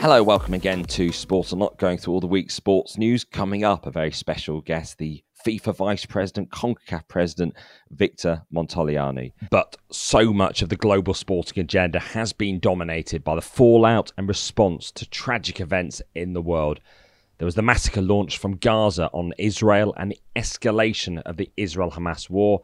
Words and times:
Hello, 0.00 0.22
welcome 0.22 0.54
again 0.54 0.84
to 0.84 1.10
Sports 1.10 1.50
Unlocked, 1.50 1.78
going 1.78 1.98
through 1.98 2.14
all 2.14 2.20
the 2.20 2.28
week's 2.28 2.54
sports 2.54 2.96
news. 2.96 3.24
Coming 3.24 3.64
up, 3.64 3.84
a 3.84 3.90
very 3.90 4.12
special 4.12 4.60
guest, 4.60 4.98
the 4.98 5.24
FIFA 5.44 5.74
Vice 5.74 6.06
President, 6.06 6.50
CONCACAF 6.52 7.08
President, 7.08 7.54
Victor 7.90 8.42
Montagliani. 8.54 9.32
But 9.50 9.76
so 9.90 10.32
much 10.32 10.62
of 10.62 10.68
the 10.68 10.76
global 10.76 11.14
sporting 11.14 11.60
agenda 11.60 11.98
has 11.98 12.32
been 12.32 12.60
dominated 12.60 13.24
by 13.24 13.34
the 13.34 13.42
fallout 13.42 14.12
and 14.16 14.28
response 14.28 14.92
to 14.92 15.10
tragic 15.10 15.58
events 15.58 16.00
in 16.14 16.32
the 16.32 16.42
world. 16.42 16.78
There 17.38 17.46
was 17.46 17.56
the 17.56 17.62
massacre 17.62 18.00
launched 18.00 18.38
from 18.38 18.56
Gaza 18.56 19.10
on 19.12 19.34
Israel 19.36 19.94
and 19.96 20.12
the 20.12 20.20
escalation 20.36 21.20
of 21.22 21.38
the 21.38 21.50
Israel 21.56 21.90
Hamas 21.90 22.30
war. 22.30 22.62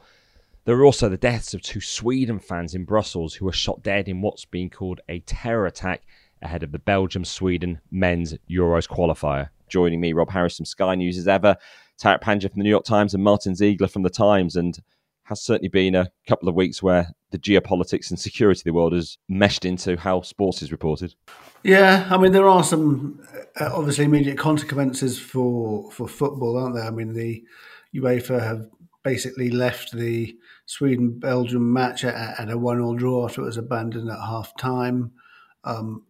There 0.66 0.76
were 0.76 0.84
also 0.84 1.08
the 1.08 1.16
deaths 1.16 1.52
of 1.52 1.62
two 1.62 1.80
Sweden 1.80 2.38
fans 2.38 2.76
in 2.76 2.84
Brussels 2.84 3.34
who 3.34 3.44
were 3.44 3.52
shot 3.52 3.82
dead 3.82 4.08
in 4.08 4.20
what's 4.20 4.44
been 4.44 4.70
called 4.70 5.00
a 5.08 5.18
terror 5.18 5.66
attack 5.66 6.02
ahead 6.44 6.62
of 6.62 6.72
the 6.72 6.78
Belgium 6.78 7.24
Sweden 7.24 7.80
men's 7.90 8.34
Euros 8.50 8.88
qualifier. 8.88 9.48
Joining 9.68 10.00
me, 10.00 10.12
Rob 10.12 10.30
Harris 10.30 10.56
from 10.56 10.66
Sky 10.66 10.94
News 10.94 11.18
as 11.18 11.26
ever, 11.26 11.56
Tariq 12.00 12.20
Panja 12.20 12.50
from 12.50 12.58
the 12.58 12.64
New 12.64 12.70
York 12.70 12.84
Times, 12.84 13.14
and 13.14 13.24
Martyn 13.24 13.54
Ziegler 13.54 13.88
from 13.88 14.02
the 14.02 14.10
Times. 14.10 14.56
And 14.56 14.78
has 15.24 15.40
certainly 15.40 15.68
been 15.68 15.94
a 15.94 16.10
couple 16.28 16.48
of 16.48 16.54
weeks 16.54 16.82
where 16.82 17.08
the 17.30 17.38
geopolitics 17.38 18.10
and 18.10 18.18
security 18.20 18.60
of 18.60 18.64
the 18.64 18.72
world 18.72 18.92
has 18.92 19.18
meshed 19.28 19.64
into 19.64 19.96
how 19.96 20.20
sports 20.20 20.62
is 20.62 20.70
reported. 20.70 21.14
Yeah, 21.62 22.06
I 22.10 22.18
mean 22.18 22.32
there 22.32 22.48
are 22.48 22.62
some 22.62 23.20
uh, 23.58 23.70
obviously 23.72 24.04
immediate 24.04 24.38
consequences 24.38 25.18
for 25.18 25.90
for 25.90 26.06
football, 26.06 26.58
aren't 26.58 26.74
there? 26.74 26.84
I 26.84 26.90
mean 26.90 27.14
the 27.14 27.42
UEFA 27.94 28.42
have 28.42 28.68
basically 29.02 29.50
left 29.50 29.92
the 29.92 30.36
Sweden 30.66 31.18
Belgium 31.18 31.72
match 31.72 32.04
at, 32.04 32.38
at 32.38 32.50
a 32.50 32.58
one 32.58 32.80
all 32.80 32.94
draw 32.94 33.24
after 33.24 33.42
it 33.42 33.46
was 33.46 33.56
abandoned 33.56 34.10
at 34.10 34.18
half 34.18 34.54
time. 34.56 35.12
Um, 35.64 36.04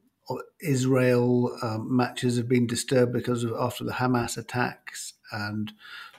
Israel 0.60 1.56
um, 1.62 1.94
matches 1.94 2.36
have 2.36 2.48
been 2.48 2.66
disturbed 2.66 3.12
because 3.12 3.44
of 3.44 3.52
after 3.58 3.84
the 3.84 3.92
Hamas 3.92 4.36
attacks, 4.36 5.14
and 5.32 5.72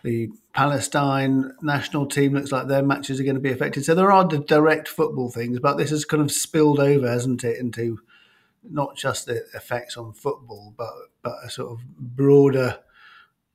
the 0.04 0.30
Palestine 0.54 1.52
national 1.62 2.06
team 2.06 2.34
looks 2.34 2.52
like 2.52 2.68
their 2.68 2.84
matches 2.84 3.20
are 3.20 3.24
going 3.24 3.36
to 3.36 3.42
be 3.42 3.52
affected. 3.52 3.84
So 3.86 3.96
there 3.96 4.12
are 4.12 4.28
the 4.28 4.38
direct 4.38 4.88
football 4.88 5.32
things, 5.32 5.60
but 5.60 5.78
this 5.78 5.90
has 5.90 6.06
kind 6.06 6.22
of 6.22 6.32
spilled 6.32 6.80
over, 6.80 7.08
hasn't 7.08 7.44
it, 7.44 7.58
into 7.58 8.00
not 8.64 8.96
just 8.96 9.26
the 9.26 9.46
effects 9.54 9.98
on 9.98 10.14
football, 10.14 10.74
but 10.78 10.94
but 11.24 11.36
a 11.44 11.50
sort 11.50 11.72
of 11.72 11.86
broader 11.98 12.80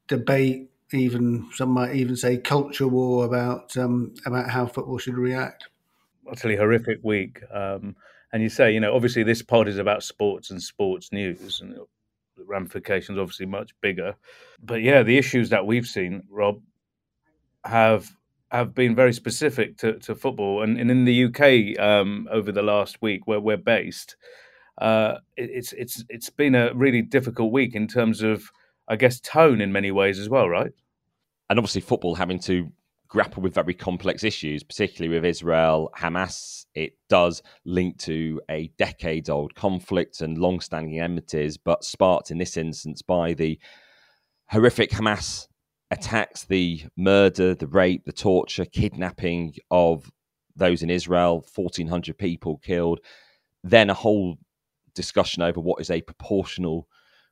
debate. 0.09 0.71
Even 0.93 1.49
some 1.55 1.71
might 1.71 1.95
even 1.95 2.17
say 2.17 2.37
culture 2.37 2.89
war 2.89 3.25
about 3.25 3.77
um, 3.77 4.15
about 4.27 4.51
how 4.51 4.67
football 4.67 4.99
should 4.99 5.17
react. 5.17 5.69
Utterly 6.29 6.57
horrific 6.57 6.99
week. 7.05 7.41
Um, 7.53 7.95
and 8.33 8.43
you 8.43 8.49
say, 8.49 8.73
you 8.73 8.81
know, 8.81 8.95
obviously 8.95 9.23
this 9.23 9.43
pod 9.43 9.69
is 9.69 9.79
about 9.79 10.03
sports 10.03 10.51
and 10.51 10.63
sports 10.63 11.13
news, 11.13 11.61
and 11.61 11.75
the 11.75 12.45
ramifications 12.45 13.19
obviously 13.19 13.47
much 13.47 13.73
bigger. 13.81 14.15
But 14.63 14.83
yeah, 14.83 15.03
the 15.03 15.19
issues 15.19 15.51
that 15.51 15.67
we've 15.67 15.87
seen, 15.87 16.23
Rob, 16.31 16.61
have 17.65 18.11
have 18.51 18.75
been 18.75 18.97
very 18.97 19.13
specific 19.13 19.77
to, 19.79 19.99
to 20.01 20.15
football, 20.15 20.63
and, 20.63 20.79
and 20.79 20.91
in 20.91 21.05
the 21.05 21.25
UK 21.25 21.79
um, 21.81 22.29
over 22.33 22.51
the 22.51 22.63
last 22.63 23.01
week, 23.01 23.27
where 23.27 23.41
we're 23.41 23.57
based, 23.57 24.17
uh, 24.81 25.19
it, 25.37 25.51
it's 25.53 25.73
it's 25.75 26.05
it's 26.09 26.31
been 26.31 26.55
a 26.55 26.73
really 26.75 27.03
difficult 27.03 27.53
week 27.53 27.75
in 27.75 27.87
terms 27.87 28.23
of, 28.23 28.51
I 28.89 28.97
guess, 28.97 29.21
tone 29.21 29.61
in 29.61 29.73
many 29.73 29.91
ways 29.91 30.19
as 30.19 30.29
well, 30.29 30.49
right? 30.49 30.73
And 31.49 31.59
obviously, 31.59 31.81
football 31.81 32.15
having 32.15 32.41
to 32.41 32.71
grapple 33.11 33.43
with 33.43 33.55
very 33.55 33.75
complex 33.75 34.23
issues, 34.23 34.63
particularly 34.63 35.15
with 35.15 35.25
Israel, 35.25 35.91
Hamas. 35.99 36.65
It 36.75 36.93
does 37.09 37.43
link 37.65 37.99
to 37.99 38.41
a 38.49 38.71
decades 38.79 39.29
old 39.29 39.55
conflict 39.55 40.21
and 40.21 40.39
long 40.39 40.61
standing 40.61 40.99
enmities, 41.01 41.59
but 41.59 41.85
sparked 41.85 42.31
in 42.31 42.39
this 42.39 42.57
instance 42.57 43.03
by 43.03 43.35
the 43.35 43.59
horrific 44.47 44.93
Hamas 44.93 45.49
attacks, 45.91 46.45
the 46.45 46.85
murder, 46.97 47.55
the 47.55 47.67
rape, 47.67 48.05
the 48.05 48.13
torture, 48.13 48.65
kidnapping 48.65 49.55
of 49.73 50.11
those 50.55 50.83
in 50.83 50.91
Israel, 50.91 51.45
1,400 51.53 52.17
people 52.17 52.59
killed. 52.59 53.01
Then 53.65 53.91
a 53.91 53.95
whole 53.95 54.37
discussion 54.95 55.43
over 55.43 55.61
what 55.61 55.81
is 55.81 55.91
a 55.91 56.01
proportional 56.01 56.87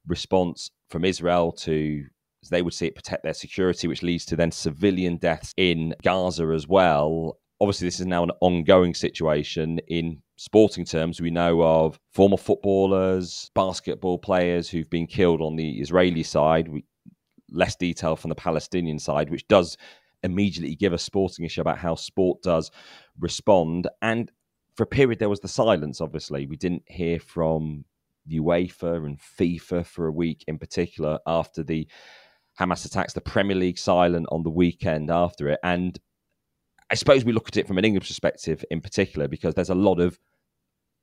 response 0.09 0.71
from 0.91 1.05
Israel 1.05 1.53
to 1.53 2.05
they 2.49 2.63
would 2.63 2.75
see 2.75 2.87
it, 2.87 2.95
protect 2.95 3.23
their 3.23 3.35
security, 3.35 3.89
which 3.89 4.03
leads 4.03 4.25
to 4.27 4.37
then 4.37 4.51
civilian 4.51 5.17
deaths 5.17 5.55
in 5.57 5.95
Gaza 6.03 6.47
as 6.55 6.67
well. 6.69 7.39
Obviously, 7.61 7.87
this 7.89 8.01
is 8.01 8.07
now 8.07 8.23
an 8.23 8.31
ongoing 8.41 8.95
situation 8.95 9.81
in 9.89 10.23
sporting 10.37 10.85
terms. 10.85 11.21
We 11.21 11.31
know 11.31 11.63
of 11.63 11.99
former 12.13 12.37
footballers, 12.37 13.51
basketball 13.55 14.19
players 14.19 14.69
who've 14.69 14.91
been 14.91 15.07
killed 15.07 15.43
on 15.43 15.57
the 15.57 15.81
Israeli 15.81 16.23
side. 16.23 16.69
We, 16.69 16.85
less 17.51 17.77
detail 17.77 18.17
from 18.17 18.29
the 18.29 18.35
Palestinian 18.35 18.99
side, 18.99 19.31
which 19.31 19.49
does 19.49 19.77
immediately 20.23 20.75
give 20.75 20.93
a 20.93 20.99
sporting 20.99 21.45
issue 21.45 21.61
about 21.61 21.79
how 21.79 21.95
sport 21.95 22.43
does 22.43 22.71
respond. 23.19 23.89
And 24.03 24.31
for 24.75 24.83
a 24.83 24.87
period, 24.87 25.19
there 25.19 25.29
was 25.29 25.41
the 25.41 25.49
silence, 25.49 26.01
obviously. 26.01 26.47
We 26.47 26.57
didn't 26.57 26.85
hear 26.87 27.19
from 27.19 27.85
UEFA 28.31 29.05
and 29.05 29.19
FIFA 29.19 29.87
for 29.87 30.07
a 30.07 30.13
week 30.13 30.45
in 30.47 30.59
particular 30.59 31.19
after 31.27 31.63
the 31.63 31.89
Hamas 32.59 32.85
attacks 32.85 33.13
the 33.13 33.21
Premier 33.21 33.57
League 33.57 33.79
silent 33.79 34.27
on 34.31 34.43
the 34.43 34.51
weekend 34.51 35.11
after 35.11 35.49
it. 35.49 35.61
And 35.63 35.99
I 36.91 36.95
suppose 36.95 37.25
we 37.25 37.33
look 37.33 37.49
at 37.49 37.57
it 37.57 37.67
from 37.67 37.79
an 37.79 37.85
English 37.85 38.09
perspective 38.09 38.65
in 38.71 38.81
particular 38.81 39.29
because 39.29 39.55
there's 39.55 39.71
a 39.71 39.75
lot 39.75 40.01
of 40.01 40.19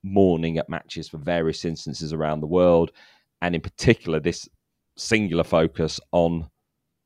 mourning 0.02 0.58
at 0.58 0.68
matches 0.68 1.08
for 1.08 1.18
various 1.18 1.64
instances 1.64 2.12
around 2.12 2.40
the 2.40 2.46
world. 2.46 2.90
And 3.40 3.54
in 3.54 3.60
particular, 3.60 4.20
this 4.20 4.48
singular 4.96 5.44
focus 5.44 6.00
on 6.12 6.50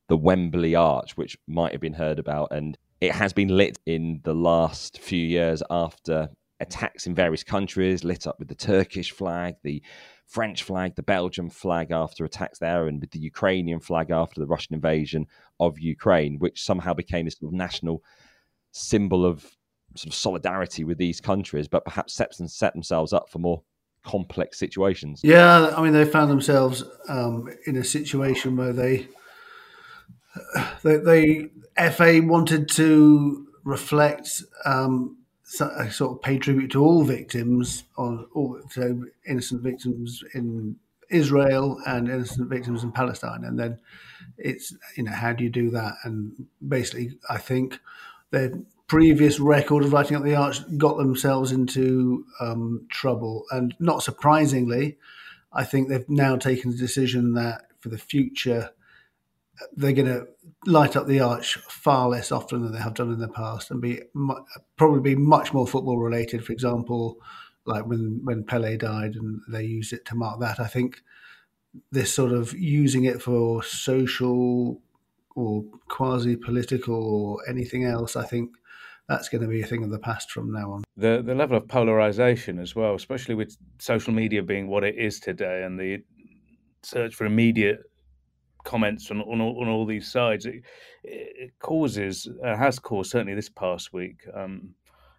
the 0.08 0.16
Wembley 0.16 0.74
Arch, 0.74 1.16
which 1.16 1.38
might 1.46 1.72
have 1.72 1.80
been 1.80 1.94
heard 1.94 2.18
about. 2.18 2.48
And 2.50 2.76
it 3.00 3.12
has 3.12 3.32
been 3.32 3.48
lit 3.48 3.78
in 3.86 4.20
the 4.24 4.34
last 4.34 4.98
few 4.98 5.24
years 5.24 5.62
after 5.70 6.28
attacks 6.60 7.06
in 7.06 7.15
various 7.15 7.43
countries, 7.43 8.04
lit 8.04 8.26
up 8.26 8.38
with 8.38 8.48
the 8.48 8.54
Turkish 8.54 9.10
flag, 9.12 9.54
the 9.62 9.82
French 10.26 10.62
flag, 10.62 10.94
the 10.94 11.03
Belgian 11.03 11.50
flag 11.50 11.91
after 11.91 12.25
attacks 12.25 12.59
there, 12.59 12.87
and 12.87 13.00
with 13.00 13.10
the 13.10 13.19
Ukrainian 13.19 13.81
flag 13.81 14.10
after 14.10 14.41
the 14.41 14.47
Russian 14.47 14.75
invasion 14.75 15.26
of 15.59 15.78
Ukraine, 15.78 16.38
which 16.38 16.62
somehow 16.62 16.94
became 16.94 17.26
a 17.26 17.31
sort 17.31 17.53
of 17.53 17.56
national 17.56 18.03
symbol 18.72 19.26
of 19.26 19.44
sort 19.97 20.12
of 20.12 20.15
solidarity 20.15 20.84
with 20.84 20.98
these 20.98 21.21
countries, 21.21 21.66
but 21.66 21.84
perhaps 21.84 22.15
set, 22.15 22.38
and 22.38 22.50
set 22.50 22.72
themselves 22.75 23.12
up 23.12 23.28
for 23.28 23.38
more 23.38 23.62
complex 24.04 24.59
situations. 24.59 25.21
Yeah, 25.25 25.75
I 25.77 25.82
mean, 25.82 25.92
they 25.92 26.04
found 26.04 26.31
themselves 26.31 26.84
um, 27.09 27.48
in 27.66 27.77
a 27.77 27.84
situation 27.84 28.56
where 28.56 28.72
they, 28.72 29.09
they, 30.84 30.97
they 30.97 31.91
FA 31.91 32.21
wanted 32.22 32.69
to 32.71 33.47
reflect 33.65 34.42
um, 34.65 35.16
I 35.60 35.88
sort 35.88 36.12
of 36.12 36.22
pay 36.22 36.38
tribute 36.38 36.70
to 36.72 36.84
all 36.84 37.04
victims, 37.04 37.84
on 37.96 38.26
all 38.34 38.60
innocent 39.26 39.62
victims 39.62 40.22
in 40.34 40.76
Israel 41.10 41.80
and 41.86 42.08
innocent 42.08 42.48
victims 42.48 42.84
in 42.84 42.92
Palestine, 42.92 43.44
and 43.44 43.58
then 43.58 43.78
it's 44.38 44.74
you 44.96 45.02
know 45.02 45.12
how 45.12 45.32
do 45.32 45.42
you 45.44 45.50
do 45.50 45.70
that? 45.70 45.94
And 46.04 46.46
basically, 46.66 47.18
I 47.28 47.38
think 47.38 47.80
their 48.30 48.52
previous 48.86 49.40
record 49.40 49.84
of 49.84 49.92
writing 49.92 50.16
up 50.16 50.22
the 50.22 50.34
arch 50.34 50.60
got 50.78 50.96
themselves 50.96 51.52
into 51.52 52.24
um, 52.40 52.86
trouble, 52.88 53.44
and 53.50 53.74
not 53.80 54.02
surprisingly, 54.02 54.98
I 55.52 55.64
think 55.64 55.88
they've 55.88 56.08
now 56.08 56.36
taken 56.36 56.70
the 56.70 56.76
decision 56.76 57.34
that 57.34 57.66
for 57.80 57.88
the 57.88 57.98
future 57.98 58.70
they're 59.72 59.93
going 59.93 60.06
to 60.06 60.26
light 60.66 60.97
up 60.97 61.06
the 61.06 61.21
arch 61.21 61.56
far 61.56 62.09
less 62.09 62.31
often 62.32 62.62
than 62.62 62.72
they 62.72 62.78
have 62.78 62.94
done 62.94 63.12
in 63.12 63.19
the 63.19 63.28
past 63.28 63.71
and 63.71 63.81
be 63.81 64.00
probably 64.76 65.00
be 65.00 65.21
much 65.21 65.53
more 65.53 65.66
football 65.66 65.98
related. 65.98 66.44
For 66.44 66.53
example, 66.53 67.19
like 67.66 67.87
when 67.87 68.21
when 68.25 68.45
Pele 68.45 68.77
died 68.77 69.15
and 69.15 69.41
they 69.48 69.65
used 69.65 69.92
it 69.92 70.04
to 70.07 70.15
mark 70.15 70.41
that. 70.41 70.60
I 70.60 70.66
think 70.66 71.03
this 71.92 72.12
sort 72.12 72.33
of 72.33 72.53
using 72.53 73.04
it 73.04 73.22
for 73.22 73.62
social 73.62 74.80
or 75.36 75.65
quasi 75.89 76.36
political 76.36 76.95
or 76.95 77.48
anything 77.48 77.84
else, 77.84 78.16
I 78.16 78.24
think 78.24 78.51
that's 79.09 79.28
going 79.28 79.42
to 79.42 79.48
be 79.48 79.63
a 79.63 79.66
thing 79.66 79.84
of 79.84 79.91
the 79.91 79.98
past 79.98 80.30
from 80.30 80.53
now 80.53 80.72
on. 80.72 80.84
The 80.97 81.22
the 81.24 81.34
level 81.34 81.56
of 81.56 81.68
polarization 81.68 82.59
as 82.59 82.74
well, 82.74 82.95
especially 82.95 83.34
with 83.34 83.56
social 83.78 84.13
media 84.13 84.42
being 84.42 84.68
what 84.68 84.84
it 84.84 84.97
is 84.97 85.21
today, 85.21 85.63
and 85.65 85.78
the 85.78 85.98
search 86.83 87.15
for 87.15 87.27
immediate 87.27 87.90
comments 88.65 89.10
on 89.10 89.21
on 89.22 89.41
all, 89.41 89.60
on 89.60 89.68
all 89.68 89.86
these 89.86 90.10
sides, 90.10 90.47
it, 90.47 90.62
it 91.04 91.53
causes 91.59 92.28
uh, 92.45 92.57
has 92.57 92.78
caused 92.78 93.10
certainly 93.10 93.34
this 93.34 93.48
past 93.48 93.92
week, 93.92 94.27
um, 94.34 94.74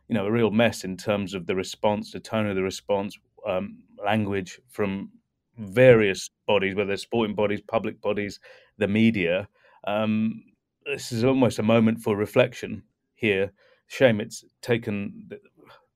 you 0.07 0.15
know, 0.15 0.25
a 0.25 0.31
real 0.31 0.51
mess 0.51 0.83
in 0.83 0.97
terms 0.97 1.33
of 1.33 1.45
the 1.45 1.55
response, 1.55 2.11
the 2.11 2.19
tone 2.19 2.47
of 2.47 2.55
the 2.55 2.63
response, 2.63 3.17
um, 3.47 3.83
language 4.03 4.59
from 4.69 5.09
various 5.57 6.29
bodies, 6.47 6.75
whether 6.75 6.97
sporting 6.97 7.35
bodies, 7.35 7.61
public 7.61 8.01
bodies, 8.01 8.39
the 8.77 8.87
media. 8.87 9.47
Um, 9.85 10.43
this 10.85 11.11
is 11.11 11.23
almost 11.23 11.59
a 11.59 11.63
moment 11.63 12.01
for 12.01 12.15
reflection 12.15 12.83
here. 13.15 13.51
Shame 13.87 14.21
it's 14.21 14.43
taken 14.61 15.29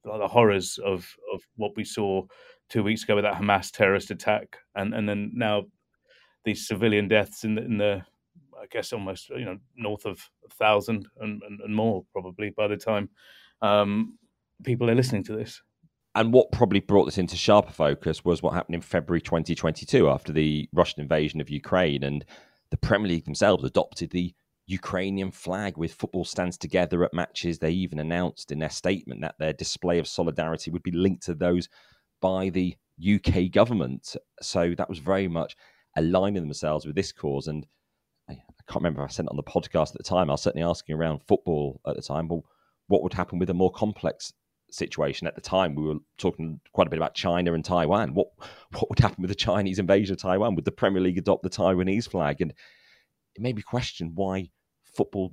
the 0.03 0.27
horrors 0.27 0.77
of 0.83 1.15
of 1.33 1.41
what 1.55 1.75
we 1.75 1.83
saw 1.83 2.23
two 2.69 2.83
weeks 2.83 3.03
ago 3.03 3.15
with 3.15 3.23
that 3.23 3.35
Hamas 3.35 3.71
terrorist 3.71 4.11
attack, 4.11 4.57
and 4.75 4.93
and 4.93 5.07
then 5.07 5.31
now 5.33 5.63
these 6.45 6.67
civilian 6.67 7.07
deaths 7.07 7.43
in 7.43 7.55
the, 7.55 7.61
in 7.63 7.77
the 7.77 8.01
I 8.57 8.67
guess 8.71 8.93
almost 8.93 9.29
you 9.29 9.45
know 9.45 9.57
north 9.75 10.05
of 10.05 10.19
a 10.45 10.49
thousand 10.49 11.07
and, 11.19 11.41
and, 11.43 11.59
and 11.61 11.75
more 11.75 12.05
probably 12.13 12.51
by 12.51 12.67
the 12.67 12.77
time 12.77 13.09
um, 13.61 14.17
people 14.63 14.89
are 14.89 14.95
listening 14.95 15.23
to 15.25 15.35
this. 15.35 15.61
And 16.15 16.31
what 16.31 16.51
probably 16.51 16.79
brought 16.79 17.05
this 17.05 17.17
into 17.17 17.35
sharper 17.35 17.73
focus 17.73 18.23
was 18.23 18.41
what 18.41 18.53
happened 18.53 18.75
in 18.75 18.81
February 18.81 19.21
2022 19.21 20.09
after 20.09 20.31
the 20.31 20.69
Russian 20.71 21.01
invasion 21.01 21.41
of 21.41 21.49
Ukraine. 21.49 22.03
And 22.03 22.23
the 22.71 22.77
Premier 22.77 23.09
League 23.09 23.25
themselves 23.25 23.65
adopted 23.65 24.11
the 24.11 24.33
Ukrainian 24.67 25.29
flag 25.29 25.77
with 25.77 25.93
football 25.93 26.23
stands 26.23 26.57
together 26.57 27.03
at 27.03 27.13
matches. 27.13 27.59
They 27.59 27.71
even 27.71 27.99
announced 27.99 28.51
in 28.51 28.59
their 28.59 28.69
statement 28.69 29.21
that 29.21 29.35
their 29.39 29.51
display 29.51 29.99
of 29.99 30.07
solidarity 30.07 30.71
would 30.71 30.83
be 30.83 30.91
linked 30.91 31.23
to 31.23 31.35
those 31.35 31.67
by 32.21 32.49
the 32.49 32.75
UK 32.97 33.51
government. 33.51 34.15
So 34.41 34.73
that 34.77 34.89
was 34.89 34.99
very 34.99 35.27
much 35.27 35.57
aligning 35.95 36.43
themselves 36.43 36.85
with 36.85 36.95
this 36.95 37.11
cause. 37.11 37.47
And 37.47 37.65
I, 38.29 38.33
can't 38.67 38.83
remember 38.83 39.03
if 39.03 39.09
I 39.09 39.13
sent 39.13 39.27
it 39.27 39.31
on 39.31 39.37
the 39.37 39.43
podcast 39.43 39.91
at 39.91 39.97
the 39.97 40.03
time. 40.03 40.29
I 40.29 40.33
was 40.33 40.41
certainly 40.41 40.67
asking 40.67 40.95
around 40.95 41.21
football 41.27 41.81
at 41.87 41.95
the 41.95 42.01
time, 42.01 42.27
well, 42.27 42.45
what 42.87 43.03
would 43.03 43.13
happen 43.13 43.39
with 43.39 43.49
a 43.49 43.53
more 43.53 43.71
complex 43.71 44.33
situation 44.71 45.27
at 45.27 45.35
the 45.35 45.41
time? 45.41 45.75
We 45.75 45.83
were 45.83 45.99
talking 46.17 46.59
quite 46.73 46.87
a 46.87 46.89
bit 46.89 46.99
about 46.99 47.13
China 47.15 47.53
and 47.53 47.63
Taiwan. 47.63 48.13
What 48.13 48.27
what 48.71 48.89
would 48.89 48.99
happen 48.99 49.21
with 49.21 49.29
the 49.29 49.35
Chinese 49.35 49.79
invasion 49.79 50.13
of 50.13 50.21
Taiwan? 50.21 50.55
Would 50.55 50.65
the 50.65 50.71
Premier 50.71 51.01
League 51.01 51.17
adopt 51.17 51.43
the 51.43 51.49
Taiwanese 51.49 52.09
flag? 52.09 52.41
And 52.41 52.51
it 52.51 53.41
made 53.41 53.55
me 53.55 53.61
question 53.61 54.11
why 54.15 54.49
football, 54.83 55.31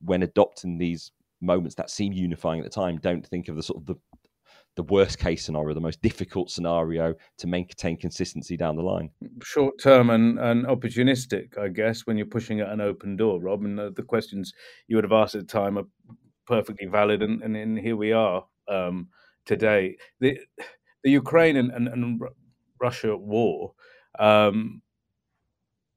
when 0.00 0.22
adopting 0.22 0.78
these 0.78 1.12
moments 1.40 1.74
that 1.76 1.90
seem 1.90 2.12
unifying 2.12 2.60
at 2.60 2.64
the 2.64 2.70
time, 2.70 2.98
don't 2.98 3.26
think 3.26 3.48
of 3.48 3.56
the 3.56 3.62
sort 3.62 3.80
of 3.80 3.86
the 3.86 3.96
the 4.76 4.82
worst 4.84 5.18
case 5.18 5.44
scenario, 5.44 5.74
the 5.74 5.80
most 5.80 6.02
difficult 6.02 6.50
scenario 6.50 7.14
to 7.38 7.46
maintain 7.46 7.96
consistency 7.96 8.56
down 8.56 8.76
the 8.76 8.82
line. 8.82 9.10
Short 9.42 9.74
term 9.80 10.10
and, 10.10 10.38
and 10.38 10.66
opportunistic, 10.66 11.58
I 11.58 11.68
guess, 11.68 12.06
when 12.06 12.16
you're 12.16 12.26
pushing 12.26 12.60
at 12.60 12.68
an 12.68 12.80
open 12.80 13.16
door, 13.16 13.40
Rob. 13.40 13.64
And 13.64 13.78
the, 13.78 13.90
the 13.90 14.02
questions 14.02 14.52
you 14.86 14.96
would 14.96 15.04
have 15.04 15.12
asked 15.12 15.34
at 15.34 15.46
the 15.46 15.52
time 15.52 15.78
are 15.78 15.84
perfectly 16.46 16.86
valid, 16.86 17.22
and, 17.22 17.42
and, 17.42 17.56
and 17.56 17.78
here 17.78 17.96
we 17.96 18.12
are 18.12 18.44
um, 18.68 19.08
today. 19.46 19.96
The 20.20 20.38
the 21.02 21.10
Ukraine 21.10 21.56
and, 21.56 21.70
and, 21.70 21.88
and 21.88 22.20
Russia 22.80 23.16
war, 23.16 23.72
um, 24.18 24.82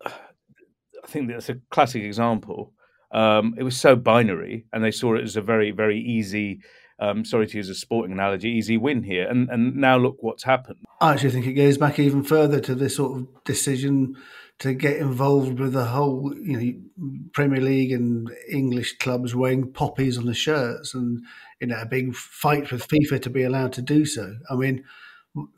I 0.06 1.08
think 1.08 1.30
that's 1.30 1.50
a 1.50 1.60
classic 1.70 2.04
example. 2.04 2.74
Um, 3.12 3.56
it 3.58 3.64
was 3.64 3.76
so 3.76 3.96
binary, 3.96 4.68
and 4.72 4.84
they 4.84 4.92
saw 4.92 5.16
it 5.16 5.24
as 5.24 5.36
a 5.36 5.42
very, 5.42 5.72
very 5.72 6.00
easy 6.00 6.62
um, 7.00 7.25
sorry 7.25 7.48
to 7.48 7.57
use 7.57 7.69
a 7.69 7.75
sporting 7.75 8.13
analogy, 8.13 8.50
easy 8.50 8.78
win 8.78 9.04
here. 9.04 9.28
And 9.28 9.50
and 9.50 9.75
now 9.75 9.98
look 9.98 10.18
what's 10.22 10.44
happened. 10.44 10.80
I 11.01 11.13
actually 11.13 11.31
think 11.31 11.48
it 11.48 11.54
goes 11.54 11.78
back 11.78 12.00
even 12.00 12.24
further 12.24 12.60
to 12.62 12.75
this 12.75 12.96
sort 12.96 13.18
of 13.18 13.44
decision 13.44 14.18
to 14.60 14.74
get 14.74 14.98
involved 14.98 15.57
with 15.57 15.72
the 15.72 15.86
whole, 15.86 16.34
you 16.38 16.60
know, 16.60 17.19
Premier 17.31 17.62
League 17.62 17.94
and 17.94 18.30
English 18.50 18.98
clubs 18.98 19.34
wearing 19.34 19.72
poppies 19.72 20.18
on 20.18 20.25
the 20.25 20.34
shirts, 20.34 20.94
and 20.94 21.24
you 21.62 21.68
know, 21.68 21.80
a 21.80 21.86
big 21.86 22.13
fight 22.16 22.72
with 22.72 22.88
FIFA 22.88 23.22
to 23.22 23.30
be 23.30 23.44
allowed 23.44 23.74
to 23.74 23.81
do 23.81 24.06
so. 24.06 24.36
I 24.50 24.56
mean, 24.56 24.84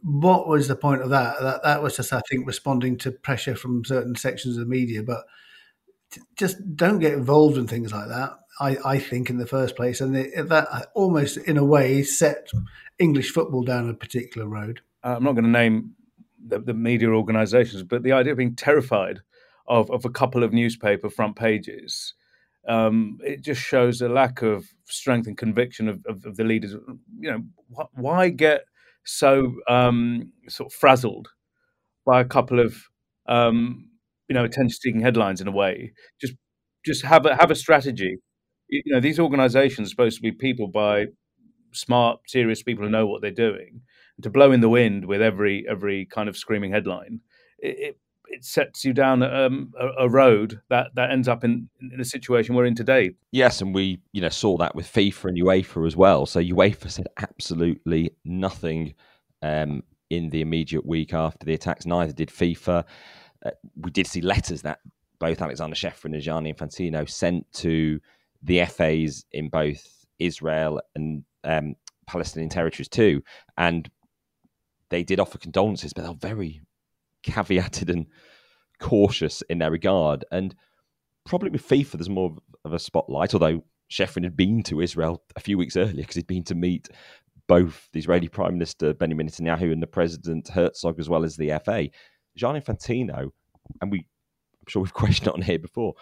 what 0.04 0.48
was 0.48 0.68
the 0.68 0.76
point 0.76 1.02
of 1.02 1.10
that? 1.10 1.40
That 1.42 1.64
that 1.64 1.82
was 1.82 1.96
just, 1.96 2.14
I 2.14 2.22
think, 2.30 2.46
responding 2.46 2.98
to 3.00 3.12
pressure 3.12 3.56
from 3.56 3.84
certain 3.86 4.16
sections 4.16 4.58
of 4.58 4.64
the 4.64 4.70
media, 4.70 5.02
but 5.02 5.26
just 6.38 6.58
don't 6.76 7.00
get 7.00 7.14
involved 7.14 7.58
in 7.58 7.68
things 7.68 7.92
like 7.92 8.10
that. 8.10 8.34
I, 8.60 8.78
I 8.84 9.00
think 9.00 9.30
in 9.30 9.38
the 9.38 9.48
first 9.48 9.76
place, 9.76 10.02
and 10.02 10.16
it, 10.16 10.50
that 10.50 10.92
almost 10.94 11.38
in 11.38 11.58
a 11.58 11.66
way 11.66 12.04
set 12.04 12.50
English 13.00 13.32
football 13.32 13.64
down 13.64 13.90
a 13.90 13.94
particular 13.94 14.48
road. 14.48 14.82
Uh, 15.04 15.16
I'm 15.16 15.24
not 15.24 15.34
going 15.34 15.46
to 15.46 15.50
name 15.50 15.96
the, 16.46 16.60
the, 16.60 16.74
media 16.74 17.10
organisations, 17.10 17.84
but 17.84 18.04
the 18.04 18.12
idea 18.12 18.34
of 18.34 18.38
being 18.38 18.56
terrified 18.56 19.22
of, 19.68 19.90
of 19.90 20.06
a 20.06 20.10
couple 20.10 20.44
of 20.44 20.54
newspaper 20.54 21.10
front 21.10 21.36
pages, 21.36 22.14
um, 22.68 23.18
it 23.24 23.42
just 23.42 23.62
shows 23.62 24.02
a 24.02 24.10
lack 24.10 24.42
of 24.42 24.68
strength 24.86 25.28
and 25.28 25.38
conviction 25.38 25.88
of, 25.88 26.06
of, 26.06 26.26
of 26.26 26.36
the 26.36 26.44
leaders. 26.44 26.74
You 27.20 27.32
know, 27.32 27.44
wh- 27.76 27.98
why 27.98 28.30
get 28.30 28.66
so 29.04 29.56
um, 29.68 30.32
sort 30.48 30.72
of 30.72 30.74
frazzled 30.74 31.30
by 32.06 32.22
a 32.22 32.26
couple 32.26 32.60
of 32.60 32.76
um, 33.28 33.88
you 34.28 34.36
know 34.36 34.44
attention-seeking 34.44 35.02
headlines 35.02 35.42
in 35.42 35.48
a 35.48 35.52
way? 35.52 35.94
Just 36.20 36.34
just 36.86 37.04
have 37.04 37.26
a 37.26 37.36
have 37.36 37.50
a 37.50 37.56
strategy 37.56 38.18
you 38.72 38.82
know 38.88 39.00
these 39.00 39.20
organizations 39.20 39.88
are 39.88 39.92
supposed 39.92 40.16
to 40.16 40.22
be 40.22 40.32
people 40.32 40.68
by 40.68 41.06
smart 41.74 42.20
serious 42.28 42.64
people 42.64 42.84
who 42.84 42.90
know 42.90 43.06
what 43.06 43.22
they're 43.22 43.32
doing 43.32 43.82
and 44.18 44.24
to 44.24 44.30
blow 44.30 44.52
in 44.52 44.62
the 44.62 44.70
wind 44.70 45.06
with 45.06 45.22
every 45.22 45.66
every 45.70 46.06
kind 46.06 46.28
of 46.28 46.36
screaming 46.36 46.72
headline 46.72 47.20
it, 47.60 47.78
it, 47.80 48.00
it 48.32 48.46
sets 48.46 48.86
you 48.86 48.94
down 48.94 49.22
um, 49.24 49.74
a, 49.80 50.06
a, 50.06 50.10
road 50.10 50.62
that, 50.70 50.88
that 50.96 51.12
ends 51.12 51.28
up 51.28 51.44
in, 51.44 51.70
in 51.92 52.00
a 52.00 52.06
situation 52.06 52.56
we're 52.56 52.66
in 52.66 52.76
today. 52.76 53.12
Yes, 53.32 53.62
and 53.62 53.76
we 53.76 54.00
you 54.14 54.22
know 54.22 54.30
saw 54.30 54.58
that 54.58 54.74
with 54.74 54.92
FIFA 54.92 55.26
and 55.26 55.42
UEFA 55.42 55.86
as 55.86 55.98
well. 55.98 56.26
So 56.26 56.42
UEFA 56.42 56.90
said 56.90 57.08
absolutely 57.18 58.12
nothing 58.24 58.96
um, 59.42 59.84
in 60.10 60.30
the 60.30 60.42
immediate 60.42 60.86
week 60.86 61.14
after 61.14 61.46
the 61.46 61.54
attacks. 61.54 61.86
Neither 61.86 62.14
did 62.14 62.30
FIFA. 62.30 62.86
Uh, 63.46 63.52
we 63.76 63.92
did 63.92 64.08
see 64.08 64.22
letters 64.22 64.62
that 64.62 64.80
both 65.20 65.42
Aleksander 65.42 65.76
Ceferin 65.76 66.14
and 66.14 66.22
Gianni 66.22 66.54
Infantino 66.54 67.08
sent 67.10 67.52
to 67.54 68.00
the 68.44 68.66
FAs 68.66 69.26
in 69.32 69.50
both 69.50 70.06
Israel 70.20 70.82
and 70.96 71.24
um, 71.44 71.76
Palestinian 72.08 72.50
territories 72.50 72.90
too, 72.90 73.22
and 73.58 73.90
they 74.90 75.04
did 75.04 75.20
offer 75.20 75.38
condolences, 75.38 75.94
but 75.94 76.04
they're 76.04 76.14
very 76.14 76.62
caveated 77.24 77.90
and 77.90 78.08
cautious 78.80 79.42
in 79.44 79.60
their 79.60 79.72
regard. 79.72 80.26
And 80.32 80.56
probably 81.26 81.50
with 81.50 81.68
FIFA, 81.68 81.92
there's 81.94 82.10
more 82.10 82.36
of 82.66 82.74
a 82.74 82.80
spotlight. 82.80 83.34
Although 83.34 83.64
Ceferin 83.90 84.24
had 84.24 84.38
been 84.38 84.64
to 84.64 84.82
Israel 84.82 85.24
a 85.36 85.40
few 85.40 85.58
weeks 85.58 85.78
earlier 85.78 85.94
because 85.96 86.16
he'd 86.16 86.28
been 86.28 86.44
to 86.46 86.56
meet 86.56 86.90
both 87.48 87.90
the 87.92 88.00
Israeli 88.00 88.28
Prime 88.28 88.54
Minister 88.54 88.94
Benjamin 88.94 89.28
Netanyahu 89.28 89.72
and 89.72 89.82
the 89.82 89.88
President 89.88 90.48
Herzog, 90.50 91.00
as 91.00 91.10
well 91.10 91.24
as 91.24 91.36
the 91.36 91.52
FA. 91.64 91.90
Gianni 92.36 92.62
Infantino, 92.62 93.30
and 93.82 93.92
we, 93.92 94.00
I'm 94.00 94.68
sure 94.68 94.82
we've 94.82 94.94
questioned 94.94 95.30
on 95.30 95.42
here 95.42 95.60
before, 95.60 95.94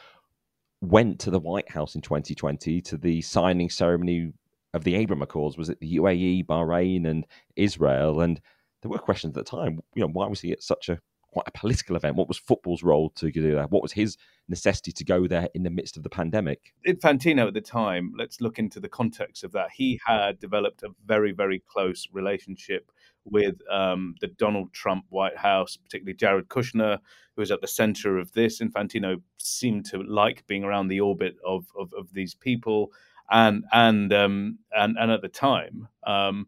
went 0.82 1.20
to 1.20 1.32
the 1.32 1.40
White 1.40 1.70
House 1.70 1.96
in 1.96 2.02
2020 2.02 2.82
to 2.82 2.98
the 2.98 3.22
signing 3.22 3.70
ceremony 3.70 4.34
of 4.74 4.84
the 4.84 4.96
Abraham 4.96 5.22
Accords. 5.22 5.58
Was 5.58 5.70
it 5.70 5.80
the 5.80 5.98
UAE, 5.98 6.46
Bahrain, 6.46 7.08
and 7.08 7.26
Israel? 7.56 8.22
And 8.22 8.40
there 8.82 8.92
were 8.92 8.98
questions 8.98 9.38
at 9.38 9.46
the 9.46 9.50
time. 9.50 9.80
You 9.96 10.02
know, 10.02 10.10
why 10.10 10.28
was 10.28 10.42
he 10.42 10.52
at 10.52 10.64
such 10.64 10.90
a 10.90 11.00
quite 11.32 11.48
a 11.48 11.52
political 11.52 11.96
event? 11.96 12.16
What 12.16 12.28
was 12.28 12.38
football's 12.38 12.84
role 12.84 13.10
to 13.12 13.32
do 13.32 13.56
that? 13.56 13.72
What 13.72 13.82
was 13.82 13.92
his 13.92 14.18
necessity 14.48 14.92
to 14.92 15.04
go 15.04 15.28
there 15.28 15.50
in 15.54 15.64
the 15.64 15.70
midst 15.70 15.98
of 15.98 16.04
the 16.04 16.10
pandemic? 16.10 16.74
Infantino 16.88 17.48
at 17.48 17.54
the 17.54 17.62
time, 17.62 18.14
let's 18.18 18.42
look 18.42 18.60
into 18.60 18.80
the 18.80 18.90
context 18.90 19.44
of 19.44 19.52
that. 19.52 19.70
He 19.72 20.00
had 20.06 20.40
developed 20.40 20.84
a 20.84 20.90
very, 21.06 21.32
very 21.32 21.64
close 21.68 22.08
relationship 22.12 22.92
with 23.26 23.56
um, 23.70 24.16
the 24.22 24.28
Donald 24.28 24.74
Trump 24.74 25.06
White 25.10 25.38
House, 25.38 25.78
particularly 25.78 26.16
Jared 26.16 26.50
Kushner, 26.50 27.00
who 27.36 27.42
was 27.42 27.52
at 27.52 27.62
the 27.62 27.68
center 27.68 28.18
of 28.18 28.32
this. 28.34 28.60
Infantino 28.60 29.22
seemed 29.38 29.86
to 29.86 30.02
like 30.04 30.46
being 30.48 30.64
around 30.64 30.88
the 30.88 31.02
orbit 31.02 31.36
of 31.46 31.66
of, 31.78 31.94
of 31.94 32.14
these 32.14 32.34
people, 32.34 32.92
and 33.30 33.66
and 33.72 34.12
um, 34.14 34.60
and 34.72 34.98
and 35.00 35.12
at 35.12 35.22
the 35.22 35.30
time. 35.30 35.88
Um, 36.04 36.48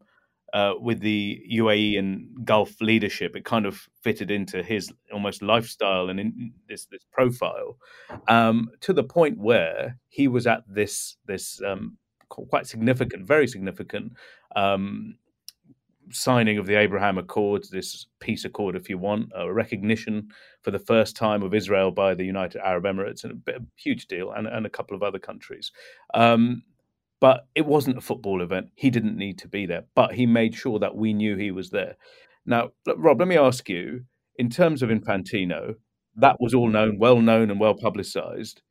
uh, 0.53 0.73
with 0.79 0.99
the 0.99 1.41
UAE 1.53 1.97
and 1.97 2.45
Gulf 2.45 2.79
leadership, 2.81 3.35
it 3.35 3.45
kind 3.45 3.65
of 3.65 3.87
fitted 4.01 4.31
into 4.31 4.63
his 4.63 4.91
almost 5.13 5.41
lifestyle 5.41 6.09
and 6.09 6.51
this 6.67 6.85
this 6.85 7.05
profile, 7.11 7.77
um, 8.27 8.69
to 8.81 8.93
the 8.93 9.03
point 9.03 9.37
where 9.37 9.97
he 10.09 10.27
was 10.27 10.47
at 10.47 10.63
this 10.67 11.17
this 11.25 11.61
um, 11.65 11.97
quite 12.29 12.67
significant, 12.67 13.27
very 13.27 13.47
significant 13.47 14.13
um, 14.55 15.15
signing 16.11 16.57
of 16.57 16.65
the 16.65 16.75
Abraham 16.75 17.17
Accords, 17.17 17.69
this 17.69 18.07
peace 18.19 18.45
accord, 18.45 18.75
if 18.75 18.89
you 18.89 18.97
want, 18.97 19.31
a 19.35 19.51
recognition 19.51 20.29
for 20.61 20.71
the 20.71 20.79
first 20.79 21.15
time 21.15 21.43
of 21.43 21.53
Israel 21.53 21.91
by 21.91 22.13
the 22.13 22.25
United 22.25 22.61
Arab 22.61 22.83
Emirates, 22.83 23.23
and 23.23 23.41
a, 23.47 23.51
a 23.51 23.59
huge 23.75 24.07
deal, 24.07 24.31
and, 24.31 24.47
and, 24.47 24.65
a 24.65 24.69
couple 24.69 24.95
of 24.95 25.03
other 25.03 25.19
countries. 25.19 25.71
Um, 26.13 26.63
but 27.21 27.47
it 27.55 27.65
wasn't 27.65 27.97
a 27.97 28.01
football 28.01 28.41
event. 28.41 28.71
He 28.75 28.89
didn't 28.89 29.15
need 29.15 29.37
to 29.39 29.47
be 29.47 29.65
there, 29.65 29.85
but 29.95 30.15
he 30.15 30.25
made 30.25 30.55
sure 30.55 30.79
that 30.79 30.95
we 30.95 31.13
knew 31.13 31.37
he 31.37 31.51
was 31.51 31.69
there. 31.69 31.95
Now, 32.45 32.71
Rob, 32.97 33.19
let 33.19 33.27
me 33.27 33.37
ask 33.37 33.69
you 33.69 34.05
in 34.35 34.49
terms 34.49 34.81
of 34.81 34.89
Infantino, 34.89 35.75
that 36.15 36.37
was 36.39 36.53
all 36.53 36.67
known, 36.67 36.97
well 36.97 37.21
known, 37.21 37.51
and 37.51 37.59
well 37.59 37.75
publicized. 37.75 38.63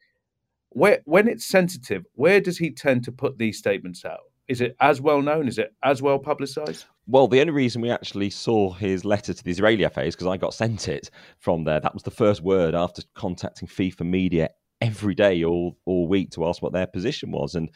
Where, 0.71 1.00
when 1.04 1.28
it's 1.28 1.47
sensitive, 1.47 2.04
where 2.14 2.40
does 2.40 2.59
he 2.59 2.73
tend 2.73 3.04
to 3.04 3.12
put 3.12 3.38
these 3.38 3.57
statements 3.57 4.04
out? 4.04 4.19
Is 4.49 4.61
it 4.61 4.75
as 4.80 5.00
well 5.00 5.23
known? 5.23 5.47
Is 5.47 5.59
it 5.59 5.73
as 5.85 6.02
well 6.02 6.19
publicised? 6.19 6.85
Well, 7.07 7.28
the 7.28 7.40
only 7.40 7.52
reason 7.52 7.80
we 7.80 7.90
actually 7.90 8.30
saw 8.30 8.73
his 8.73 9.04
letter 9.04 9.33
to 9.33 9.45
the 9.45 9.50
Israeli 9.52 9.88
FA 9.88 10.02
is 10.02 10.16
because 10.16 10.26
I 10.26 10.37
got 10.37 10.54
sent 10.54 10.88
it 10.88 11.11
from 11.38 11.62
there. 11.62 11.78
That 11.78 11.95
was 11.95 12.02
the 12.02 12.11
first 12.11 12.42
word 12.42 12.75
after 12.75 13.02
contacting 13.14 13.69
FIFA 13.69 14.07
media 14.07 14.50
every 14.80 15.14
day 15.14 15.45
all 15.45 15.76
all 15.85 16.09
week 16.09 16.30
to 16.33 16.47
ask 16.47 16.62
what 16.62 16.73
their 16.73 16.87
position 16.87 17.30
was, 17.30 17.54
and 17.54 17.71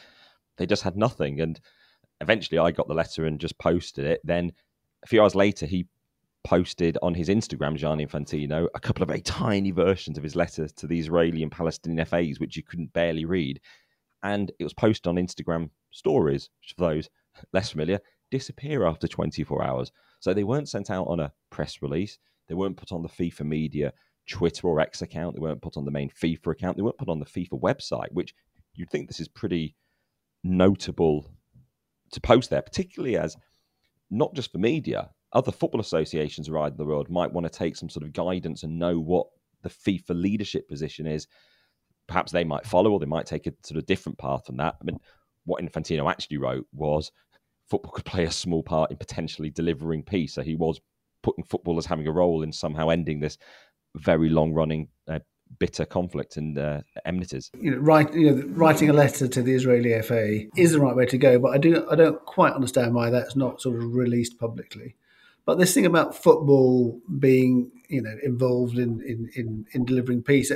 they 0.57 0.67
just 0.67 0.83
had 0.83 0.97
nothing. 0.97 1.41
And 1.41 1.61
eventually 2.21 2.59
I 2.59 2.71
got 2.71 2.89
the 2.89 2.95
letter 2.95 3.25
and 3.25 3.41
just 3.41 3.59
posted 3.59 4.07
it. 4.07 4.21
Then 4.25 4.53
a 5.03 5.07
few 5.07 5.23
hours 5.23 5.35
later, 5.35 5.67
he 5.67 5.87
posted 6.45 6.99
on 7.03 7.15
his 7.15 7.29
Instagram, 7.29 7.77
Gianni 7.77 8.07
Infantino, 8.07 8.69
a 8.75 8.81
couple 8.81 9.03
of 9.03 9.09
very 9.09 9.23
tiny 9.23 9.71
versions 9.71 10.19
of 10.19 10.25
his 10.25 10.37
letter 10.37 10.69
to 10.69 10.87
the 10.87 10.99
Israeli 10.99 11.43
and 11.43 11.51
Palestinian 11.51 12.05
FAs, 12.05 12.39
which 12.39 12.57
you 12.57 12.63
couldn't 12.63 12.93
barely 12.93 13.25
read. 13.25 13.61
And 14.23 14.51
it 14.59 14.65
was 14.65 14.75
posted 14.75 15.09
on 15.09 15.17
Instagram 15.17 15.71
stories, 15.91 16.51
which 16.61 16.75
for 16.77 16.87
those 16.87 17.09
less 17.53 17.71
familiar, 17.71 17.99
disappear 18.31 18.87
after 18.87 19.09
24 19.09 19.63
hours. 19.65 19.93
So 20.21 20.33
they 20.33 20.45
weren't 20.45 20.69
sent 20.69 20.91
out 20.91 21.07
on 21.09 21.21
a 21.21 21.33
press 21.51 21.83
release. 21.83 22.19
They 22.49 22.55
weren't 22.55 22.77
put 22.77 22.93
on 22.93 23.03
the 23.03 23.09
FIFA 23.09 23.47
media 23.47 23.93
Twitter 24.27 24.67
or 24.67 24.81
X 24.81 25.03
account. 25.03 25.35
They 25.35 25.41
weren't 25.41 25.63
put 25.63 25.77
on 25.77 25.85
the 25.85 25.91
main 25.91 26.11
FIFA 26.11 26.53
account. 26.53 26.77
They 26.77 26.83
weren't 26.83 26.99
put 26.99 27.09
on 27.09 27.21
the 27.21 27.27
FIFA 27.27 27.61
website, 27.61 28.13
which 28.13 28.35
you'd 28.75 28.91
think 28.91 29.09
this 29.09 29.21
is 29.21 29.29
pretty 29.29 29.75
notable 30.45 31.31
to 32.13 32.21
post 32.21 32.51
there, 32.51 32.63
particularly 32.63 33.17
as 33.17 33.37
not 34.11 34.35
just 34.35 34.53
for 34.53 34.59
media, 34.59 35.11
other 35.33 35.51
football 35.51 35.81
associations 35.81 36.49
around 36.49 36.77
the 36.77 36.85
world 36.85 37.11
might 37.11 37.33
want 37.33 37.45
to 37.45 37.59
take 37.59 37.77
some 37.77 37.89
sort 37.89 38.05
of 38.05 38.13
guidance 38.13 38.63
and 38.63 38.79
know 38.79 38.99
what 38.99 39.27
the 39.63 39.69
FIFA 39.69 40.21
leadership 40.21 40.69
position 40.69 41.07
is. 41.07 41.27
Perhaps 42.07 42.31
they 42.31 42.45
might 42.45 42.67
follow 42.67 42.93
or 42.93 43.01
they 43.01 43.07
might 43.07 43.27
take 43.27 43.47
a 43.47 43.55
sort 43.65 43.79
of 43.79 43.87
different 43.87 44.19
path 44.19 44.47
from 44.47 44.59
that. 44.59 44.77
I 44.81 44.85
mean, 44.85 44.99
what 45.45 45.63
Infantino 45.63 46.09
actually 46.09 46.37
wrote 46.37 46.67
was 46.73 47.11
football 47.69 47.93
could 47.93 48.05
play 48.05 48.25
a 48.25 48.31
small 48.31 48.63
part 48.63 48.91
in 48.91 48.97
potentially 48.97 49.51
delivering 49.51 50.03
peace. 50.03 50.35
So 50.35 50.43
he 50.43 50.55
was 50.55 50.81
putting 51.23 51.45
football 51.45 51.79
as 51.79 51.87
having 51.87 52.07
a 52.07 52.13
role 52.13 52.43
in 52.43 52.53
somehow 52.53 52.91
ending 52.91 53.19
this 53.19 53.39
very 53.97 54.29
long 54.29 54.53
running 54.53 54.89
uh, 55.09 55.21
bitter 55.59 55.85
conflict 55.85 56.37
and 56.37 56.59
uh, 56.59 56.81
enmities. 57.05 57.51
You 57.61 57.73
know, 57.73 57.79
write, 57.79 58.15
you 58.15 58.31
know, 58.31 58.47
writing 58.49 58.91
a 58.91 58.93
letter 58.93 59.29
to 59.29 59.43
the 59.43 59.53
Israeli 59.53 60.01
FA 60.03 60.45
is 60.57 60.73
the 60.73 60.81
right 60.81 60.97
way 60.97 61.07
to 61.07 61.19
go, 61.19 61.39
but 61.39 61.53
I 61.55 61.59
do 61.59 61.87
I 61.91 61.95
don't 61.95 62.25
quite 62.25 62.53
understand 62.53 62.95
why 62.95 63.11
that's 63.11 63.37
not 63.37 63.61
sort 63.61 63.77
of 63.77 63.95
released 63.95 64.39
publicly. 64.39 64.97
But 65.47 65.59
this 65.59 65.75
thing 65.75 65.87
about 65.87 66.17
football 66.17 67.01
being, 67.19 67.71
you 67.89 68.03
know, 68.03 68.17
involved 68.23 68.79
in 68.79 69.03
in, 69.03 69.31
in, 69.35 69.67
in 69.73 69.85
delivering 69.85 70.23
peace. 70.23 70.51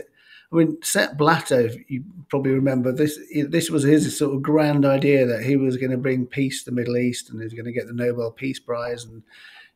I 0.50 0.57
mean, 0.57 0.78
Sepp 0.83 1.19
Blatter, 1.19 1.71
you 1.88 2.05
probably 2.31 2.52
remember 2.52 2.90
this. 2.90 3.19
This 3.49 3.69
was 3.69 3.83
his 3.83 4.17
sort 4.17 4.35
of 4.35 4.40
grand 4.40 4.87
idea 4.87 5.26
that 5.26 5.45
he 5.45 5.57
was 5.57 5.76
going 5.76 5.90
to 5.90 5.99
bring 5.99 6.25
peace 6.25 6.64
to 6.64 6.71
the 6.71 6.75
Middle 6.75 6.97
East 6.97 7.28
and 7.28 7.38
he 7.38 7.45
was 7.45 7.52
going 7.52 7.67
to 7.67 7.73
get 7.73 7.87
the 7.87 7.93
Nobel 7.93 8.31
Peace 8.31 8.59
Prize, 8.59 9.05
and 9.05 9.23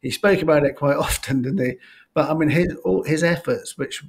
he 0.00 0.10
spoke 0.10 0.40
about 0.40 0.64
it 0.64 0.76
quite 0.76 0.96
often, 1.08 1.42
didn't 1.42 1.64
he? 1.64 1.76
But 2.14 2.30
I 2.30 2.34
mean, 2.34 2.48
his 2.48 2.74
all 2.84 3.02
his 3.02 3.22
efforts, 3.22 3.76
which 3.76 4.02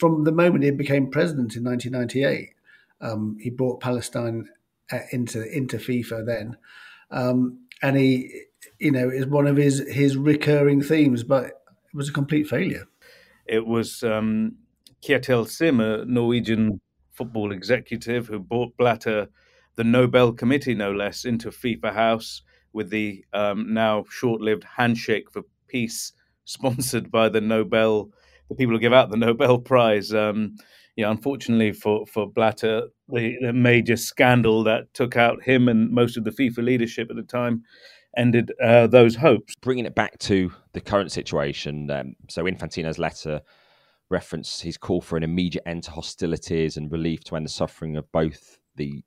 from 0.00 0.24
the 0.24 0.32
moment 0.32 0.64
he 0.64 0.70
became 0.70 1.10
president 1.10 1.54
in 1.54 1.64
1998, 1.64 2.54
um, 3.02 3.36
he 3.38 3.50
brought 3.50 3.80
Palestine 3.80 4.48
uh, 4.90 5.00
into 5.12 5.46
into 5.54 5.76
FIFA 5.76 6.26
then, 6.26 6.56
um, 7.10 7.58
and 7.82 7.96
he, 7.98 8.44
you 8.78 8.90
know, 8.90 9.10
is 9.10 9.26
one 9.26 9.46
of 9.46 9.56
his 9.56 9.84
his 9.90 10.16
recurring 10.16 10.82
themes, 10.82 11.22
but 11.22 11.44
it 11.44 11.94
was 11.94 12.08
a 12.08 12.12
complete 12.12 12.48
failure. 12.48 12.88
It 13.46 13.66
was 13.66 14.02
um, 14.02 14.56
Kjetil 15.02 15.46
Siem, 15.46 15.80
a 15.80 16.04
Norwegian 16.06 16.80
football 17.12 17.52
executive, 17.52 18.26
who 18.26 18.38
brought 18.38 18.76
Blatter 18.78 19.28
the 19.76 19.84
Nobel 19.84 20.32
Committee, 20.32 20.74
no 20.74 20.92
less, 20.92 21.24
into 21.24 21.50
FIFA 21.50 21.92
House 21.92 22.42
with 22.72 22.90
the 22.90 23.24
um, 23.32 23.74
now 23.74 24.04
short-lived 24.08 24.64
Handshake 24.64 25.30
for 25.30 25.42
Peace, 25.68 26.12
sponsored 26.44 27.10
by 27.10 27.28
the 27.28 27.40
Nobel 27.40 28.10
the 28.50 28.56
people 28.56 28.74
who 28.74 28.80
give 28.80 28.92
out 28.92 29.10
the 29.10 29.16
Nobel 29.16 29.58
Prize. 29.58 30.12
Um, 30.12 30.56
unfortunately 31.08 31.72
for 31.72 32.06
for 32.06 32.30
Blatter, 32.30 32.88
the, 33.08 33.36
the, 33.40 33.52
major 33.52 33.96
scandal 33.96 34.62
that 34.64 34.92
took 34.92 35.16
out 35.16 35.42
him 35.42 35.68
and 35.68 35.90
most 35.90 36.16
of 36.16 36.24
the 36.24 36.30
FIFA 36.30 36.64
leadership 36.64 37.08
at 37.10 37.16
the 37.16 37.22
time 37.22 37.62
ended 38.16 38.52
uh, 38.62 38.86
those 38.86 39.16
hopes. 39.16 39.54
Bringing 39.62 39.86
it 39.86 39.94
back 39.94 40.18
to 40.20 40.52
the 40.72 40.80
current 40.80 41.12
situation, 41.12 41.90
um, 41.90 42.14
so 42.28 42.44
Infantino's 42.44 42.98
letter 42.98 43.40
referenced 44.10 44.62
his 44.62 44.76
call 44.76 45.00
for 45.00 45.16
an 45.16 45.22
immediate 45.22 45.62
end 45.66 45.84
to 45.84 45.92
hostilities 45.92 46.76
and 46.76 46.90
relief 46.90 47.22
to 47.24 47.36
end 47.36 47.46
the 47.46 47.50
suffering 47.50 47.96
of 47.96 48.10
both 48.12 48.58
the 48.76 49.02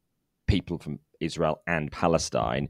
people 0.47 0.77
from 0.77 1.00
Israel 1.19 1.62
and 1.67 1.91
Palestine. 1.91 2.69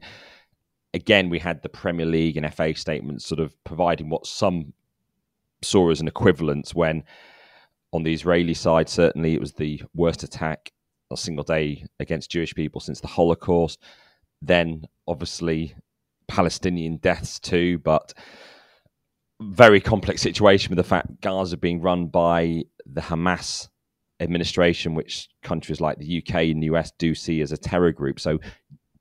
Again, 0.92 1.28
we 1.28 1.38
had 1.38 1.62
the 1.62 1.68
Premier 1.68 2.06
League 2.06 2.36
and 2.36 2.52
FA 2.52 2.74
statements 2.74 3.24
sort 3.24 3.40
of 3.40 3.56
providing 3.64 4.10
what 4.10 4.26
some 4.26 4.72
saw 5.64 5.90
as 5.90 6.00
an 6.00 6.08
equivalence 6.08 6.74
when 6.74 7.04
on 7.92 8.02
the 8.02 8.12
Israeli 8.12 8.54
side, 8.54 8.88
certainly 8.88 9.34
it 9.34 9.40
was 9.40 9.52
the 9.52 9.82
worst 9.94 10.22
attack 10.22 10.72
a 11.12 11.16
single 11.16 11.44
day 11.44 11.86
against 12.00 12.30
Jewish 12.30 12.54
people 12.54 12.80
since 12.80 13.00
the 13.00 13.06
Holocaust. 13.06 13.80
Then, 14.42 14.84
obviously, 15.06 15.76
Palestinian 16.26 16.96
deaths 16.96 17.38
too, 17.38 17.78
but 17.78 18.12
very 19.40 19.80
complex 19.80 20.22
situation 20.22 20.70
with 20.70 20.78
the 20.78 20.88
fact 20.88 21.20
Gaza 21.20 21.56
being 21.56 21.80
run 21.80 22.06
by 22.06 22.62
the 22.86 23.00
Hamas 23.00 23.68
administration, 24.20 24.94
which 24.94 25.28
countries 25.42 25.80
like 25.80 25.98
the 25.98 26.18
UK 26.18 26.34
and 26.34 26.62
the 26.62 26.66
US 26.74 26.92
do 26.98 27.14
see 27.14 27.40
as 27.40 27.52
a 27.52 27.56
terror 27.56 27.92
group. 27.92 28.20
So 28.20 28.38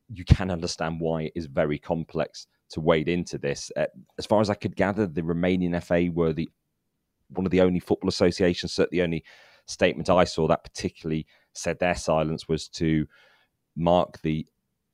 you 0.10 0.25
can 0.25 0.51
understand 0.51 1.00
why 1.00 1.24
it 1.24 1.34
is 1.36 1.46
very 1.46 1.79
complex 1.79 2.48
to 2.73 2.81
wade 2.81 3.07
into 3.07 3.37
this. 3.37 3.71
Uh, 3.75 3.85
as 4.17 4.25
far 4.25 4.41
as 4.41 4.49
I 4.49 4.55
could 4.55 4.75
gather, 4.75 5.07
the 5.07 5.21
Romanian 5.21 5.81
FA 5.81 6.11
were 6.11 6.33
the 6.33 6.49
one 7.29 7.45
of 7.45 7.51
the 7.51 7.61
only 7.61 7.79
football 7.79 8.09
associations, 8.09 8.73
certainly 8.73 8.99
the 8.99 9.03
only 9.03 9.23
statement 9.65 10.09
I 10.09 10.23
saw 10.23 10.47
that 10.47 10.63
particularly 10.63 11.25
said 11.53 11.79
their 11.79 11.95
silence 11.95 12.47
was 12.47 12.67
to 12.69 13.07
mark 13.75 14.21
the 14.21 14.45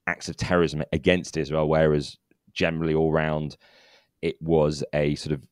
acts 0.08 0.30
of 0.30 0.38
terrorism 0.38 0.84
against 0.94 1.38
Israel, 1.38 1.68
whereas 1.68 2.18
generally 2.54 2.94
all 2.94 3.12
round 3.12 3.58
it 4.22 4.42
was 4.42 4.84
a 4.94 5.16
sort 5.16 5.34
of 5.34 5.46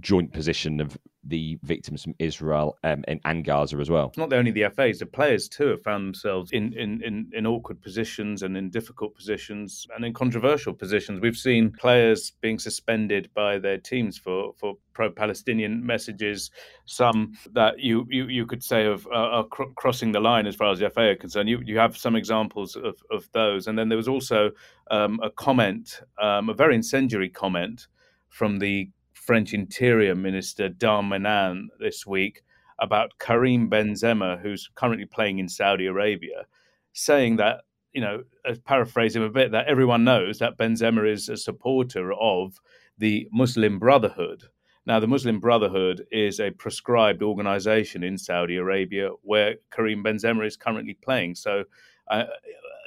joint 0.00 0.32
position 0.32 0.80
of 0.80 0.98
the 1.26 1.58
victims 1.62 2.02
from 2.02 2.14
Israel 2.18 2.76
um, 2.84 3.04
and, 3.08 3.20
and, 3.24 3.44
Gaza 3.44 3.78
as 3.78 3.88
well. 3.88 4.08
It's 4.08 4.18
not 4.18 4.32
only 4.32 4.50
the 4.50 4.68
FAs, 4.68 4.98
the 4.98 5.06
players 5.06 5.48
too 5.48 5.68
have 5.68 5.82
found 5.82 6.06
themselves 6.06 6.50
in, 6.52 6.72
in, 6.74 7.02
in, 7.02 7.30
in, 7.32 7.46
awkward 7.46 7.80
positions 7.80 8.42
and 8.42 8.56
in 8.56 8.70
difficult 8.70 9.14
positions 9.14 9.86
and 9.94 10.04
in 10.04 10.12
controversial 10.12 10.74
positions. 10.74 11.20
We've 11.20 11.36
seen 11.36 11.70
players 11.70 12.32
being 12.40 12.58
suspended 12.58 13.30
by 13.34 13.58
their 13.58 13.78
teams 13.78 14.18
for, 14.18 14.52
for 14.58 14.76
pro 14.92 15.10
Palestinian 15.10 15.84
messages, 15.84 16.50
some 16.84 17.34
that 17.52 17.78
you, 17.78 18.06
you, 18.10 18.26
you 18.26 18.46
could 18.46 18.62
say 18.62 18.84
of, 18.84 19.06
uh, 19.06 19.10
are 19.10 19.44
cr- 19.44 19.72
crossing 19.76 20.12
the 20.12 20.20
line 20.20 20.46
as 20.46 20.56
far 20.56 20.72
as 20.72 20.80
the 20.80 20.90
FA 20.90 21.10
are 21.10 21.16
concerned. 21.16 21.48
You, 21.48 21.60
you 21.64 21.78
have 21.78 21.96
some 21.96 22.16
examples 22.16 22.76
of, 22.76 23.00
of 23.10 23.28
those. 23.32 23.68
And 23.68 23.78
then 23.78 23.88
there 23.88 23.98
was 23.98 24.08
also 24.08 24.50
um, 24.90 25.20
a 25.22 25.30
comment, 25.30 26.00
um, 26.20 26.50
a 26.50 26.54
very 26.54 26.74
incendiary 26.74 27.30
comment 27.30 27.86
from 28.28 28.58
the 28.58 28.90
French 29.24 29.54
Interior 29.54 30.14
Minister 30.14 30.68
Darmanin 30.68 31.68
this 31.80 32.06
week 32.06 32.42
about 32.78 33.18
Karim 33.18 33.70
Benzema, 33.70 34.40
who's 34.40 34.68
currently 34.74 35.06
playing 35.06 35.38
in 35.38 35.48
Saudi 35.48 35.86
Arabia, 35.86 36.44
saying 36.92 37.36
that, 37.36 37.62
you 37.92 38.02
know, 38.02 38.24
paraphrase 38.64 39.16
him 39.16 39.22
a 39.22 39.30
bit, 39.30 39.52
that 39.52 39.66
everyone 39.66 40.04
knows 40.04 40.38
that 40.40 40.58
Benzema 40.58 41.10
is 41.10 41.30
a 41.30 41.38
supporter 41.38 42.12
of 42.12 42.60
the 42.98 43.26
Muslim 43.32 43.78
Brotherhood. 43.78 44.44
Now, 44.84 45.00
the 45.00 45.06
Muslim 45.06 45.40
Brotherhood 45.40 46.04
is 46.10 46.38
a 46.38 46.50
proscribed 46.50 47.22
organization 47.22 48.04
in 48.04 48.18
Saudi 48.18 48.56
Arabia 48.56 49.08
where 49.22 49.54
Karim 49.70 50.04
Benzema 50.04 50.46
is 50.46 50.58
currently 50.58 50.98
playing. 51.02 51.36
So, 51.36 51.64
uh, 52.08 52.24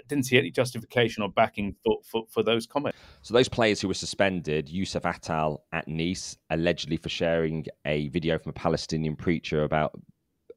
didn't 0.08 0.26
see 0.26 0.38
any 0.38 0.52
justification 0.52 1.24
or 1.24 1.30
backing 1.30 1.76
for, 1.84 1.98
for, 2.04 2.24
for 2.30 2.44
those 2.44 2.66
comments. 2.66 2.98
So 3.22 3.34
those 3.34 3.50
players 3.50 3.82
who 3.82 3.88
were 3.88 3.94
suspended, 3.94 4.70
Youssef 4.70 5.04
Attal 5.04 5.60
at 5.72 5.88
Nice, 5.88 6.38
allegedly 6.50 6.98
for 6.98 7.10
sharing 7.10 7.66
a 7.86 8.08
video 8.10 8.38
from 8.38 8.52
a 8.52 8.54
Palestinian 8.54 9.16
preacher 9.16 9.64
about 9.64 10.00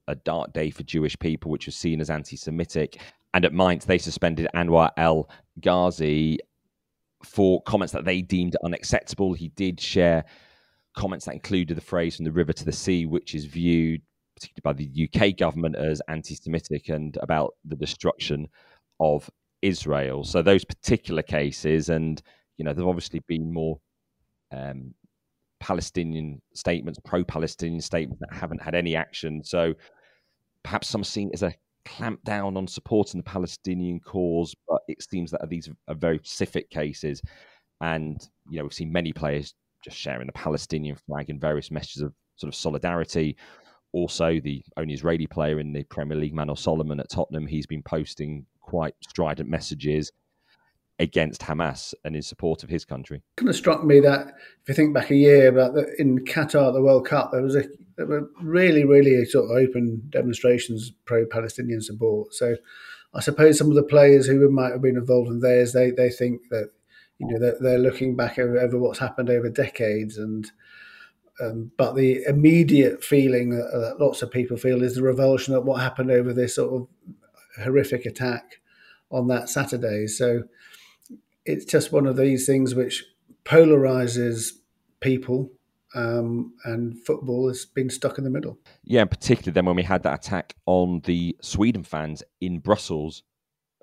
a 0.09 0.15
dark 0.15 0.53
day 0.53 0.71
for 0.71 0.83
Jewish 0.83 1.19
people, 1.19 1.51
which 1.51 1.67
was 1.67 1.77
seen 1.77 2.01
as 2.01 2.11
anti-Semitic. 2.11 3.01
And 3.35 3.45
at 3.45 3.53
Mainz, 3.53 3.85
they 3.85 3.99
suspended 3.99 4.49
Anwar 4.55 4.91
El 4.97 5.29
Ghazi 5.61 6.39
for 7.23 7.63
comments 7.63 7.93
that 7.93 8.05
they 8.05 8.23
deemed 8.23 8.57
unacceptable. 8.65 9.35
He 9.35 9.49
did 9.49 9.81
share 9.81 10.25
comments 10.97 11.27
that 11.27 11.35
included 11.35 11.77
the 11.77 11.83
phrase 11.83 12.17
from 12.17 12.25
the 12.25 12.33
river 12.33 12.53
to 12.53 12.65
the 12.65 12.73
sea, 12.73 13.07
which 13.07 13.35
is 13.35 13.45
viewed 13.45 14.03
particularly 14.41 14.63
by 14.63 14.73
the 14.73 15.09
UK 15.09 15.37
government 15.37 15.77
as 15.77 16.01
anti-Semitic 16.09 16.89
and 16.89 17.19
about 17.23 17.55
the 17.65 17.77
destruction 17.77 18.49
of 18.99 19.31
Israel. 19.63 20.25
So 20.25 20.43
those 20.43 20.65
particular 20.65 21.23
cases, 21.23 21.89
and 21.89 22.21
you 22.57 22.65
know, 22.65 22.73
there've 22.73 22.89
obviously 22.89 23.21
been 23.27 23.53
more 23.53 23.81
um, 24.53 24.95
Palestinian 25.61 26.41
statements, 26.55 26.99
pro-Palestinian 27.05 27.81
statements 27.81 28.21
that 28.21 28.35
haven't 28.35 28.63
had 28.63 28.75
any 28.75 28.97
action. 28.97 29.43
So 29.45 29.75
perhaps 30.63 30.89
some 30.89 31.05
seen 31.05 31.31
as 31.33 31.43
a 31.43 31.55
clamp 31.85 32.23
down 32.25 32.57
on 32.57 32.67
supporting 32.67 33.21
the 33.21 33.25
Palestinian 33.25 34.01
cause, 34.01 34.55
but 34.69 34.81
it 34.89 35.03
seems 35.03 35.31
that 35.31 35.49
these 35.49 35.69
are 35.89 35.95
very 35.95 36.19
specific 36.19 36.71
cases. 36.71 37.23
And 37.81 38.21
you 38.49 38.59
know, 38.59 38.65
we've 38.65 38.75
seen 38.75 38.93
many 38.93 39.13
players 39.13 39.55
just 39.83 39.97
sharing 39.97 40.27
the 40.27 40.33
Palestinian 40.33 40.97
flag 40.97 41.31
in 41.31 41.41
various 41.41 41.71
messages 41.71 42.03
of 42.03 42.13
sort 42.37 42.49
of 42.49 42.55
solidarity. 42.55 43.37
Also, 43.93 44.39
the 44.41 44.63
only 44.77 44.95
Israeli 44.95 45.27
player 45.27 45.59
in 45.59 45.73
the 45.73 45.83
Premier 45.85 46.17
League, 46.17 46.35
Manor 46.35 46.57
Solomon 46.57 47.01
at 47.01 47.11
Tottenham, 47.11 47.47
he's 47.47 47.67
been 47.67 47.83
posting 47.83 48.47
quite 48.71 48.95
strident 49.09 49.49
messages. 49.49 50.13
against 51.01 51.41
Hamas 51.41 51.95
and 52.05 52.15
in 52.15 52.23
support 52.23 52.63
of 52.63 52.69
his 52.69 52.85
country. 52.85 53.17
It 53.17 53.41
Kind 53.41 53.49
of 53.49 53.57
struck 53.57 53.83
me 53.85 54.01
that 54.01 54.35
if 54.63 54.69
you 54.69 54.75
think 54.75 54.95
back 54.95 55.11
a 55.11 55.17
year 55.17 55.49
about 55.49 55.73
the, 55.73 55.91
in 55.99 56.19
Qatar, 56.27 56.75
the 56.75 56.83
World 56.83 57.07
Cup, 57.07 57.31
there 57.33 57.43
was 57.43 57.57
a 57.57 57.65
there 57.97 58.07
were 58.07 58.29
really, 58.43 58.85
really 58.85 59.25
sort 59.25 59.47
of 59.47 59.57
open 59.57 60.03
demonstrations 60.11 60.93
pro-Palestinian 61.07 61.81
support. 61.81 62.35
So 62.35 62.57
I 63.15 63.21
suppose 63.21 63.59
some 63.59 63.71
of 63.71 63.77
the 63.77 63.83
players 63.83 64.27
who 64.27 64.49
might 64.51 64.73
have 64.73 64.83
been 64.83 64.97
involved 64.97 65.31
in 65.31 65.41
theirs, 65.41 65.73
they 65.73 65.91
they 65.91 66.11
think 66.11 66.43
that 66.51 66.69
you 67.19 67.27
know 67.29 67.39
they're, 67.39 67.59
they're 67.61 67.79
looking 67.79 68.15
back 68.15 68.39
over, 68.39 68.59
over, 68.59 68.79
what's 68.79 68.99
happened 68.99 69.31
over 69.31 69.49
decades 69.49 70.19
and. 70.19 70.53
Um, 71.43 71.71
but 71.79 71.95
the 71.95 72.23
immediate 72.29 73.03
feeling 73.03 73.49
that, 73.57 73.71
that 73.73 74.05
lots 74.05 74.21
of 74.21 74.31
people 74.31 74.59
feel 74.59 74.83
is 74.83 74.97
the 74.97 75.03
revulsion 75.03 75.55
at 75.55 75.65
what 75.65 75.81
happened 75.81 76.11
over 76.11 76.35
this 76.35 76.57
sort 76.57 76.75
of 76.75 76.89
horrific 77.65 78.05
attack 78.05 78.60
on 79.11 79.29
that 79.29 79.49
Saturday. 79.49 80.07
So 80.07 80.43
it's 81.45 81.65
just 81.65 81.93
one 81.93 82.07
of 82.07 82.17
these 82.17 82.47
things 82.47 82.75
which 82.75 83.05
polarizes 83.45 84.53
people 85.01 85.51
um, 85.95 86.53
and 86.65 86.97
football 87.05 87.49
has 87.49 87.65
been 87.65 87.91
stuck 87.91 88.19
in 88.19 88.25
the 88.25 88.31
middle. 88.31 88.59
Yeah, 88.85 89.03
and 89.03 89.11
particularly 89.11 89.53
then 89.53 89.67
when 89.67 89.77
we 89.77 89.83
had 89.83 90.03
that 90.05 90.25
attack 90.25 90.55
on 90.67 91.01
the 91.05 91.37
Sweden 91.43 91.83
fans 91.83 92.23
in 92.41 92.59
Brussels 92.59 93.23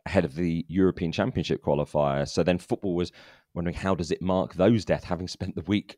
ahead 0.05 0.23
of 0.23 0.35
the 0.35 0.65
European 0.69 1.11
Championship 1.11 1.61
qualifier. 1.61 2.27
So 2.27 2.43
then 2.43 2.57
football 2.57 2.95
was 2.95 3.11
wondering 3.53 3.75
how 3.75 3.93
does 3.93 4.11
it 4.11 4.21
mark 4.21 4.53
those 4.53 4.85
deaths, 4.85 5.03
having 5.03 5.27
spent 5.27 5.55
the 5.55 5.63
week 5.63 5.97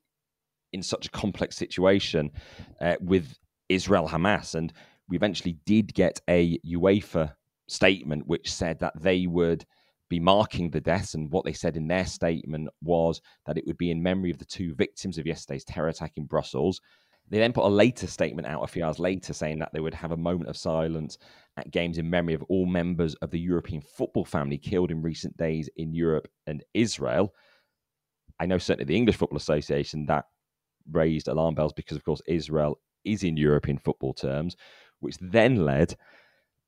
in 0.74 0.82
such 0.82 1.08
a 1.08 1.12
complex 1.12 1.56
situation 1.56 2.32
uh, 2.82 2.96
with 3.02 3.38
Israel 3.70 4.08
Hamas, 4.08 4.56
and 4.56 4.74
we 5.08 5.16
eventually 5.16 5.58
did 5.66 5.94
get 5.94 6.22
a 6.28 6.58
UEFA 6.60 7.34
statement 7.72 8.28
which 8.28 8.52
said 8.52 8.80
that 8.80 9.02
they 9.02 9.28
would 9.28 9.66
be 10.10 10.20
marking 10.20 10.70
the 10.70 10.82
deaths. 10.82 11.14
And 11.14 11.32
what 11.32 11.46
they 11.46 11.54
said 11.54 11.78
in 11.78 11.88
their 11.88 12.06
statement 12.06 12.70
was 12.82 13.22
that 13.46 13.58
it 13.58 13.66
would 13.68 13.78
be 13.78 13.92
in 13.92 14.02
memory 14.02 14.32
of 14.32 14.40
the 14.40 14.46
two 14.46 14.74
victims 14.76 15.18
of 15.18 15.28
yesterday's 15.28 15.64
terror 15.64 15.90
attack 15.90 16.14
in 16.18 16.26
Brussels. 16.26 16.82
They 17.30 17.38
then 17.38 17.54
put 17.54 17.66
a 17.66 17.70
later 17.70 18.08
statement 18.08 18.48
out 18.48 18.64
a 18.64 18.68
few 18.68 18.84
hours 18.84 18.98
later 18.98 19.34
saying 19.34 19.60
that 19.60 19.70
they 19.72 19.80
would 19.80 19.94
have 19.94 20.12
a 20.12 20.18
moment 20.18 20.50
of 20.50 20.58
silence 20.58 21.20
at 21.58 21.70
games 21.70 22.00
in 22.00 22.10
memory 22.10 22.34
of 22.34 22.44
all 22.50 22.66
members 22.66 23.14
of 23.16 23.30
the 23.30 23.40
European 23.40 23.82
football 23.82 24.26
family 24.26 24.58
killed 24.58 24.90
in 24.90 25.04
recent 25.04 25.38
days 25.38 25.70
in 25.78 25.94
Europe 25.94 26.28
and 26.48 26.64
Israel. 26.74 27.34
I 28.40 28.48
know 28.48 28.58
certainly 28.58 28.86
the 28.86 28.96
English 28.96 29.18
Football 29.18 29.38
Association 29.38 30.08
that 30.08 30.26
raised 30.92 31.28
alarm 31.28 31.54
bells 31.54 31.74
because, 31.74 31.98
of 31.98 32.04
course, 32.04 32.22
Israel 32.26 32.80
is 33.06 33.24
in 33.24 33.38
European 33.38 33.78
football 33.78 34.14
terms, 34.14 34.56
which 35.00 35.18
then 35.22 35.66
led 35.66 35.96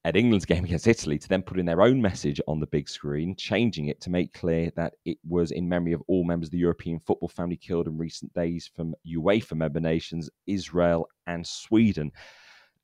at 0.03 0.15
England's 0.15 0.45
game 0.45 0.63
against 0.63 0.87
Italy 0.87 1.19
to 1.19 1.29
then 1.29 1.43
put 1.43 1.59
in 1.59 1.65
their 1.65 1.83
own 1.83 2.01
message 2.01 2.41
on 2.47 2.59
the 2.59 2.67
big 2.67 2.89
screen, 2.89 3.35
changing 3.35 3.87
it 3.87 4.01
to 4.01 4.09
make 4.09 4.33
clear 4.33 4.71
that 4.75 4.93
it 5.05 5.17
was 5.27 5.51
in 5.51 5.69
memory 5.69 5.93
of 5.93 6.01
all 6.07 6.23
members 6.23 6.47
of 6.47 6.51
the 6.51 6.57
European 6.57 6.99
football 6.99 7.29
family 7.29 7.55
killed 7.55 7.87
in 7.87 7.97
recent 7.97 8.33
days 8.33 8.69
from 8.75 8.95
UEFA 9.07 9.55
member 9.55 9.79
nations, 9.79 10.29
Israel 10.47 11.07
and 11.27 11.45
Sweden. 11.45 12.11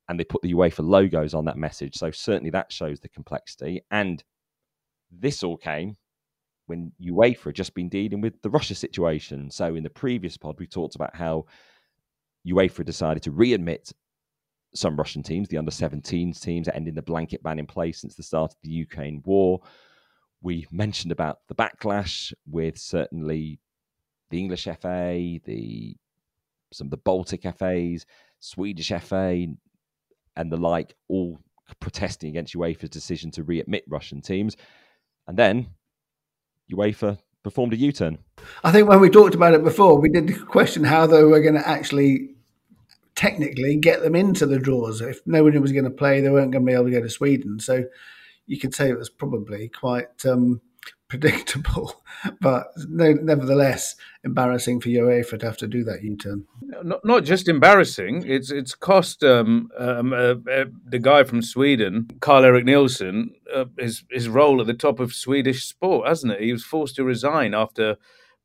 And 0.08 0.18
they 0.18 0.24
put 0.24 0.42
the 0.42 0.54
UEFA 0.54 0.88
logos 0.88 1.34
on 1.34 1.44
that 1.46 1.58
message. 1.58 1.96
So 1.96 2.10
certainly 2.12 2.50
that 2.50 2.72
shows 2.72 3.00
the 3.00 3.08
complexity. 3.08 3.82
And 3.90 4.22
this 5.10 5.42
all 5.42 5.56
came 5.56 5.96
when 6.66 6.92
UEFA 7.02 7.46
had 7.46 7.54
just 7.56 7.74
been 7.74 7.88
dealing 7.88 8.20
with 8.20 8.40
the 8.42 8.50
Russia 8.50 8.74
situation. 8.76 9.50
So 9.50 9.74
in 9.74 9.82
the 9.82 9.90
previous 9.90 10.36
pod, 10.36 10.56
we 10.58 10.66
talked 10.66 10.94
about 10.94 11.16
how 11.16 11.46
UEFA 12.46 12.84
decided 12.84 13.22
to 13.24 13.32
readmit 13.32 13.92
some 14.74 14.96
Russian 14.96 15.22
teams, 15.22 15.48
the 15.48 15.58
under 15.58 15.70
17s 15.70 16.40
teams, 16.40 16.68
ending 16.68 16.94
the 16.94 17.02
blanket 17.02 17.42
ban 17.42 17.58
in 17.58 17.66
place 17.66 18.00
since 18.00 18.14
the 18.14 18.22
start 18.22 18.52
of 18.52 18.58
the 18.62 18.70
Ukraine 18.70 19.22
war. 19.24 19.60
We 20.40 20.66
mentioned 20.70 21.12
about 21.12 21.40
the 21.48 21.54
backlash 21.54 22.32
with 22.46 22.78
certainly 22.78 23.60
the 24.30 24.38
English 24.38 24.64
FA, 24.64 25.38
the 25.44 25.96
some 26.72 26.88
of 26.88 26.90
the 26.90 26.98
Baltic 26.98 27.42
FAs, 27.42 28.04
Swedish 28.40 28.92
FA, 29.02 29.46
and 30.36 30.52
the 30.52 30.56
like, 30.56 30.94
all 31.08 31.38
protesting 31.80 32.30
against 32.30 32.54
UEFA's 32.54 32.90
decision 32.90 33.30
to 33.32 33.44
readmit 33.44 33.82
Russian 33.88 34.20
teams. 34.20 34.56
And 35.26 35.36
then 35.36 35.68
UEFA 36.72 37.18
performed 37.42 37.72
a 37.72 37.76
U 37.76 37.92
turn. 37.92 38.18
I 38.64 38.72
think 38.72 38.88
when 38.88 39.00
we 39.00 39.10
talked 39.10 39.34
about 39.34 39.54
it 39.54 39.64
before, 39.64 39.98
we 39.98 40.10
did 40.10 40.46
question 40.46 40.84
how 40.84 41.06
they 41.06 41.22
were 41.22 41.40
going 41.40 41.54
to 41.54 41.66
actually 41.66 42.34
technically 43.18 43.74
get 43.74 44.00
them 44.02 44.14
into 44.14 44.46
the 44.46 44.60
draws. 44.60 45.00
If 45.00 45.20
nobody 45.26 45.58
was 45.58 45.72
going 45.72 45.84
to 45.84 45.90
play, 45.90 46.20
they 46.20 46.30
weren't 46.30 46.52
going 46.52 46.64
to 46.64 46.70
be 46.70 46.72
able 46.72 46.84
to 46.84 46.92
go 46.92 47.02
to 47.02 47.10
Sweden. 47.10 47.58
So 47.58 47.84
you 48.46 48.60
could 48.60 48.76
say 48.76 48.88
it 48.88 48.98
was 48.98 49.10
probably 49.10 49.68
quite 49.68 50.24
um, 50.24 50.60
predictable, 51.08 52.00
but 52.40 52.68
no, 52.88 53.14
nevertheless 53.14 53.96
embarrassing 54.22 54.80
for 54.80 54.88
UEFA 54.90 55.40
to 55.40 55.46
have 55.46 55.56
to 55.56 55.66
do 55.66 55.82
that 55.82 56.04
U-turn. 56.04 56.44
Not, 56.84 57.04
not 57.04 57.24
just 57.24 57.48
embarrassing; 57.48 58.24
it's 58.24 58.52
it's 58.52 58.76
cost 58.76 59.24
um, 59.24 59.70
um, 59.76 60.12
uh, 60.12 60.34
uh, 60.48 60.66
the 60.86 61.00
guy 61.00 61.24
from 61.24 61.42
Sweden, 61.42 62.08
Karl 62.20 62.44
Erik 62.44 62.66
Nilsson, 62.66 63.34
uh, 63.52 63.64
his 63.78 64.04
his 64.12 64.28
role 64.28 64.60
at 64.60 64.68
the 64.68 64.74
top 64.74 65.00
of 65.00 65.12
Swedish 65.12 65.64
sport, 65.64 66.06
hasn't 66.06 66.34
it? 66.34 66.40
He 66.40 66.52
was 66.52 66.64
forced 66.64 66.94
to 66.96 67.04
resign 67.04 67.52
after 67.52 67.96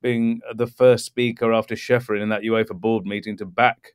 being 0.01 0.41
the 0.55 0.67
first 0.67 1.05
speaker 1.05 1.53
after 1.53 1.75
Ceferin 1.75 2.23
in 2.23 2.29
that 2.29 2.41
UEFA 2.41 2.73
board 2.73 3.05
meeting 3.05 3.38
to 3.38 3.45
back 3.45 3.93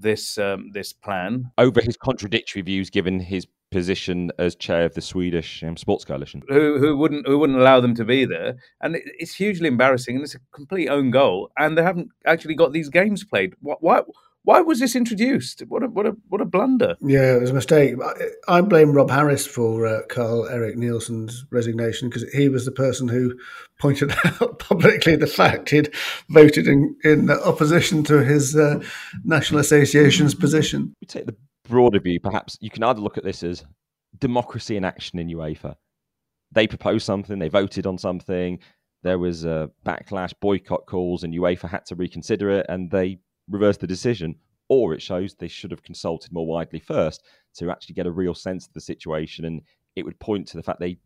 this 0.00 0.38
um, 0.38 0.70
this 0.72 0.92
plan 0.92 1.50
over 1.58 1.80
his 1.80 1.96
contradictory 1.96 2.62
views, 2.62 2.90
given 2.90 3.20
his 3.20 3.46
position 3.70 4.32
as 4.38 4.56
chair 4.56 4.84
of 4.84 4.94
the 4.94 5.00
Swedish 5.00 5.62
um, 5.62 5.76
Sports 5.76 6.04
Coalition. 6.04 6.42
Who 6.48 6.78
who 6.78 6.96
wouldn't 6.96 7.26
who 7.26 7.38
wouldn't 7.38 7.58
allow 7.58 7.80
them 7.80 7.94
to 7.96 8.04
be 8.04 8.24
there, 8.24 8.56
and 8.80 8.96
it, 8.96 9.02
it's 9.18 9.34
hugely 9.34 9.68
embarrassing, 9.68 10.16
and 10.16 10.24
it's 10.24 10.34
a 10.34 10.40
complete 10.52 10.88
own 10.88 11.10
goal, 11.10 11.50
and 11.58 11.76
they 11.76 11.82
haven't 11.82 12.08
actually 12.26 12.54
got 12.54 12.72
these 12.72 12.88
games 12.88 13.24
played. 13.24 13.54
What 13.60 13.82
why 13.82 14.02
why 14.42 14.60
was 14.60 14.80
this 14.80 14.96
introduced? 14.96 15.60
What 15.68 15.82
a 15.82 15.86
what 15.86 16.06
a 16.06 16.16
what 16.28 16.40
a 16.40 16.46
blunder! 16.46 16.96
Yeah, 17.00 17.36
it 17.36 17.40
was 17.40 17.50
a 17.50 17.54
mistake. 17.54 17.94
I 18.48 18.60
blame 18.62 18.92
Rob 18.92 19.10
Harris 19.10 19.46
for 19.46 19.86
uh, 19.86 20.00
Karl 20.08 20.48
Erik 20.48 20.76
Nilsson's 20.76 21.44
resignation 21.50 22.08
because 22.08 22.24
he 22.32 22.48
was 22.48 22.64
the 22.64 22.72
person 22.72 23.08
who 23.08 23.38
pointed 23.78 24.12
out 24.24 24.58
publicly 24.58 25.16
the 25.16 25.26
fact 25.26 25.70
he'd 25.70 25.92
voted 26.30 26.66
in, 26.66 26.96
in 27.04 27.30
opposition 27.30 28.02
to 28.04 28.24
his 28.24 28.56
uh, 28.56 28.82
National 29.24 29.60
Association's 29.60 30.34
position. 30.34 30.94
We 31.00 31.06
take 31.06 31.26
the 31.26 31.36
broader 31.68 32.00
view. 32.00 32.18
Perhaps 32.18 32.56
you 32.60 32.70
can 32.70 32.82
either 32.82 33.00
look 33.00 33.18
at 33.18 33.24
this 33.24 33.42
as 33.42 33.64
democracy 34.18 34.76
in 34.76 34.84
action 34.84 35.18
in 35.18 35.28
UEFA. 35.28 35.76
They 36.52 36.66
proposed 36.66 37.04
something, 37.04 37.38
they 37.38 37.48
voted 37.48 37.86
on 37.86 37.98
something. 37.98 38.58
There 39.02 39.18
was 39.18 39.44
a 39.44 39.70
backlash, 39.86 40.32
boycott 40.40 40.86
calls, 40.86 41.24
and 41.24 41.32
UEFA 41.32 41.68
had 41.68 41.86
to 41.86 41.94
reconsider 41.94 42.50
it, 42.50 42.66
and 42.68 42.90
they 42.90 43.18
reverse 43.50 43.76
the 43.76 43.86
decision, 43.86 44.36
or 44.68 44.94
it 44.94 45.02
shows 45.02 45.34
they 45.34 45.48
should 45.48 45.70
have 45.70 45.82
consulted 45.82 46.32
more 46.32 46.46
widely 46.46 46.78
first 46.78 47.24
to 47.56 47.70
actually 47.70 47.94
get 47.94 48.06
a 48.06 48.10
real 48.10 48.34
sense 48.34 48.66
of 48.66 48.72
the 48.72 48.80
situation. 48.80 49.44
And 49.44 49.62
it 49.96 50.04
would 50.04 50.18
point 50.20 50.46
to 50.48 50.56
the 50.56 50.62
fact 50.62 50.80
they, 50.80 50.98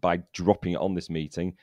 by 0.00 0.22
dropping 0.32 0.72
it 0.72 0.80
on 0.80 0.94
this 0.94 1.10
meeting, 1.10 1.54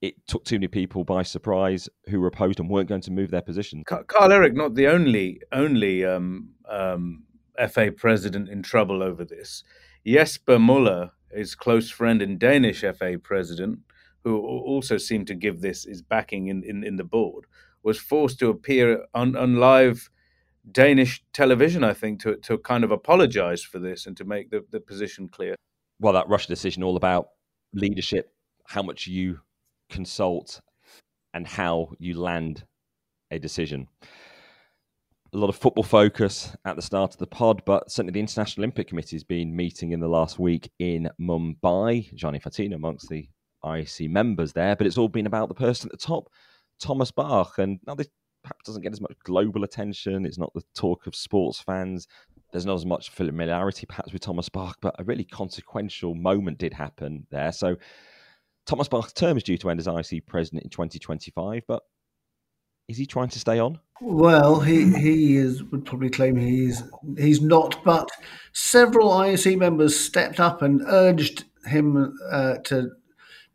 it 0.00 0.14
took 0.26 0.44
too 0.44 0.56
many 0.56 0.68
people 0.68 1.02
by 1.04 1.22
surprise 1.22 1.88
who 2.08 2.20
were 2.20 2.28
opposed 2.28 2.60
and 2.60 2.70
weren't 2.70 2.88
going 2.88 3.00
to 3.00 3.10
move 3.10 3.30
their 3.30 3.42
position. 3.42 3.82
Karl 3.84 4.32
Erik, 4.32 4.54
not 4.54 4.74
the 4.74 4.86
only 4.86 5.40
only 5.50 6.04
um, 6.04 6.50
um, 6.68 7.24
FA 7.68 7.90
president 7.90 8.48
in 8.48 8.62
trouble 8.62 9.02
over 9.02 9.24
this. 9.24 9.64
Jesper 10.06 10.58
Møller, 10.58 11.10
his 11.32 11.54
close 11.54 11.90
friend 11.90 12.22
and 12.22 12.38
Danish 12.38 12.82
FA 12.82 13.18
president, 13.20 13.80
who 14.22 14.38
also 14.38 14.98
seemed 14.98 15.26
to 15.26 15.34
give 15.34 15.60
this 15.60 15.84
his 15.84 16.02
backing 16.02 16.46
in, 16.48 16.62
in, 16.62 16.84
in 16.84 16.96
the 16.96 17.04
board, 17.04 17.46
was 17.82 17.98
forced 17.98 18.38
to 18.40 18.48
appear 18.48 19.04
on, 19.14 19.36
on 19.36 19.56
live 19.56 20.10
Danish 20.70 21.24
television, 21.32 21.84
I 21.84 21.94
think, 21.94 22.20
to 22.22 22.36
to 22.36 22.58
kind 22.58 22.84
of 22.84 22.90
apologise 22.90 23.62
for 23.62 23.78
this 23.78 24.06
and 24.06 24.16
to 24.16 24.24
make 24.24 24.50
the, 24.50 24.64
the 24.70 24.80
position 24.80 25.28
clear. 25.28 25.54
Well, 26.00 26.12
that 26.12 26.28
Russia 26.28 26.48
decision 26.48 26.82
all 26.82 26.96
about 26.96 27.28
leadership, 27.72 28.32
how 28.66 28.82
much 28.82 29.06
you 29.06 29.40
consult, 29.88 30.60
and 31.34 31.46
how 31.46 31.92
you 31.98 32.20
land 32.20 32.64
a 33.30 33.38
decision. 33.38 33.88
A 35.32 35.36
lot 35.36 35.48
of 35.48 35.56
football 35.56 35.84
focus 35.84 36.56
at 36.64 36.76
the 36.76 36.82
start 36.82 37.12
of 37.12 37.18
the 37.18 37.26
pod, 37.26 37.62
but 37.66 37.90
certainly 37.90 38.12
the 38.12 38.20
International 38.20 38.62
Olympic 38.62 38.88
Committee 38.88 39.16
has 39.16 39.24
been 39.24 39.54
meeting 39.54 39.92
in 39.92 40.00
the 40.00 40.08
last 40.08 40.38
week 40.38 40.70
in 40.78 41.10
Mumbai. 41.20 42.14
Gianni 42.14 42.38
Infantino 42.38 42.76
amongst 42.76 43.10
the 43.10 43.28
IOC 43.62 44.08
members 44.08 44.52
there, 44.54 44.74
but 44.74 44.86
it's 44.86 44.96
all 44.96 45.08
been 45.08 45.26
about 45.26 45.48
the 45.48 45.54
person 45.54 45.88
at 45.88 46.00
the 46.00 46.06
top 46.06 46.30
Thomas 46.80 47.10
Bach. 47.10 47.58
And 47.58 47.78
now 47.86 47.94
this 47.94 48.08
perhaps 48.42 48.64
doesn't 48.66 48.82
get 48.82 48.92
as 48.92 49.00
much 49.00 49.14
global 49.24 49.64
attention. 49.64 50.24
It's 50.24 50.38
not 50.38 50.52
the 50.54 50.62
talk 50.74 51.06
of 51.06 51.14
sports 51.14 51.60
fans. 51.60 52.06
There's 52.52 52.66
not 52.66 52.74
as 52.74 52.86
much 52.86 53.10
familiarity 53.10 53.86
perhaps 53.86 54.12
with 54.12 54.22
Thomas 54.22 54.48
Bach, 54.48 54.78
but 54.80 54.94
a 54.98 55.04
really 55.04 55.24
consequential 55.24 56.14
moment 56.14 56.58
did 56.58 56.72
happen 56.72 57.26
there. 57.30 57.52
So 57.52 57.76
Thomas 58.66 58.88
Bach's 58.88 59.12
term 59.12 59.36
is 59.36 59.42
due 59.42 59.58
to 59.58 59.70
end 59.70 59.80
as 59.80 59.86
IOC 59.86 60.26
president 60.26 60.64
in 60.64 60.70
2025, 60.70 61.62
but 61.66 61.82
is 62.88 62.96
he 62.96 63.06
trying 63.06 63.28
to 63.28 63.38
stay 63.38 63.58
on? 63.58 63.78
Well, 64.00 64.60
he 64.60 64.92
he 64.98 65.36
is 65.36 65.62
would 65.64 65.84
probably 65.84 66.08
claim 66.08 66.36
he's 66.36 66.82
he's 67.18 67.42
not, 67.42 67.82
but 67.84 68.08
several 68.52 69.10
IOC 69.10 69.58
members 69.58 69.98
stepped 69.98 70.40
up 70.40 70.62
and 70.62 70.80
urged 70.86 71.44
him 71.66 72.14
uh, 72.30 72.54
to 72.64 72.90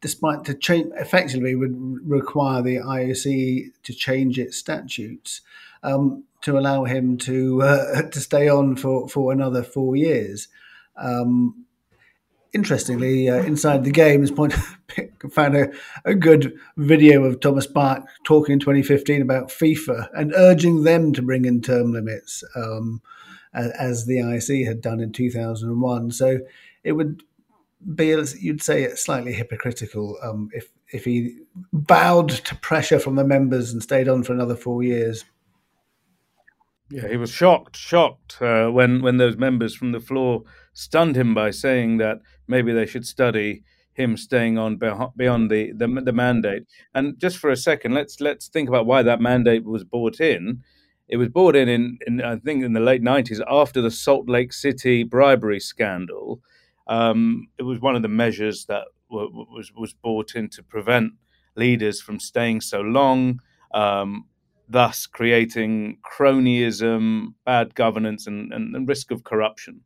despite 0.04 0.44
to 0.44 0.54
change 0.54 0.92
effectively 0.98 1.56
would 1.56 1.74
require 2.06 2.62
the 2.62 2.76
IOC 2.76 3.72
to 3.84 3.94
change 3.94 4.38
its 4.38 4.58
statutes 4.58 5.40
um, 5.82 6.26
to 6.42 6.58
allow 6.58 6.84
him 6.84 7.18
to 7.18 7.62
uh, 7.64 8.02
to 8.12 8.20
stay 8.20 8.50
on 8.50 8.76
for, 8.76 9.08
for 9.08 9.32
another 9.32 9.64
four 9.64 9.96
years. 9.96 10.50
Um, 10.98 11.66
interestingly, 12.52 13.30
uh, 13.30 13.44
inside 13.44 13.86
the 13.86 13.92
game, 13.92 14.28
point 14.28 14.54
found 15.32 15.56
a, 15.56 15.72
a 16.04 16.14
good 16.14 16.54
video 16.76 17.24
of 17.24 17.40
Thomas 17.40 17.66
Bach 17.66 18.06
talking 18.26 18.54
in 18.54 18.60
2015 18.60 19.22
about 19.22 19.48
FIFA 19.48 20.10
and 20.14 20.34
urging 20.36 20.84
them 20.84 21.14
to 21.14 21.22
bring 21.22 21.46
in 21.46 21.62
term 21.62 21.94
limits, 21.94 22.44
um, 22.58 23.02
as, 23.54 23.72
as, 23.72 24.06
the 24.06 24.18
IOC 24.18 24.68
had 24.68 24.82
done 24.82 25.00
in 25.00 25.14
2001. 25.14 26.12
So 26.12 26.40
it 26.84 26.92
would 26.92 27.24
be, 27.96 28.08
you'd 28.40 28.62
say, 28.62 28.84
it's 28.84 29.04
slightly 29.04 29.34
hypocritical 29.34 30.18
um, 30.22 30.50
if 30.54 30.72
if 30.92 31.06
he 31.06 31.38
bowed 31.72 32.30
to 32.30 32.56
pressure 32.58 33.00
from 33.00 33.16
the 33.16 33.24
members 33.24 33.72
and 33.72 33.82
stayed 33.82 34.08
on 34.08 34.24
for 34.24 34.34
another 34.34 34.56
four 34.56 34.84
years. 34.84 35.26
Yeah, 36.90 37.08
he 37.08 37.18
was 37.18 37.32
shocked, 37.32 37.76
shocked 37.76 38.42
uh, 38.42 38.70
when 38.70 39.02
when 39.02 39.18
those 39.18 39.38
members 39.38 39.74
from 39.74 39.92
the 39.92 40.00
floor 40.00 40.44
stunned 40.74 41.16
him 41.16 41.34
by 41.34 41.52
saying 41.52 41.98
that 41.98 42.20
maybe 42.48 42.74
they 42.74 42.86
should 42.86 43.06
study 43.06 43.64
him 43.94 44.18
staying 44.18 44.58
on 44.58 44.78
beyond 45.16 45.52
the, 45.52 45.72
the, 45.74 45.88
the 45.88 46.12
mandate. 46.12 46.64
And 46.94 47.18
just 47.20 47.38
for 47.38 47.50
a 47.50 47.58
second, 47.58 47.94
let's 47.94 48.20
let's 48.20 48.48
think 48.48 48.70
about 48.70 48.86
why 48.86 49.04
that 49.04 49.22
mandate 49.22 49.64
was 49.64 49.84
brought 49.84 50.20
in. 50.20 50.64
It 51.08 51.18
was 51.18 51.30
brought 51.30 51.56
in, 51.56 51.70
in, 51.70 51.98
in 52.08 52.22
I 52.22 52.38
think 52.38 52.64
in 52.64 52.74
the 52.74 52.80
late 52.80 53.04
nineties 53.04 53.42
after 53.48 53.82
the 53.82 53.92
Salt 53.92 54.30
Lake 54.30 54.54
City 54.54 55.04
bribery 55.04 55.60
scandal. 55.60 56.42
Um, 56.88 57.48
it 57.58 57.64
was 57.64 57.80
one 57.80 57.96
of 57.96 58.02
the 58.02 58.08
measures 58.08 58.66
that 58.66 58.86
w- 59.10 59.46
was 59.52 59.72
was 59.76 59.94
brought 59.94 60.36
in 60.36 60.50
to 60.50 60.64
prevent 60.64 61.14
leaders 61.56 62.02
from 62.02 62.20
staying 62.20 62.62
so 62.62 62.82
long. 62.82 63.40
Um, 63.74 64.26
thus 64.68 65.06
creating 65.06 65.98
cronyism, 66.04 67.34
bad 67.46 67.76
governance, 67.76 68.28
and, 68.28 68.54
and, 68.54 68.76
and, 68.76 68.88
risk 68.88 69.12
of 69.12 69.24
corruption. 69.24 69.82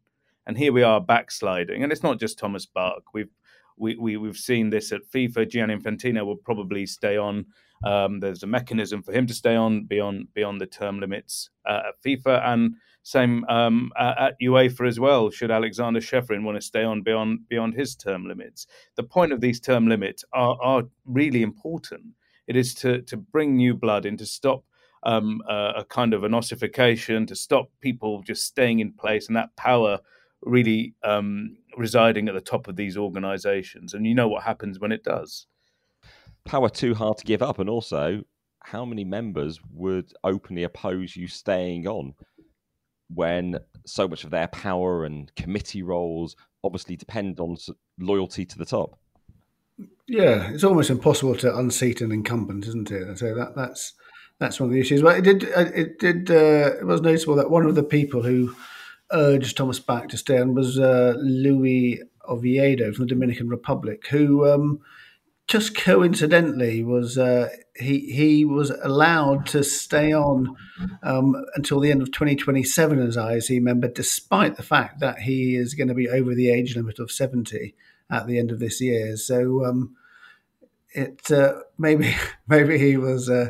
And 0.45 0.57
here 0.57 0.71
we 0.71 0.83
are 0.83 1.01
backsliding. 1.01 1.83
And 1.83 1.91
it's 1.91 2.03
not 2.03 2.19
just 2.19 2.37
Thomas 2.37 2.65
Bach. 2.65 3.03
We've 3.13 3.31
we, 3.77 3.95
we, 3.95 4.17
we've 4.17 4.37
seen 4.37 4.71
this 4.71 4.91
at 4.91 5.09
FIFA. 5.13 5.49
Gianni 5.49 5.75
Infantino 5.75 6.25
will 6.25 6.37
probably 6.37 6.85
stay 6.85 7.15
on. 7.15 7.45
Um, 7.85 8.19
there's 8.19 8.41
a 8.41 8.47
mechanism 8.47 9.03
for 9.03 9.13
him 9.13 9.27
to 9.27 9.35
stay 9.35 9.55
on 9.55 9.85
beyond 9.85 10.33
beyond 10.33 10.59
the 10.59 10.65
term 10.65 10.99
limits 10.99 11.49
uh, 11.65 11.81
at 11.89 12.01
FIFA, 12.03 12.47
and 12.47 12.75
same 13.07 13.45
um, 13.47 13.89
at 13.97 14.35
UEFA 14.41 14.85
as 14.85 14.99
well. 14.99 15.29
Should 15.29 15.49
Aleksander 15.49 16.01
Ceferin 16.01 16.43
want 16.43 16.57
to 16.57 16.61
stay 16.61 16.83
on 16.83 17.03
beyond 17.03 17.47
beyond 17.47 17.73
his 17.73 17.95
term 17.95 18.27
limits? 18.27 18.67
The 18.95 19.03
point 19.03 19.31
of 19.31 19.39
these 19.39 19.61
term 19.61 19.87
limits 19.87 20.25
are, 20.33 20.57
are 20.61 20.83
really 21.05 21.41
important. 21.41 22.03
It 22.47 22.57
is 22.57 22.73
to 22.75 23.01
to 23.03 23.15
bring 23.15 23.55
new 23.55 23.73
blood 23.73 24.05
in 24.05 24.17
to 24.17 24.25
stop 24.25 24.65
um, 25.03 25.41
a 25.47 25.85
kind 25.87 26.13
of 26.13 26.25
an 26.25 26.33
ossification, 26.33 27.25
to 27.27 27.35
stop 27.35 27.71
people 27.79 28.23
just 28.23 28.43
staying 28.43 28.79
in 28.81 28.91
place, 28.91 29.27
and 29.27 29.37
that 29.37 29.55
power 29.55 29.99
really 30.41 30.93
um, 31.03 31.55
residing 31.77 32.27
at 32.27 32.33
the 32.33 32.41
top 32.41 32.67
of 32.67 32.75
these 32.75 32.97
organizations. 32.97 33.93
And 33.93 34.05
you 34.05 34.15
know 34.15 34.27
what 34.27 34.43
happens 34.43 34.79
when 34.79 34.91
it 34.91 35.05
does. 35.05 35.47
Power 36.43 36.69
too 36.69 36.93
hard 36.93 37.17
to 37.19 37.25
give 37.25 37.41
up. 37.41 37.59
And 37.59 37.69
also, 37.69 38.23
how 38.63 38.83
many 38.83 39.05
members 39.05 39.61
would 39.71 40.11
openly 40.25 40.63
oppose 40.63 41.15
you 41.15 41.29
staying 41.29 41.87
on 41.87 42.13
when 43.13 43.59
so 43.85 44.07
much 44.07 44.23
of 44.23 44.31
their 44.31 44.47
power 44.47 45.05
and 45.05 45.33
committee 45.35 45.83
roles 45.83 46.35
obviously 46.63 46.95
depend 46.95 47.39
on 47.39 47.57
loyalty 47.99 48.45
to 48.45 48.57
the 48.57 48.65
top? 48.65 48.99
Yeah, 50.07 50.49
it's 50.51 50.63
almost 50.63 50.89
impossible 50.89 51.35
to 51.37 51.57
unseat 51.57 52.01
an 52.01 52.11
incumbent, 52.11 52.65
isn't 52.67 52.91
it? 52.91 53.17
So 53.17 53.35
that 53.35 53.55
that's 53.55 53.93
that's 54.39 54.59
one 54.59 54.69
of 54.69 54.73
the 54.73 54.79
issues. 54.79 55.01
But 55.01 55.17
it 55.17 55.23
did 55.23 55.43
it 55.43 55.99
did 55.99 56.31
uh, 56.31 56.77
it 56.79 56.85
was 56.85 57.01
noticeable 57.01 57.35
that 57.35 57.49
one 57.49 57.65
of 57.65 57.75
the 57.75 57.83
people 57.83 58.23
who 58.23 58.55
urged 59.11 59.55
Thomas 59.55 59.79
Bach 59.79 60.09
to 60.09 60.17
stay 60.17 60.39
on 60.39 60.53
was 60.53 60.79
uh, 60.79 61.15
Luis 61.17 61.99
Oviedo 62.27 62.91
from 62.91 63.05
the 63.05 63.09
Dominican 63.09 63.49
Republic, 63.49 64.07
who 64.07 64.49
um, 64.49 64.79
just 65.47 65.77
coincidentally 65.77 66.83
was 66.83 67.17
uh, 67.17 67.49
he 67.75 67.99
he 68.11 68.45
was 68.45 68.69
allowed 68.69 69.45
to 69.47 69.63
stay 69.63 70.13
on 70.13 70.55
um, 71.03 71.35
until 71.55 71.79
the 71.79 71.89
end 71.89 72.01
of 72.01 72.11
2027 72.11 72.99
as 72.99 73.15
IOC 73.15 73.61
member, 73.61 73.87
despite 73.87 74.57
the 74.57 74.63
fact 74.63 74.99
that 74.99 75.19
he 75.19 75.55
is 75.55 75.73
going 75.73 75.87
to 75.87 75.93
be 75.93 76.09
over 76.09 76.35
the 76.35 76.51
age 76.51 76.75
limit 76.75 76.99
of 76.99 77.11
70 77.11 77.75
at 78.09 78.27
the 78.27 78.37
end 78.37 78.51
of 78.51 78.59
this 78.59 78.81
year. 78.81 79.15
So 79.15 79.65
um, 79.65 79.95
it 80.91 81.31
uh, 81.31 81.61
maybe 81.77 82.13
maybe 82.47 82.77
he 82.77 82.97
was 82.97 83.29
uh, 83.29 83.49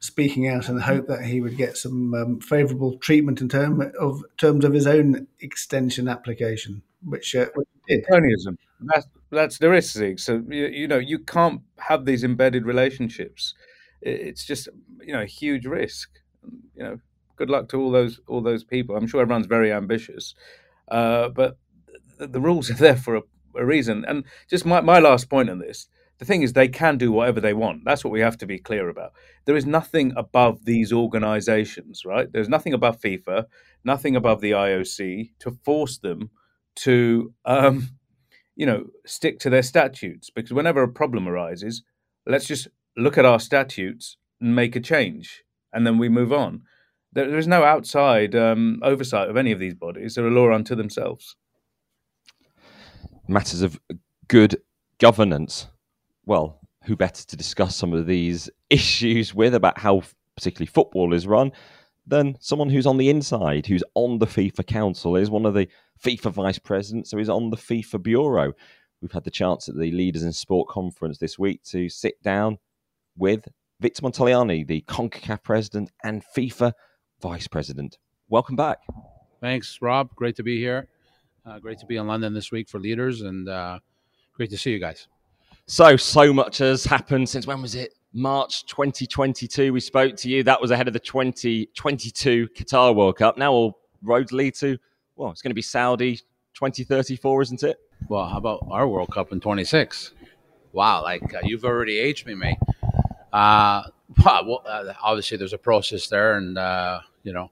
speaking 0.00 0.48
out 0.48 0.68
in 0.68 0.76
the 0.76 0.82
hope 0.82 1.06
that 1.06 1.24
he 1.24 1.40
would 1.40 1.56
get 1.56 1.76
some 1.76 2.14
um, 2.14 2.40
favourable 2.40 2.98
treatment 2.98 3.40
in 3.40 3.48
term 3.48 3.90
of 3.98 4.22
terms 4.36 4.64
of 4.64 4.74
his 4.74 4.86
own 4.86 5.28
extension 5.40 6.08
application, 6.08 6.82
which, 7.04 7.34
uh, 7.34 7.46
which 7.54 7.68
did. 7.86 8.04
Cronyism. 8.06 8.56
That's 8.80 9.06
that's 9.30 9.58
the 9.58 9.68
risk. 9.68 10.00
So 10.18 10.42
you, 10.48 10.66
you 10.66 10.88
know 10.88 10.98
you 10.98 11.18
can't 11.18 11.62
have 11.78 12.04
these 12.04 12.24
embedded 12.24 12.64
relationships. 12.64 13.54
It's 14.00 14.44
just 14.44 14.68
you 15.00 15.12
know 15.12 15.22
a 15.22 15.26
huge 15.26 15.66
risk. 15.66 16.10
You 16.76 16.82
know, 16.82 16.98
good 17.36 17.50
luck 17.50 17.68
to 17.70 17.80
all 17.80 17.90
those 17.90 18.20
all 18.28 18.40
those 18.40 18.64
people. 18.64 18.96
I'm 18.96 19.06
sure 19.06 19.20
everyone's 19.20 19.46
very 19.46 19.72
ambitious, 19.72 20.34
uh, 20.88 21.28
but 21.28 21.58
the, 22.18 22.26
the, 22.28 22.40
rules 22.40 22.70
are 22.70 22.74
there 22.86 22.96
for 22.96 23.16
a, 23.16 23.22
a 23.56 23.64
reason. 23.64 24.04
And 24.06 24.24
just 24.48 24.64
my, 24.64 24.80
my 24.80 24.98
last 24.98 25.28
point 25.28 25.50
on 25.50 25.58
this 25.58 25.88
the 26.18 26.24
thing 26.24 26.42
is 26.42 26.52
they 26.52 26.68
can 26.68 26.98
do 26.98 27.12
whatever 27.12 27.40
they 27.40 27.54
want 27.54 27.84
that's 27.84 28.04
what 28.04 28.10
we 28.10 28.20
have 28.20 28.36
to 28.36 28.46
be 28.46 28.58
clear 28.58 28.88
about 28.88 29.12
there 29.44 29.56
is 29.56 29.66
nothing 29.66 30.12
above 30.16 30.64
these 30.64 30.92
organizations 30.92 32.04
right 32.04 32.32
there's 32.32 32.48
nothing 32.48 32.74
above 32.74 33.00
fifa 33.00 33.44
nothing 33.84 34.16
above 34.16 34.40
the 34.40 34.50
ioc 34.50 35.30
to 35.38 35.50
force 35.64 35.98
them 35.98 36.30
to 36.78 37.32
um, 37.44 37.90
you 38.56 38.66
know 38.66 38.86
stick 39.06 39.38
to 39.40 39.50
their 39.50 39.62
statutes 39.62 40.30
because 40.30 40.52
whenever 40.52 40.82
a 40.82 40.88
problem 40.88 41.28
arises 41.28 41.82
let's 42.26 42.46
just 42.46 42.68
look 42.96 43.16
at 43.16 43.24
our 43.24 43.40
statutes 43.40 44.16
and 44.40 44.54
make 44.54 44.76
a 44.76 44.80
change 44.80 45.44
and 45.72 45.86
then 45.86 45.98
we 45.98 46.08
move 46.08 46.32
on. 46.32 46.62
There, 47.12 47.28
there 47.28 47.38
is 47.38 47.46
no 47.46 47.64
outside 47.64 48.34
um, 48.34 48.80
oversight 48.82 49.28
of 49.28 49.36
any 49.36 49.52
of 49.52 49.58
these 49.58 49.74
bodies. 49.74 50.14
They're 50.14 50.26
a 50.26 50.30
law 50.30 50.52
unto 50.52 50.74
themselves. 50.74 51.36
Matters 53.26 53.62
of 53.62 53.78
good 54.28 54.60
governance. 54.98 55.68
Well, 56.26 56.60
who 56.84 56.96
better 56.96 57.24
to 57.24 57.36
discuss 57.36 57.76
some 57.76 57.92
of 57.92 58.06
these 58.06 58.50
issues 58.70 59.34
with 59.34 59.54
about 59.54 59.78
how 59.78 60.02
particularly 60.36 60.66
football 60.66 61.12
is 61.14 61.26
run 61.26 61.52
than 62.08 62.36
someone 62.40 62.70
who's 62.70 62.86
on 62.86 62.96
the 62.96 63.10
inside, 63.10 63.66
who's 63.66 63.84
on 63.94 64.18
the 64.18 64.26
FIFA 64.26 64.66
Council, 64.66 65.16
is 65.16 65.30
one 65.30 65.46
of 65.46 65.54
the 65.54 65.68
FIFA 66.02 66.32
vice 66.32 66.58
presidents, 66.58 67.10
so 67.10 67.18
he's 67.18 67.28
on 67.28 67.50
the 67.50 67.56
FIFA 67.56 68.02
Bureau. 68.02 68.52
We've 69.00 69.12
had 69.12 69.24
the 69.24 69.30
chance 69.30 69.68
at 69.68 69.76
the 69.76 69.92
Leaders 69.92 70.22
in 70.22 70.32
Sport 70.32 70.68
conference 70.68 71.18
this 71.18 71.38
week 71.38 71.62
to 71.64 71.88
sit 71.88 72.20
down 72.22 72.58
with 73.16 73.46
Victor 73.80 74.02
Montagliani, 74.02 74.66
the 74.66 74.80
CONCACAF 74.88 75.42
president 75.42 75.92
and 76.02 76.24
FIFA 76.36 76.72
vice 77.20 77.46
president. 77.46 77.98
Welcome 78.28 78.56
back. 78.56 78.78
Thanks, 79.40 79.78
Rob. 79.80 80.14
Great 80.16 80.36
to 80.36 80.42
be 80.42 80.58
here. 80.58 80.88
Uh, 81.46 81.58
great 81.58 81.78
to 81.78 81.86
be 81.86 81.96
in 81.96 82.06
London 82.06 82.34
this 82.34 82.50
week 82.50 82.68
for 82.68 82.80
Leaders, 82.80 83.22
and 83.22 83.48
uh, 83.48 83.78
great 84.34 84.50
to 84.50 84.58
see 84.58 84.72
you 84.72 84.78
guys. 84.78 85.06
So, 85.66 85.96
so 85.96 86.32
much 86.32 86.58
has 86.58 86.84
happened 86.84 87.28
since 87.28 87.46
when 87.46 87.62
was 87.62 87.74
it? 87.74 87.94
March 88.12 88.66
2022. 88.66 89.72
We 89.72 89.80
spoke 89.80 90.16
to 90.16 90.28
you. 90.28 90.42
That 90.42 90.60
was 90.60 90.70
ahead 90.70 90.88
of 90.88 90.94
the 90.94 91.00
2022 91.00 92.48
Qatar 92.56 92.94
World 92.94 93.16
Cup. 93.16 93.36
Now 93.36 93.52
all 93.52 93.78
roads 94.02 94.32
lead 94.32 94.54
to, 94.56 94.78
well, 95.16 95.30
it's 95.30 95.42
going 95.42 95.50
to 95.50 95.54
be 95.54 95.62
Saudi 95.62 96.16
2034, 96.54 97.42
isn't 97.42 97.62
it? 97.62 97.78
Well, 98.08 98.28
how 98.28 98.38
about 98.38 98.66
our 98.70 98.88
World 98.88 99.10
Cup 99.12 99.32
in 99.32 99.40
26? 99.40 100.12
Wow, 100.72 101.02
like 101.02 101.34
uh, 101.34 101.40
you've 101.42 101.64
already 101.64 101.98
aged 101.98 102.26
me, 102.26 102.34
mate. 102.34 102.58
Uh, 103.32 103.82
well, 104.24 104.62
uh, 104.66 104.92
obviously, 105.02 105.36
there's 105.36 105.52
a 105.52 105.58
process 105.58 106.08
there, 106.08 106.36
and 106.36 106.56
uh, 106.56 107.00
you 107.22 107.32
know, 107.32 107.50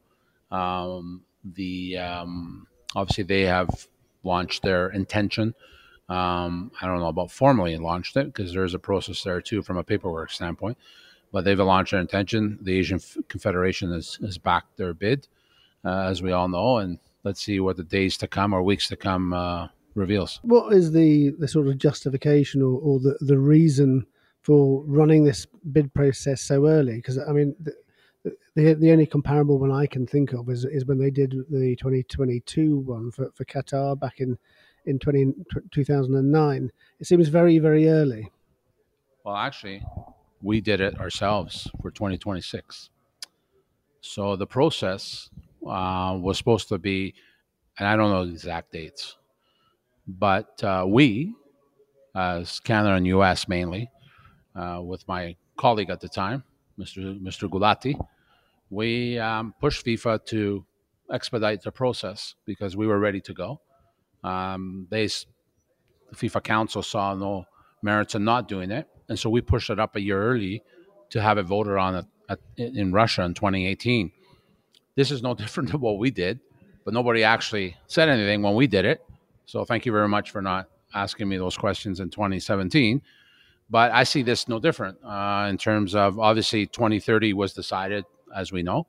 um, 0.57 1.23
the 1.45 1.99
um, 1.99 2.66
obviously 2.95 3.25
they 3.25 3.42
have 3.42 3.87
launched 4.23 4.62
their 4.62 4.88
intention 4.90 5.55
um, 6.09 6.71
I 6.81 6.87
don't 6.87 7.01
know 7.01 7.09
about 7.09 7.31
formally 7.31 7.77
launched 7.77 8.16
it 8.16 8.27
because 8.27 8.53
there's 8.53 8.75
a 8.75 8.79
process 8.79 9.23
there 9.23 9.40
too 9.40 9.62
from 9.62 9.77
a 9.77 9.85
paperwork 9.85 10.31
standpoint. 10.31 10.79
But 11.33 11.45
they've 11.45 11.59
launched 11.59 11.90
their 11.90 12.01
intention. 12.01 12.59
The 12.62 12.79
Asian 12.79 13.01
Confederation 13.29 13.92
has, 13.92 14.19
has 14.23 14.38
backed 14.38 14.77
their 14.77 14.95
bid, 14.95 15.27
uh, 15.85 16.03
as 16.03 16.23
we 16.23 16.33
all 16.33 16.49
know, 16.49 16.79
and 16.79 16.99
let's 17.25 17.42
see 17.42 17.59
what 17.59 17.77
the 17.77 17.83
days 17.83 18.16
to 18.19 18.29
come 18.29 18.53
or 18.53 18.62
weeks 18.62 18.88
to 18.88 18.97
come 18.97 19.33
uh, 19.33 19.66
reveals. 19.97 20.38
What 20.42 20.73
is 20.73 20.92
the, 20.92 21.31
the 21.38 21.49
sort 21.49 21.66
of 21.66 21.79
justification 21.79 22.62
or, 22.62 22.79
or 22.79 23.01
the, 23.01 23.19
the 23.21 23.38
reason 23.38 24.07
for 24.42 24.85
running 24.85 25.25
this 25.25 25.47
bid 25.73 25.92
process 25.92 26.40
so 26.40 26.66
early? 26.69 26.97
Because 26.97 27.19
I 27.19 27.33
mean, 27.33 27.57
the, 27.59 27.75
the, 28.55 28.75
the 28.75 28.92
only 28.92 29.07
comparable 29.07 29.59
one 29.59 29.73
I 29.73 29.87
can 29.87 30.07
think 30.07 30.33
of 30.33 30.49
is, 30.49 30.64
is 30.64 30.87
when 30.87 30.99
they 30.99 31.11
did 31.11 31.33
the 31.51 31.75
2022 31.77 32.79
one 32.79 33.11
for, 33.11 33.31
for 33.35 33.45
Qatar 33.45 33.99
back 33.99 34.21
in 34.21 34.38
in 34.87 34.99
20, 34.99 35.35
2009. 35.72 36.70
It 37.01 37.07
seems 37.07 37.29
very, 37.29 37.59
very 37.59 37.88
early. 37.88 38.31
Well, 39.25 39.37
actually, 39.37 39.85
we 40.42 40.61
did 40.61 40.81
it 40.81 40.99
ourselves 41.01 41.68
for 41.83 41.90
2026. 41.90 42.90
So 44.01 44.37
the 44.37 44.46
process 44.46 45.31
uh, 45.66 46.16
was 46.20 46.38
supposed 46.38 46.68
to 46.68 46.79
be, 46.79 47.14
and 47.79 47.88
I 47.88 47.96
don't 47.96 48.11
know 48.11 48.25
the 48.25 48.33
exact 48.33 48.72
dates, 48.72 49.16
but 50.07 50.62
uh, 50.62 50.85
we, 50.87 51.35
as 52.14 52.61
Canada 52.61 52.94
and 52.94 53.07
US 53.09 53.49
mainly, 53.49 53.90
uh, 54.55 54.81
with 54.83 55.07
my 55.09 55.37
colleague 55.57 55.90
at 55.90 56.01
the 56.01 56.09
time, 56.09 56.44
Mr. 56.79 57.20
Mr. 57.20 57.49
Gulati, 57.49 57.99
we 58.70 59.18
um, 59.18 59.55
pushed 59.61 59.85
FIFA 59.85 60.25
to 60.27 60.64
expedite 61.12 61.62
the 61.62 61.72
process 61.72 62.35
because 62.44 62.77
we 62.77 62.87
were 62.87 62.99
ready 62.99 63.20
to 63.20 63.35
go. 63.35 63.61
Um, 64.24 64.87
they, 64.90 65.07
the 65.07 66.14
FIFA 66.14 66.42
Council 66.42 66.83
saw 66.83 67.14
no 67.14 67.46
merits 67.83 68.14
in 68.14 68.24
not 68.24 68.48
doing 68.48 68.70
it, 68.70 68.88
and 69.09 69.18
so 69.18 69.31
we 69.31 69.40
pushed 69.40 69.70
it 69.70 69.79
up 69.79 69.96
a 69.96 70.00
year 70.00 70.22
early 70.22 70.62
to 71.11 71.20
have 71.20 71.38
it 71.38 71.44
voted 71.44 71.76
on 71.76 71.96
at, 71.96 72.07
at, 72.29 72.38
in 72.59 72.92
Russia 72.92 73.22
in 73.22 73.35
2018. 73.35 74.11
This 74.94 75.11
is 75.11 75.22
no 75.22 75.35
different 75.42 75.70
than 75.70 75.81
what 75.81 75.98
we 75.98 76.11
did, 76.11 76.40
but 76.85 76.94
nobody 76.94 77.22
actually 77.22 77.76
said 77.87 78.09
anything 78.09 78.42
when 78.42 78.55
we 78.55 78.66
did 78.66 78.85
it. 78.85 79.05
So 79.46 79.64
thank 79.64 79.87
you 79.87 79.92
very 79.92 80.09
much 80.09 80.31
for 80.31 80.42
not 80.42 80.68
asking 80.94 81.29
me 81.29 81.37
those 81.37 81.57
questions 81.57 82.00
in 82.00 82.11
2017. 82.11 83.02
But 83.68 83.90
I 83.92 84.05
see 84.05 84.22
this 84.22 84.48
no 84.48 84.61
different 84.61 84.98
uh, 85.05 85.46
in 85.50 85.59
terms 85.59 85.94
of 85.94 86.18
obviously 86.18 86.66
2030 86.66 87.33
was 87.33 87.52
decided, 87.52 88.05
as 88.35 88.52
we 88.52 88.62
know, 88.62 88.87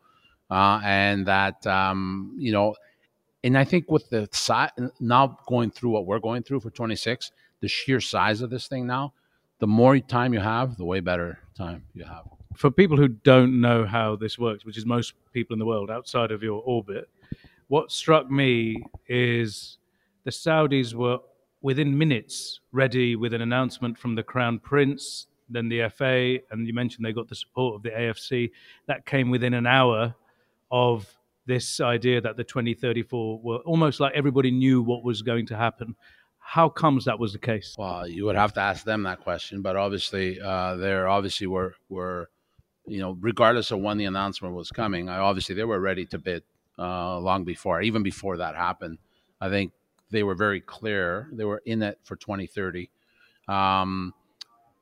uh, 0.51 0.79
and 0.83 1.25
that 1.25 1.65
um, 1.65 2.35
you 2.37 2.51
know, 2.51 2.75
and 3.43 3.57
I 3.57 3.63
think 3.63 3.89
with 3.89 4.09
the 4.09 4.27
size 4.31 4.71
now 4.99 5.37
going 5.47 5.71
through 5.71 5.91
what 5.91 6.05
we're 6.05 6.19
going 6.19 6.43
through 6.43 6.61
for 6.61 6.69
26, 6.69 7.31
the 7.61 7.67
sheer 7.67 8.01
size 8.01 8.41
of 8.41 8.49
this 8.49 8.67
thing 8.67 8.87
now, 8.87 9.13
the 9.59 9.67
more 9.67 9.97
time 9.99 10.33
you 10.33 10.39
have, 10.39 10.77
the 10.77 10.85
way 10.85 10.99
better 10.99 11.39
time 11.55 11.83
you 11.93 12.03
have. 12.03 12.25
For 12.55 12.71
people 12.71 12.97
who 12.97 13.07
don't 13.07 13.61
know 13.61 13.85
how 13.85 14.15
this 14.15 14.37
works, 14.37 14.65
which 14.65 14.77
is 14.77 14.85
most 14.85 15.13
people 15.33 15.53
in 15.53 15.59
the 15.59 15.65
world 15.65 15.91
outside 15.91 16.31
of 16.31 16.41
your 16.43 16.61
orbit, 16.65 17.09
what 17.67 17.91
struck 17.91 18.29
me 18.29 18.83
is 19.07 19.77
the 20.23 20.31
Saudis 20.31 20.93
were 20.93 21.19
within 21.61 21.97
minutes 21.97 22.61
ready 22.71 23.15
with 23.15 23.33
an 23.33 23.41
announcement 23.41 23.97
from 23.97 24.15
the 24.15 24.23
Crown 24.23 24.59
Prince, 24.59 25.27
then 25.49 25.69
the 25.69 25.89
FA, 25.89 26.39
and 26.51 26.67
you 26.67 26.73
mentioned 26.73 27.05
they 27.05 27.13
got 27.13 27.27
the 27.27 27.35
support 27.35 27.75
of 27.75 27.83
the 27.83 27.89
AFC. 27.89 28.51
That 28.87 29.05
came 29.05 29.29
within 29.29 29.53
an 29.53 29.65
hour 29.65 30.13
of 30.71 31.16
this 31.47 31.79
idea 31.79 32.21
that 32.21 32.37
the 32.37 32.43
2034 32.43 33.39
were 33.41 33.57
almost 33.59 33.99
like 33.99 34.13
everybody 34.13 34.51
knew 34.51 34.81
what 34.81 35.03
was 35.03 35.21
going 35.21 35.47
to 35.47 35.55
happen. 35.55 35.95
How 36.39 36.69
comes 36.69 37.05
that 37.05 37.19
was 37.19 37.33
the 37.33 37.39
case? 37.39 37.75
Well, 37.77 38.07
you 38.07 38.25
would 38.25 38.35
have 38.35 38.53
to 38.53 38.61
ask 38.61 38.85
them 38.85 39.03
that 39.03 39.21
question, 39.21 39.61
but 39.61 39.75
obviously, 39.75 40.39
uh, 40.39 40.75
they're 40.75 41.07
obviously 41.07 41.47
were 41.47 41.75
were, 41.89 42.29
you 42.85 42.99
know, 42.99 43.17
regardless 43.19 43.71
of 43.71 43.79
when 43.79 43.97
the 43.97 44.05
announcement 44.05 44.53
was 44.53 44.69
coming, 44.69 45.09
I, 45.09 45.17
obviously 45.17 45.55
they 45.55 45.63
were 45.63 45.79
ready 45.79 46.05
to 46.05 46.19
bid 46.19 46.43
uh, 46.77 47.19
long 47.19 47.43
before, 47.43 47.81
even 47.81 48.03
before 48.03 48.37
that 48.37 48.55
happened. 48.55 48.97
I 49.41 49.49
think 49.49 49.71
they 50.09 50.23
were 50.23 50.35
very 50.35 50.61
clear. 50.61 51.29
They 51.31 51.43
were 51.43 51.61
in 51.65 51.81
it 51.81 51.99
for 52.03 52.15
2030. 52.15 52.89
Um, 53.47 54.13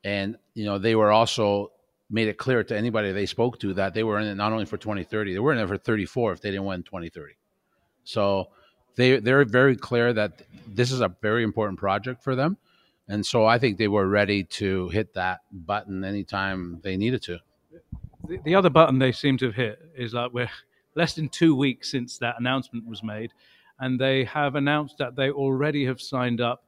and, 0.03 0.37
you 0.53 0.65
know, 0.65 0.77
they 0.77 0.95
were 0.95 1.11
also 1.11 1.71
made 2.09 2.27
it 2.27 2.37
clear 2.37 2.63
to 2.63 2.77
anybody 2.77 3.11
they 3.11 3.25
spoke 3.25 3.59
to 3.59 3.73
that 3.73 3.93
they 3.93 4.03
were 4.03 4.19
in 4.19 4.27
it 4.27 4.35
not 4.35 4.51
only 4.51 4.65
for 4.65 4.77
2030, 4.77 5.33
they 5.33 5.39
were 5.39 5.53
in 5.53 5.59
it 5.59 5.67
for 5.67 5.77
34 5.77 6.33
if 6.33 6.41
they 6.41 6.51
didn't 6.51 6.65
win 6.65 6.83
2030. 6.83 7.33
So 8.03 8.49
they, 8.95 9.19
they're 9.19 9.45
very 9.45 9.75
clear 9.75 10.13
that 10.13 10.43
this 10.67 10.91
is 10.91 11.01
a 11.01 11.15
very 11.21 11.43
important 11.43 11.79
project 11.79 12.23
for 12.23 12.35
them. 12.35 12.57
And 13.07 13.25
so 13.25 13.45
I 13.45 13.59
think 13.59 13.77
they 13.77 13.87
were 13.87 14.07
ready 14.07 14.43
to 14.43 14.89
hit 14.89 15.13
that 15.13 15.41
button 15.51 16.03
anytime 16.03 16.79
they 16.83 16.97
needed 16.97 17.21
to. 17.23 17.39
The, 18.27 18.39
the 18.43 18.55
other 18.55 18.69
button 18.69 18.99
they 18.99 19.11
seem 19.11 19.37
to 19.37 19.45
have 19.47 19.55
hit 19.55 19.79
is 19.95 20.13
like 20.13 20.33
we're 20.33 20.49
less 20.95 21.13
than 21.13 21.29
two 21.29 21.55
weeks 21.55 21.91
since 21.91 22.17
that 22.19 22.35
announcement 22.39 22.87
was 22.87 23.03
made 23.03 23.31
and 23.79 23.99
they 23.99 24.23
have 24.25 24.55
announced 24.55 24.97
that 24.97 25.15
they 25.15 25.29
already 25.31 25.85
have 25.85 26.01
signed 26.01 26.41
up 26.41 26.63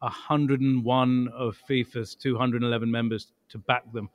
101 0.00 1.28
of 1.28 1.58
FIFA's 1.68 2.14
211 2.14 2.90
members 2.90 3.32
to 3.48 3.58
back 3.58 3.90
them. 3.92 4.08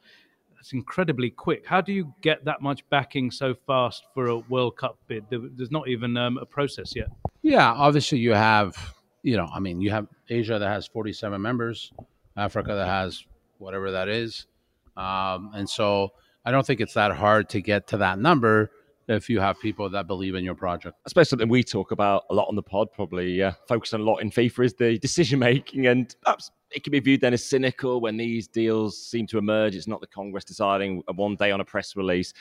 That's 0.57 0.73
incredibly 0.73 1.29
quick. 1.29 1.67
How 1.67 1.81
do 1.81 1.93
you 1.93 2.13
get 2.21 2.43
that 2.45 2.61
much 2.61 2.87
backing 2.89 3.29
so 3.29 3.53
fast 3.67 4.05
for 4.15 4.27
a 4.27 4.39
World 4.39 4.75
Cup 4.75 4.97
bid? 5.07 5.25
There's 5.29 5.69
not 5.69 5.87
even 5.87 6.17
um, 6.17 6.39
a 6.39 6.45
process 6.45 6.95
yet. 6.95 7.09
Yeah, 7.43 7.71
obviously 7.71 8.17
you 8.17 8.33
have, 8.33 8.95
you 9.21 9.37
know, 9.37 9.47
I 9.53 9.59
mean, 9.59 9.81
you 9.81 9.91
have 9.91 10.07
Asia 10.29 10.57
that 10.57 10.67
has 10.67 10.87
47 10.87 11.39
members, 11.39 11.93
Africa 12.35 12.73
that 12.73 12.87
has 12.87 13.23
whatever 13.59 13.91
that 13.91 14.09
is, 14.09 14.47
um, 14.95 15.51
and 15.53 15.69
so 15.69 16.13
I 16.43 16.51
don't 16.51 16.65
think 16.65 16.81
it's 16.81 16.95
that 16.95 17.11
hard 17.11 17.49
to 17.49 17.61
get 17.61 17.87
to 17.89 17.97
that 17.97 18.17
number 18.17 18.71
if 19.07 19.29
you 19.29 19.39
have 19.39 19.59
people 19.59 19.89
that 19.89 20.07
believe 20.07 20.35
in 20.35 20.43
your 20.43 20.55
project. 20.55 20.97
I 21.05 21.09
suppose 21.09 21.29
something 21.29 21.47
we 21.47 21.63
talk 21.63 21.91
about 21.91 22.25
a 22.29 22.33
lot 22.33 22.47
on 22.49 22.55
the 22.55 22.63
pod, 22.63 22.91
probably 22.91 23.41
uh, 23.41 23.53
focusing 23.67 24.01
a 24.01 24.03
lot 24.03 24.17
in 24.17 24.29
FIFA, 24.29 24.65
is 24.65 24.73
the 24.73 24.97
decision 24.99 25.39
making. 25.39 25.87
And 25.87 26.13
perhaps 26.21 26.51
it 26.71 26.83
can 26.83 26.91
be 26.91 26.99
viewed 26.99 27.21
then 27.21 27.33
as 27.33 27.43
cynical 27.43 28.01
when 28.01 28.17
these 28.17 28.47
deals 28.47 29.01
seem 29.01 29.25
to 29.27 29.37
emerge. 29.37 29.75
It's 29.75 29.87
not 29.87 30.01
the 30.01 30.07
Congress 30.07 30.43
deciding 30.43 31.03
one 31.15 31.35
day 31.35 31.51
on 31.51 31.61
a 31.61 31.65
press 31.65 31.95
release 31.95 32.33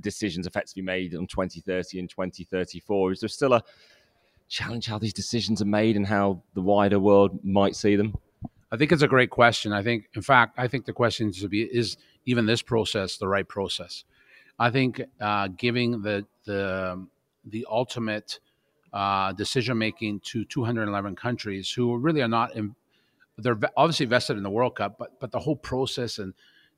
decisions 0.00 0.46
effectively 0.46 0.82
made 0.82 1.14
on 1.14 1.26
2030 1.26 1.98
and 1.98 2.08
2034. 2.08 3.12
Is 3.12 3.20
there 3.20 3.28
still 3.28 3.52
a 3.52 3.62
challenge 4.48 4.86
how 4.86 4.98
these 4.98 5.12
decisions 5.12 5.60
are 5.60 5.66
made 5.66 5.96
and 5.96 6.06
how 6.06 6.42
the 6.54 6.62
wider 6.62 6.98
world 6.98 7.38
might 7.44 7.76
see 7.76 7.96
them? 7.96 8.16
I 8.72 8.76
think 8.76 8.92
it's 8.92 9.02
a 9.02 9.08
great 9.08 9.30
question. 9.30 9.72
I 9.72 9.82
think, 9.82 10.08
in 10.14 10.22
fact, 10.22 10.54
I 10.56 10.68
think 10.68 10.84
the 10.86 10.92
question 10.92 11.32
should 11.32 11.50
be: 11.50 11.62
Is 11.62 11.96
even 12.24 12.46
this 12.46 12.62
process 12.62 13.16
the 13.16 13.26
right 13.26 13.46
process? 13.46 14.04
I 14.60 14.70
think 14.70 15.00
uh, 15.20 15.48
giving 15.48 16.02
the 16.02 16.26
the 16.44 17.06
the 17.46 17.66
ultimate 17.68 18.38
uh, 18.92 19.32
decision 19.32 19.78
making 19.78 20.20
to 20.20 20.44
211 20.44 21.16
countries 21.16 21.70
who 21.70 21.96
really 21.96 22.20
are 22.20 22.28
not 22.28 22.54
in, 22.54 22.74
they're 23.38 23.58
obviously 23.74 24.04
vested 24.04 24.36
in 24.36 24.42
the 24.42 24.50
World 24.50 24.76
Cup, 24.76 24.98
but 24.98 25.18
but 25.18 25.32
the 25.32 25.38
whole 25.38 25.56
process 25.56 26.18
and 26.18 26.34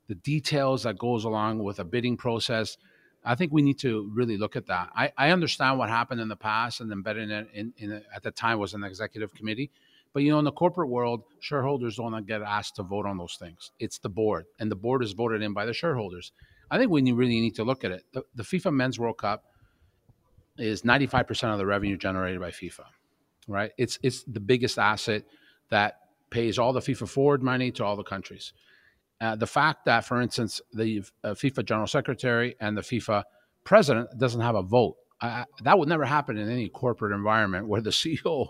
the 0.07 0.14
details 0.14 0.85
that 0.85 0.97
goes 0.97 1.25
along 1.25 1.59
with 1.59 1.81
a 1.81 1.85
bidding 1.85 2.16
process, 2.16 2.77
I 3.25 3.35
think 3.35 3.53
we 3.53 3.62
need 3.62 3.81
to 3.81 4.09
really 4.14 4.37
look 4.37 4.55
at 4.55 4.66
that. 4.66 4.90
I, 4.95 5.12
I 5.18 5.31
understand 5.31 5.79
what 5.79 5.88
happened 5.88 6.21
in 6.21 6.29
the 6.29 6.37
past 6.37 6.81
and 6.81 6.92
embedding 6.92 7.31
it 7.31 7.49
in, 7.53 7.73
in, 7.79 7.92
in 7.92 8.03
at 8.14 8.23
the 8.23 8.31
time 8.31 8.61
was 8.61 8.75
an 8.75 8.85
executive 8.85 9.35
committee. 9.35 9.71
But 10.12 10.23
you 10.23 10.31
know, 10.31 10.38
in 10.38 10.45
the 10.45 10.53
corporate 10.53 10.88
world, 10.88 11.23
shareholders 11.40 11.97
don't 11.97 12.27
get 12.27 12.42
asked 12.42 12.77
to 12.77 12.85
vote 12.85 13.07
on 13.07 13.18
those 13.18 13.37
things. 13.40 13.73
It's 13.81 13.99
the 13.99 14.09
board, 14.09 14.45
and 14.61 14.71
the 14.71 14.77
board 14.77 15.03
is 15.03 15.12
voted 15.14 15.42
in 15.42 15.53
by 15.53 15.66
the 15.66 15.73
shareholders. 15.73 16.31
I 16.73 16.79
think 16.79 16.91
we 16.91 17.03
really 17.13 17.39
need 17.39 17.57
to 17.57 17.65
look 17.65 17.85
at 17.85 17.91
it. 17.91 18.05
The, 18.13 18.25
the 18.35 18.43
FIFA 18.43 18.73
Men's 18.73 18.99
World 18.99 19.19
Cup 19.19 19.45
is 20.57 20.83
95% 20.83 21.53
of 21.53 21.59
the 21.59 21.67
revenue 21.67 21.99
generated 21.99 22.41
by 22.41 22.49
FIFA, 22.51 22.87
right? 23.47 23.73
It's 23.77 23.99
it's 24.03 24.25
the 24.25 24.41
biggest 24.41 24.79
asset 24.79 25.25
that 25.69 25.99
pays 26.31 26.59
all 26.59 26.73
the 26.73 26.81
FIFA 26.81 27.09
forward 27.11 27.43
money 27.43 27.71
to 27.73 27.85
all 27.85 27.95
the 27.95 28.03
countries. 28.03 28.55
Uh, 29.21 29.37
the 29.37 29.47
fact 29.47 29.85
that, 29.85 30.07
for 30.07 30.23
instance, 30.23 30.63
the 30.73 31.05
uh, 31.23 31.33
FIFA 31.33 31.67
General 31.67 31.87
Secretary 31.87 32.57
and 32.59 32.75
the 32.75 32.81
FIFA 32.81 33.25
President 33.65 34.09
doesn't 34.19 34.41
have 34.41 34.55
a 34.55 34.63
vote, 34.63 34.97
uh, 35.21 35.45
that 35.65 35.79
would 35.79 35.91
never 35.91 36.07
happen 36.07 36.39
in 36.39 36.49
any 36.49 36.71
corporate 36.71 37.15
environment 37.15 37.69
where 37.69 37.83
the 37.83 37.91
CEO 38.03 38.49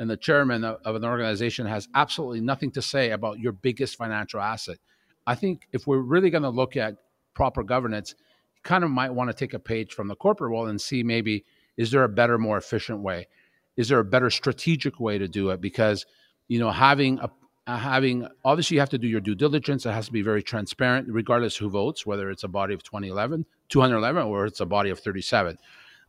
and 0.00 0.10
the 0.10 0.16
chairman 0.16 0.64
of, 0.64 0.80
of 0.84 0.96
an 0.96 1.04
organization 1.04 1.66
has 1.66 1.88
absolutely 1.94 2.40
nothing 2.40 2.72
to 2.72 2.82
say 2.82 3.12
about 3.12 3.38
your 3.38 3.52
biggest 3.52 3.96
financial 3.96 4.40
asset. 4.40 4.78
I 5.24 5.36
think 5.36 5.68
if 5.72 5.86
we're 5.86 5.98
really 5.98 6.30
going 6.30 6.42
to 6.42 6.50
look 6.50 6.76
at 6.76 6.96
proper 7.34 7.62
governance, 7.62 8.14
you 8.54 8.60
kind 8.62 8.84
of 8.84 8.90
might 8.90 9.10
want 9.10 9.30
to 9.30 9.34
take 9.34 9.54
a 9.54 9.58
page 9.58 9.92
from 9.92 10.08
the 10.08 10.16
corporate 10.16 10.52
world 10.52 10.68
and 10.68 10.80
see 10.80 11.02
maybe 11.02 11.44
is 11.76 11.90
there 11.90 12.04
a 12.04 12.08
better, 12.08 12.36
more 12.36 12.58
efficient 12.58 13.00
way? 13.00 13.28
Is 13.76 13.88
there 13.88 13.98
a 13.98 14.04
better 14.04 14.28
strategic 14.28 15.00
way 15.00 15.18
to 15.18 15.28
do 15.28 15.50
it? 15.50 15.60
Because 15.60 16.04
you 16.48 16.58
know, 16.58 16.70
having 16.70 17.18
a 17.20 17.30
uh, 17.70 17.76
having 17.76 18.26
obviously 18.44 18.74
you 18.74 18.80
have 18.80 18.90
to 18.90 18.98
do 18.98 19.06
your 19.06 19.20
due 19.20 19.34
diligence. 19.34 19.86
It 19.86 19.92
has 19.92 20.06
to 20.06 20.12
be 20.12 20.22
very 20.22 20.42
transparent, 20.42 21.06
regardless 21.08 21.56
who 21.56 21.70
votes, 21.70 22.04
whether 22.04 22.28
it's 22.30 22.42
a 22.42 22.48
body 22.48 22.74
of 22.74 22.82
2011, 22.82 23.46
211, 23.68 24.22
or 24.24 24.46
it's 24.46 24.60
a 24.60 24.66
body 24.66 24.90
of 24.90 24.98
37. 24.98 25.56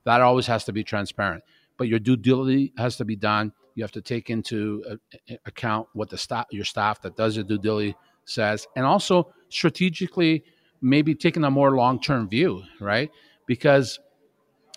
That 0.05 0.21
always 0.21 0.47
has 0.47 0.63
to 0.65 0.73
be 0.73 0.83
transparent. 0.83 1.43
But 1.77 1.87
your 1.87 1.99
due 1.99 2.17
diligence 2.17 2.71
has 2.77 2.95
to 2.97 3.05
be 3.05 3.15
done. 3.15 3.53
You 3.75 3.83
have 3.83 3.91
to 3.91 4.01
take 4.01 4.29
into 4.29 4.83
uh, 4.89 5.35
account 5.45 5.87
what 5.93 6.09
the 6.09 6.17
staff, 6.17 6.47
your 6.51 6.65
staff 6.65 7.01
that 7.03 7.15
does 7.15 7.35
your 7.35 7.45
due 7.45 7.59
diligence 7.59 7.97
says, 8.25 8.65
and 8.75 8.85
also 8.85 9.31
strategically 9.49 10.43
maybe 10.81 11.15
taking 11.15 11.43
a 11.43 11.51
more 11.51 11.75
long 11.75 11.99
term 12.01 12.27
view, 12.27 12.63
right? 12.79 13.11
Because 13.45 13.99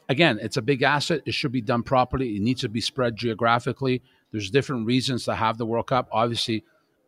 again, 0.08 0.38
it's 0.40 0.56
a 0.56 0.62
big 0.62 0.82
asset. 0.82 1.22
It 1.26 1.34
should 1.34 1.52
be 1.52 1.60
done 1.60 1.82
properly. 1.82 2.36
It 2.36 2.42
needs 2.42 2.60
to 2.62 2.68
be 2.68 2.80
spread 2.80 3.16
geographically. 3.16 4.02
There's 4.32 4.50
different 4.50 4.86
reasons 4.86 5.24
to 5.24 5.34
have 5.34 5.58
the 5.58 5.66
World 5.66 5.86
Cup. 5.86 6.08
Obviously, 6.12 6.64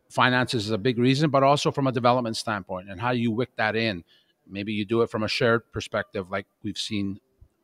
finances 0.09 0.65
is 0.65 0.71
a 0.71 0.77
big 0.77 0.97
reason, 0.97 1.29
but 1.29 1.43
also 1.43 1.71
from 1.71 1.87
a 1.87 1.91
development 1.91 2.37
standpoint 2.37 2.89
and 2.89 2.99
how 2.99 3.11
you 3.11 3.31
wick 3.31 3.49
that 3.57 3.75
in. 3.75 4.03
Maybe 4.49 4.73
you 4.73 4.85
do 4.85 5.01
it 5.01 5.09
from 5.09 5.23
a 5.23 5.27
shared 5.27 5.69
perspective, 5.73 6.31
like 6.31 6.45
we've 6.63 6.77
seen 6.77 7.19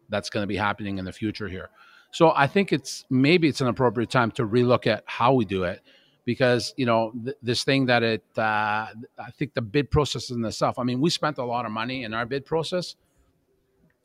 that's 0.09 0.29
going 0.29 0.43
to 0.43 0.47
be 0.47 0.57
happening 0.57 0.97
in 0.97 1.05
the 1.05 1.13
future 1.13 1.47
here. 1.47 1.69
So 2.11 2.31
I 2.35 2.45
think 2.45 2.71
it's 2.71 3.05
maybe 3.09 3.47
it's 3.47 3.61
an 3.61 3.67
appropriate 3.67 4.09
time 4.09 4.31
to 4.31 4.45
relook 4.45 4.85
at 4.85 5.03
how 5.07 5.33
we 5.33 5.45
do 5.45 5.63
it. 5.63 5.81
Because 6.25 6.73
you 6.77 6.85
know 6.85 7.11
th- 7.23 7.37
this 7.41 7.63
thing 7.63 7.85
that 7.87 8.03
it 8.03 8.23
uh, 8.37 8.41
I 8.41 9.31
think 9.37 9.53
the 9.53 9.61
bid 9.61 9.91
process 9.91 10.29
in 10.29 10.43
itself. 10.45 10.79
I 10.79 10.83
mean, 10.83 11.01
we 11.01 11.09
spent 11.09 11.37
a 11.37 11.43
lot 11.43 11.65
of 11.65 11.71
money 11.71 12.03
in 12.03 12.13
our 12.13 12.25
bid 12.25 12.45
process. 12.45 12.95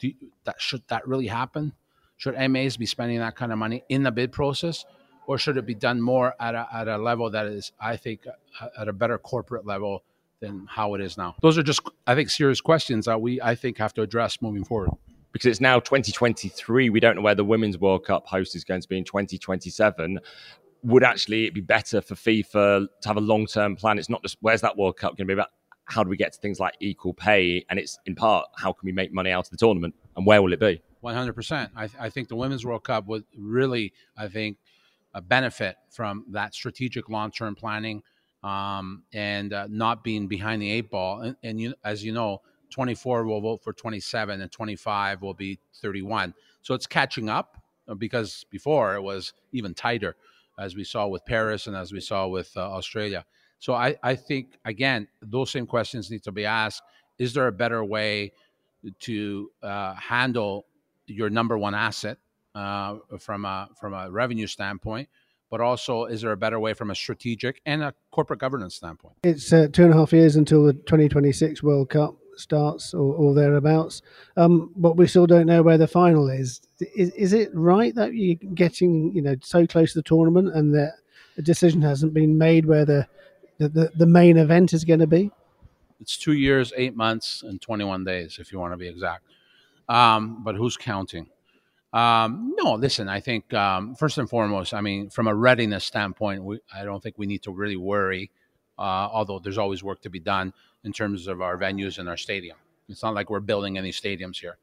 You, 0.01 0.15
that 0.45 0.61
should 0.61 0.83
that 0.89 1.07
really 1.07 1.27
happen? 1.27 1.73
Should 2.17 2.35
MAs 2.51 2.77
be 2.77 2.87
spending 2.87 3.19
that 3.19 3.37
kind 3.37 3.53
of 3.53 3.59
money 3.59 3.85
in 3.89 4.03
the 4.03 4.11
bid 4.11 4.33
process, 4.33 4.85
or 5.27 5.39
should 5.39 5.57
it 5.57 5.67
be 5.67 5.75
done 5.75 6.01
more 6.01 6.35
at 6.41 6.55
a, 6.55 6.67
at 6.73 6.89
a 6.89 6.99
level 6.99 7.31
that 7.31 7.47
is, 7.47 7.73
I 7.81 7.97
think, 7.97 8.27
uh, 8.27 8.69
at 8.79 8.89
a 8.89 8.93
better 8.93 9.19
corporate 9.19 9.65
level 9.65 10.03
than 10.41 10.67
how 10.69 10.95
it 10.95 11.01
is 11.01 11.17
now? 11.17 11.37
Those 11.43 11.57
are 11.59 11.63
just, 11.63 11.81
I 12.09 12.17
think, 12.17 12.31
serious 12.31 12.61
questions 12.61 13.07
that 13.07 13.21
we, 13.21 13.41
I 13.41 13.55
think, 13.55 13.79
have 13.79 13.95
to 13.95 14.03
address 14.03 14.43
moving 14.43 14.65
forward 14.65 14.91
because 15.33 15.47
it's 15.47 15.61
now 15.61 15.79
2023. 15.79 16.91
We 16.91 16.99
don't 16.99 17.15
know 17.15 17.23
where 17.23 17.37
the 17.37 17.45
Women's 17.45 17.79
World 17.79 18.05
Cup 18.05 18.27
host 18.27 18.57
is 18.57 18.65
going 18.65 18.81
to 18.81 18.89
be 18.89 18.99
in 18.99 19.05
2027 19.05 20.19
would 20.83 21.03
actually 21.03 21.47
it 21.47 21.55
be 21.55 21.61
better 21.61 22.01
for 22.01 22.15
FIFA 22.15 22.87
to 23.01 23.09
have 23.09 23.17
a 23.17 23.21
long 23.21 23.47
term 23.47 23.77
plan? 23.77 23.99
It's 23.99 24.09
not 24.09 24.23
just 24.23 24.37
where's 24.41 24.61
that 24.63 24.77
World 24.77 24.97
Cup 24.97 25.17
going 25.17 25.27
to 25.27 25.27
be 25.27 25.33
about? 25.33 25.51
How 25.85 26.05
do 26.05 26.11
we 26.11 26.17
get 26.17 26.33
to 26.35 26.39
things 26.39 26.61
like 26.61 26.75
equal 26.81 27.15
pay? 27.15 27.65
And 27.71 27.79
it's 27.79 27.99
in 28.07 28.15
part 28.15 28.47
how 28.57 28.73
can 28.73 28.87
we 28.87 28.93
make 28.93 29.13
money 29.13 29.31
out 29.31 29.47
of 29.47 29.51
the 29.51 29.57
tournament 29.57 29.95
and 30.17 30.27
where 30.27 30.43
will 30.43 30.53
it 30.53 30.61
be? 30.61 30.83
One 31.01 31.15
hundred 31.15 31.35
percent. 31.35 31.71
I 31.77 32.09
think 32.11 32.29
the 32.29 32.37
Women's 32.37 32.65
World 32.65 32.85
Cup 32.85 33.07
would 33.07 33.25
really, 33.37 33.93
I 34.17 34.29
think, 34.29 34.59
uh, 35.15 35.21
benefit 35.21 35.77
from 35.91 36.25
that 36.31 36.55
strategic 36.55 37.09
long 37.09 37.31
term 37.31 37.55
planning 37.55 38.03
um, 38.43 39.03
and 39.13 39.53
uh, 39.53 39.67
not 39.71 40.05
being 40.05 40.27
behind 40.27 40.63
the 40.63 40.71
eight 40.71 40.91
ball. 40.91 41.21
And, 41.21 41.37
and 41.43 41.61
you, 41.61 41.75
as 41.85 42.05
you 42.05 42.13
know, 42.13 42.43
24 42.71 43.25
will 43.25 43.41
vote 43.41 43.63
for 43.63 43.73
27 43.73 44.41
and 44.41 44.53
25 44.53 45.23
will 45.23 45.35
be 45.35 45.59
31. 45.75 46.35
So 46.63 46.75
it's 46.75 46.87
catching 46.87 47.29
up 47.29 47.61
uh, 47.89 47.95
because 47.95 48.45
before 48.51 48.95
it 48.95 49.03
was 49.03 49.33
even 49.53 49.75
tighter 49.75 50.17
as 50.59 50.75
we 50.75 50.85
saw 50.85 51.07
with 51.07 51.25
Paris 51.25 51.67
and 51.67 51.77
as 51.77 51.93
we 51.93 52.01
saw 52.01 52.27
with 52.27 52.51
uh, 52.57 52.61
Australia. 52.61 53.25
So 53.59 53.75
I, 53.75 53.97
I 54.03 54.15
think, 54.15 54.59
again, 54.65 55.09
those 55.21 55.51
same 55.51 55.67
questions 55.67 56.11
need 56.11 56.23
to 56.25 56.33
be 56.33 56.45
asked. 56.45 56.83
Is 57.19 57.35
there 57.35 57.47
a 57.47 57.53
better 57.53 57.85
way 57.85 58.33
to 59.01 59.51
uh, 59.63 59.95
handle 59.95 60.67
your 61.07 61.31
number 61.31 61.59
one 61.59 61.75
asset 61.75 62.19
uh, 62.55 62.97
from, 63.19 63.45
a, 63.45 63.69
from 63.81 63.95
a 63.95 64.11
revenue 64.11 64.47
standpoint? 64.47 65.09
But 65.51 65.61
also, 65.61 66.05
is 66.05 66.21
there 66.21 66.33
a 66.33 66.37
better 66.37 66.61
way 66.61 66.75
from 66.75 66.91
a 66.91 66.95
strategic 66.95 67.63
and 67.65 67.83
a 67.83 67.95
corporate 68.11 68.39
governance 68.39 68.75
standpoint? 68.75 69.17
It's 69.25 69.51
uh, 69.53 69.69
two 69.73 69.85
and 69.85 69.95
a 69.95 69.97
half 69.97 70.13
years 70.13 70.37
until 70.37 70.65
the 70.65 70.75
2026 70.75 71.63
World 71.63 71.89
Cup 71.89 72.17
starts 72.37 72.93
or, 72.93 73.15
or 73.15 73.35
thereabouts. 73.35 74.03
Um, 74.37 74.73
but 74.77 74.97
we 74.97 75.07
still 75.07 75.27
don't 75.27 75.47
know 75.47 75.63
where 75.63 75.79
the 75.79 75.89
final 75.89 76.29
is. 76.29 76.61
Is. 76.81 77.11
Is 77.11 77.33
it 77.33 77.51
right 77.55 77.95
that 77.95 78.15
you're 78.15 78.37
getting 78.55 79.13
you 79.13 79.23
know 79.23 79.37
so 79.43 79.67
close 79.67 79.93
to 79.93 79.99
the 79.99 80.03
tournament 80.03 80.55
and 80.55 80.75
that 80.75 80.95
a 81.37 81.43
decision 81.43 81.83
hasn't 81.83 82.15
been 82.15 82.39
made 82.39 82.67
where 82.67 82.85
the 82.85 83.07
the, 83.59 83.91
the, 83.97 84.07
main 84.07 84.37
event 84.37 84.73
is 84.73 84.85
going 84.85 85.01
to 85.01 85.07
be? 85.07 85.31
It's 86.01 86.17
two 86.17 86.33
years, 86.33 86.73
eight 86.77 86.95
months, 86.95 87.43
and 87.43 87.61
21 87.61 88.05
days, 88.05 88.39
if 88.41 88.53
you 88.53 88.59
want 88.61 88.73
to 88.73 88.77
be 88.77 88.87
exact. 88.87 89.25
Um, 89.89 90.45
but 90.45 90.55
who's 90.55 90.77
counting? 90.77 91.29
Um, 91.93 92.55
no, 92.57 92.75
listen, 92.75 93.09
I 93.09 93.21
think 93.21 93.53
um, 93.55 93.95
first 93.95 94.19
and 94.19 94.29
foremost, 94.29 94.75
I 94.75 94.81
mean, 94.81 95.11
from 95.11 95.27
a 95.27 95.35
readiness 95.35 95.85
standpoint, 95.85 96.45
we, 96.45 96.61
I 96.73 96.85
don't 96.85 97.03
think 97.03 97.17
we 97.19 97.27
need 97.27 97.43
to 97.43 97.51
really 97.51 97.77
worry, 97.77 98.31
uh, 98.79 99.09
although 99.11 99.39
there's 99.39 99.59
always 99.59 99.83
work 99.83 100.03
to 100.03 100.11
be 100.11 100.21
done 100.21 100.53
in 100.85 100.93
terms 100.93 101.27
of 101.27 101.41
our 101.41 101.57
venues 101.57 101.99
and 101.99 102.09
our 102.09 102.17
stadium. 102.17 102.59
It's 102.89 103.03
not 103.03 103.15
like 103.15 103.31
we're 103.31 103.41
building 103.41 103.79
any 103.79 103.91
stadiums 103.91 104.37
here, 104.39 104.59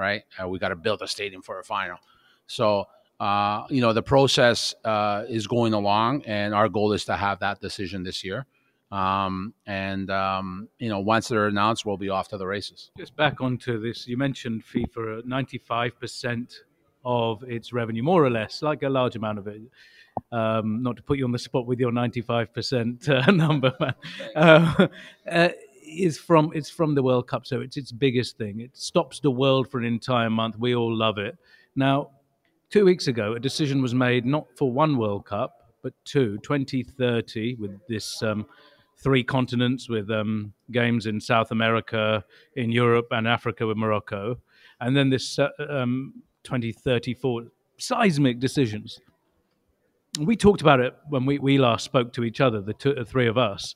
right? 0.00 0.22
Uh, 0.40 0.48
we 0.48 0.58
got 0.58 0.70
to 0.70 0.76
build 0.76 1.02
a 1.02 1.08
stadium 1.08 1.42
for 1.42 1.60
a 1.60 1.64
final. 1.64 1.98
So, 2.46 2.86
uh, 3.20 3.66
you 3.68 3.80
know, 3.80 3.92
the 3.92 4.02
process 4.02 4.74
uh, 4.84 5.24
is 5.28 5.46
going 5.46 5.74
along, 5.74 6.22
and 6.22 6.54
our 6.54 6.68
goal 6.68 6.92
is 6.92 7.04
to 7.04 7.16
have 7.16 7.40
that 7.40 7.60
decision 7.60 8.02
this 8.02 8.24
year. 8.24 8.46
Um, 8.90 9.54
and 9.66 10.10
um, 10.10 10.68
you 10.80 10.88
know, 10.88 10.98
once 10.98 11.28
they're 11.28 11.46
announced, 11.46 11.86
we'll 11.86 11.96
be 11.96 12.08
off 12.08 12.28
to 12.28 12.38
the 12.38 12.46
races. 12.46 12.90
Just 12.98 13.14
back 13.14 13.40
onto 13.40 13.78
this, 13.80 14.08
you 14.08 14.16
mentioned 14.16 14.64
FIFA. 14.64 15.24
Ninety-five 15.24 16.00
percent 16.00 16.64
of 17.04 17.42
its 17.44 17.72
revenue, 17.72 18.02
more 18.02 18.24
or 18.24 18.30
less, 18.30 18.62
like 18.62 18.82
a 18.82 18.88
large 18.88 19.16
amount 19.16 19.38
of 19.38 19.46
it, 19.46 19.60
um, 20.32 20.82
not 20.82 20.96
to 20.96 21.02
put 21.02 21.18
you 21.18 21.24
on 21.24 21.32
the 21.32 21.38
spot 21.38 21.66
with 21.66 21.78
your 21.78 21.90
95% 21.90 23.08
uh, 23.08 23.30
number, 23.32 23.74
man, 23.80 23.94
uh, 24.36 24.86
uh, 25.30 25.48
is 25.90 26.18
from 26.18 26.50
it's 26.54 26.70
from 26.70 26.94
the 26.94 27.02
World 27.02 27.26
Cup, 27.26 27.46
so 27.46 27.60
it's 27.60 27.76
its 27.76 27.92
biggest 27.92 28.38
thing. 28.38 28.60
It 28.60 28.76
stops 28.76 29.20
the 29.20 29.30
world 29.30 29.70
for 29.70 29.78
an 29.78 29.84
entire 29.84 30.30
month. 30.30 30.58
We 30.58 30.74
all 30.74 30.94
love 30.94 31.18
it. 31.18 31.36
Now, 31.76 32.10
two 32.70 32.84
weeks 32.84 33.06
ago, 33.06 33.34
a 33.34 33.40
decision 33.40 33.82
was 33.82 33.94
made 33.94 34.24
not 34.24 34.46
for 34.56 34.72
one 34.72 34.96
World 34.96 35.26
Cup, 35.26 35.72
but 35.82 35.92
two, 36.04 36.38
2030, 36.38 37.56
with 37.56 37.78
this 37.88 38.22
um, 38.22 38.46
three 38.98 39.24
continents, 39.24 39.88
with 39.88 40.10
um, 40.10 40.52
games 40.70 41.06
in 41.06 41.20
South 41.20 41.50
America, 41.50 42.24
in 42.56 42.70
Europe, 42.70 43.08
and 43.12 43.26
Africa 43.26 43.66
with 43.66 43.76
Morocco, 43.76 44.38
and 44.80 44.96
then 44.96 45.10
this 45.10 45.38
uh, 45.38 45.48
um, 45.68 46.14
2034 46.44 47.44
seismic 47.78 48.38
decisions 48.38 49.00
we 50.18 50.36
talked 50.36 50.60
about 50.60 50.80
it 50.80 50.96
when 51.08 51.24
we, 51.24 51.38
we 51.38 51.58
last 51.58 51.84
spoke 51.84 52.12
to 52.14 52.24
each 52.24 52.40
other, 52.40 52.60
the, 52.60 52.74
two, 52.74 52.94
the 52.94 53.04
three 53.04 53.28
of 53.28 53.38
us. 53.38 53.74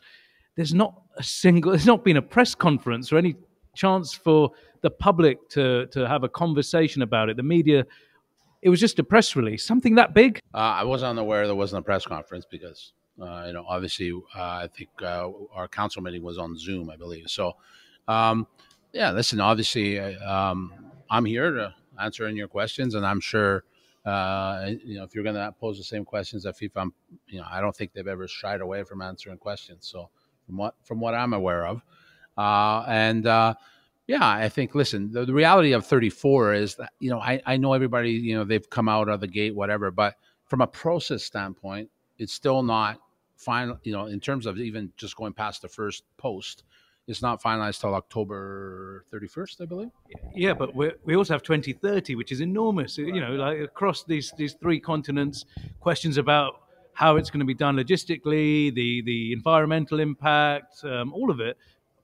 There's 0.56 0.74
not 0.74 1.02
a 1.16 1.22
single, 1.22 1.72
there's 1.72 1.86
not 1.86 2.04
been 2.04 2.16
a 2.16 2.22
press 2.22 2.54
conference 2.54 3.12
or 3.12 3.18
any 3.18 3.36
chance 3.74 4.12
for 4.12 4.50
the 4.82 4.90
public 4.90 5.48
to, 5.50 5.86
to 5.86 6.06
have 6.06 6.24
a 6.24 6.28
conversation 6.28 7.02
about 7.02 7.28
it. 7.28 7.36
The 7.36 7.42
media, 7.42 7.84
it 8.62 8.68
was 8.68 8.80
just 8.80 8.98
a 8.98 9.04
press 9.04 9.34
release. 9.34 9.64
Something 9.64 9.96
that 9.96 10.14
big? 10.14 10.40
Uh, 10.54 10.58
I 10.58 10.84
wasn't 10.84 11.10
unaware 11.10 11.46
there 11.46 11.56
wasn't 11.56 11.80
a 11.80 11.84
press 11.84 12.04
conference 12.04 12.46
because, 12.48 12.92
uh, 13.20 13.44
you 13.46 13.52
know, 13.52 13.64
obviously, 13.68 14.12
uh, 14.12 14.38
I 14.38 14.68
think 14.76 14.90
uh, 15.02 15.28
our 15.52 15.68
council 15.68 16.02
meeting 16.02 16.22
was 16.22 16.38
on 16.38 16.56
Zoom, 16.56 16.90
I 16.90 16.96
believe. 16.96 17.28
So, 17.28 17.56
um, 18.06 18.46
yeah, 18.92 19.10
listen, 19.10 19.40
obviously, 19.40 19.98
um, 19.98 20.72
I'm 21.10 21.24
here 21.24 21.50
to 21.50 21.74
answer 22.00 22.26
any 22.26 22.36
your 22.36 22.48
questions, 22.48 22.94
and 22.94 23.04
I'm 23.04 23.20
sure 23.20 23.64
uh, 24.04 24.70
you 24.84 24.98
know, 24.98 25.04
if 25.04 25.14
you're 25.14 25.24
going 25.24 25.36
to 25.36 25.54
pose 25.58 25.78
the 25.78 25.84
same 25.84 26.04
questions 26.04 26.44
at 26.44 26.56
FIFA, 26.58 26.76
I'm, 26.76 26.92
you 27.26 27.40
know, 27.40 27.46
I 27.50 27.60
don't 27.60 27.74
think 27.74 27.92
they've 27.92 28.06
ever 28.06 28.28
shied 28.28 28.60
away 28.60 28.84
from 28.84 29.00
answering 29.00 29.38
questions. 29.38 29.88
So 29.90 30.10
from 30.46 30.56
what 30.56 30.74
from 30.82 31.00
what 31.00 31.14
I'm 31.14 31.32
aware 31.32 31.66
of, 31.66 31.82
uh, 32.36 32.84
and 32.88 33.26
uh, 33.26 33.54
yeah, 34.06 34.26
I 34.26 34.48
think 34.48 34.74
listen, 34.74 35.12
the, 35.12 35.24
the, 35.24 35.32
reality 35.32 35.72
of 35.72 35.86
34 35.86 36.54
is 36.54 36.74
that 36.76 36.92
you 36.98 37.10
know 37.10 37.20
I, 37.20 37.40
I 37.46 37.56
know 37.56 37.72
everybody 37.72 38.10
you 38.10 38.36
know 38.36 38.44
they've 38.44 38.68
come 38.68 38.88
out 38.88 39.08
of 39.08 39.20
the 39.20 39.26
gate 39.26 39.54
whatever, 39.54 39.90
but 39.90 40.16
from 40.46 40.60
a 40.60 40.66
process 40.66 41.24
standpoint, 41.24 41.90
it's 42.18 42.32
still 42.32 42.62
not 42.62 42.98
final. 43.36 43.78
You 43.82 43.92
know, 43.92 44.06
in 44.06 44.20
terms 44.20 44.46
of 44.46 44.58
even 44.58 44.92
just 44.96 45.16
going 45.16 45.32
past 45.32 45.62
the 45.62 45.68
first 45.68 46.04
post, 46.18 46.64
it's 47.06 47.22
not 47.22 47.42
finalized 47.42 47.80
till 47.80 47.94
October 47.94 49.04
31st, 49.12 49.62
I 49.62 49.64
believe. 49.66 49.90
Yeah, 50.34 50.54
but 50.54 50.74
we 50.74 50.92
we 51.04 51.16
also 51.16 51.34
have 51.34 51.42
2030, 51.42 52.14
which 52.14 52.32
is 52.32 52.40
enormous. 52.40 52.98
You 52.98 53.20
know, 53.20 53.32
like 53.32 53.60
across 53.60 54.04
these 54.04 54.32
these 54.36 54.54
three 54.54 54.80
continents, 54.80 55.46
questions 55.80 56.18
about 56.18 56.63
how 56.94 57.16
it's 57.16 57.30
going 57.30 57.40
to 57.40 57.46
be 57.46 57.54
done 57.54 57.76
logistically, 57.76 58.74
the 58.74 59.02
the 59.02 59.32
environmental 59.32 60.00
impact, 60.00 60.84
um, 60.84 61.12
all 61.12 61.30
of 61.30 61.40
it. 61.40 61.56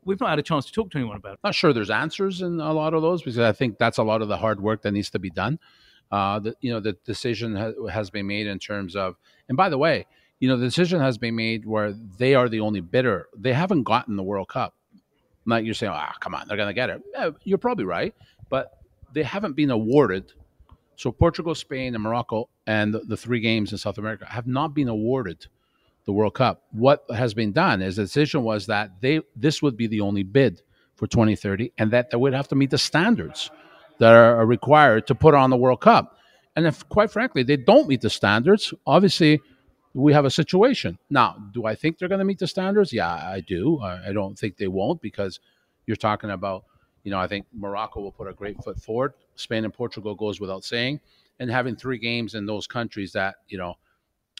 We've 0.05 0.18
not 0.18 0.31
had 0.31 0.38
a 0.38 0.42
chance 0.42 0.66
to 0.66 0.72
talk 0.72 0.90
to 0.92 0.98
anyone 0.98 1.16
about. 1.16 1.35
It. 1.35 1.40
Not 1.44 1.55
sure 1.55 1.72
there's 1.72 1.90
answers 1.90 2.40
in 2.40 2.59
a 2.59 2.72
lot 2.72 2.94
of 2.94 3.03
those 3.03 3.22
because 3.22 3.38
I 3.38 3.53
think 3.53 3.79
that's 3.79 3.98
a 3.98 4.03
lot 4.03 4.22
of 4.22 4.29
the 4.29 4.37
hard 4.37 4.61
work 4.61 4.83
that 4.83 4.92
needs 4.92 5.11
to 5.11 5.18
be 5.18 5.31
done. 5.31 5.59
Uh, 6.11 6.38
the, 6.40 6.55
you 6.61 6.72
know, 6.72 6.81
the 6.81 6.94
decision 7.05 7.55
ha- 7.55 7.87
has 7.90 8.11
been 8.11 8.26
made 8.26 8.46
in 8.46 8.59
terms 8.59 8.96
of, 8.96 9.16
and 9.48 9.57
by 9.57 9.68
the 9.68 9.79
way, 9.79 10.07
you 10.40 10.48
know, 10.48 10.57
the 10.57 10.64
decision 10.64 11.00
has 11.00 11.18
been 11.18 11.37
made 11.37 11.66
where 11.66 11.92
they 11.92 12.35
are 12.35 12.48
the 12.48 12.61
only 12.61 12.81
bidder. 12.81 13.29
They 13.37 13.53
haven't 13.53 13.85
gotten 13.85 14.16
the 14.16 14.22
World 14.22 14.48
Cup 14.48 14.74
like 15.46 15.64
you're 15.64 15.74
saying, 15.74 15.92
ah, 15.94 16.11
oh, 16.12 16.16
come 16.20 16.35
on, 16.35 16.46
they're 16.46 16.57
going 16.57 16.68
to 16.68 16.74
get 16.74 16.90
it. 16.90 17.03
Yeah, 17.12 17.31
you're 17.44 17.59
probably 17.59 17.85
right, 17.85 18.14
but 18.48 18.79
they 19.12 19.22
haven't 19.22 19.55
been 19.55 19.70
awarded. 19.70 20.33
So 20.96 21.11
Portugal, 21.11 21.55
Spain, 21.55 21.94
and 21.94 22.03
Morocco, 22.03 22.48
and 22.70 22.94
the, 22.94 23.16
three 23.16 23.40
games 23.40 23.72
in 23.72 23.78
South 23.78 23.98
America 23.98 24.24
have 24.26 24.46
not 24.46 24.74
been 24.74 24.88
awarded 24.88 25.46
the 26.04 26.12
World 26.12 26.35
Cup. 26.35 26.62
What 26.70 27.05
has 27.12 27.34
been 27.34 27.51
done 27.51 27.82
is 27.82 27.97
the 27.97 28.03
decision 28.03 28.44
was 28.44 28.66
that 28.66 29.01
they 29.01 29.22
this 29.34 29.61
would 29.61 29.76
be 29.76 29.88
the 29.88 30.01
only 30.01 30.22
bid 30.22 30.62
for 30.94 31.09
2030, 31.09 31.72
and 31.78 31.90
that 31.90 32.11
they 32.11 32.16
would 32.16 32.32
have 32.32 32.47
to 32.49 32.55
meet 32.55 32.70
the 32.70 32.78
standards 32.78 33.51
that 33.99 34.12
are 34.12 34.47
required 34.47 35.07
to 35.09 35.14
put 35.14 35.34
on 35.34 35.51
the 35.51 35.57
World 35.57 35.80
Cup. 35.80 36.16
And 36.55 36.66
if, 36.66 36.88
quite 36.88 37.11
frankly, 37.11 37.42
they 37.42 37.57
don't 37.57 37.88
meet 37.88 38.03
the 38.03 38.11
standards, 38.11 38.72
obviously 38.86 39.40
we 39.94 40.12
have 40.12 40.24
a 40.24 40.30
situation. 40.30 40.99
Now, 41.09 41.36
do 41.53 41.64
I 41.64 41.74
think 41.74 41.99
they're 41.99 42.09
going 42.09 42.20
to 42.20 42.24
meet 42.24 42.38
the 42.38 42.47
standards? 42.47 42.92
Yeah, 42.92 43.12
I 43.12 43.40
do. 43.40 43.80
I, 43.80 44.12
don't 44.12 44.38
think 44.38 44.57
they 44.57 44.68
won't 44.68 45.01
because 45.01 45.40
you're 45.86 45.97
talking 45.97 46.30
about, 46.30 46.64
you 47.03 47.11
know, 47.11 47.18
I 47.18 47.26
think 47.26 47.47
Morocco 47.53 48.01
will 48.01 48.12
put 48.12 48.28
a 48.28 48.32
great 48.32 48.62
foot 48.62 48.78
forward. 48.80 49.14
Spain 49.36 49.64
and 49.64 49.74
Portugal 49.74 50.14
goes 50.14 50.38
without 50.38 50.64
saying. 50.64 51.01
And 51.41 51.51
having 51.51 51.74
three 51.74 51.99
games 51.99 52.34
in 52.34 52.47
those 52.47 52.66
countries 52.68 53.12
that, 53.12 53.36
you 53.49 53.59
know, 53.59 53.74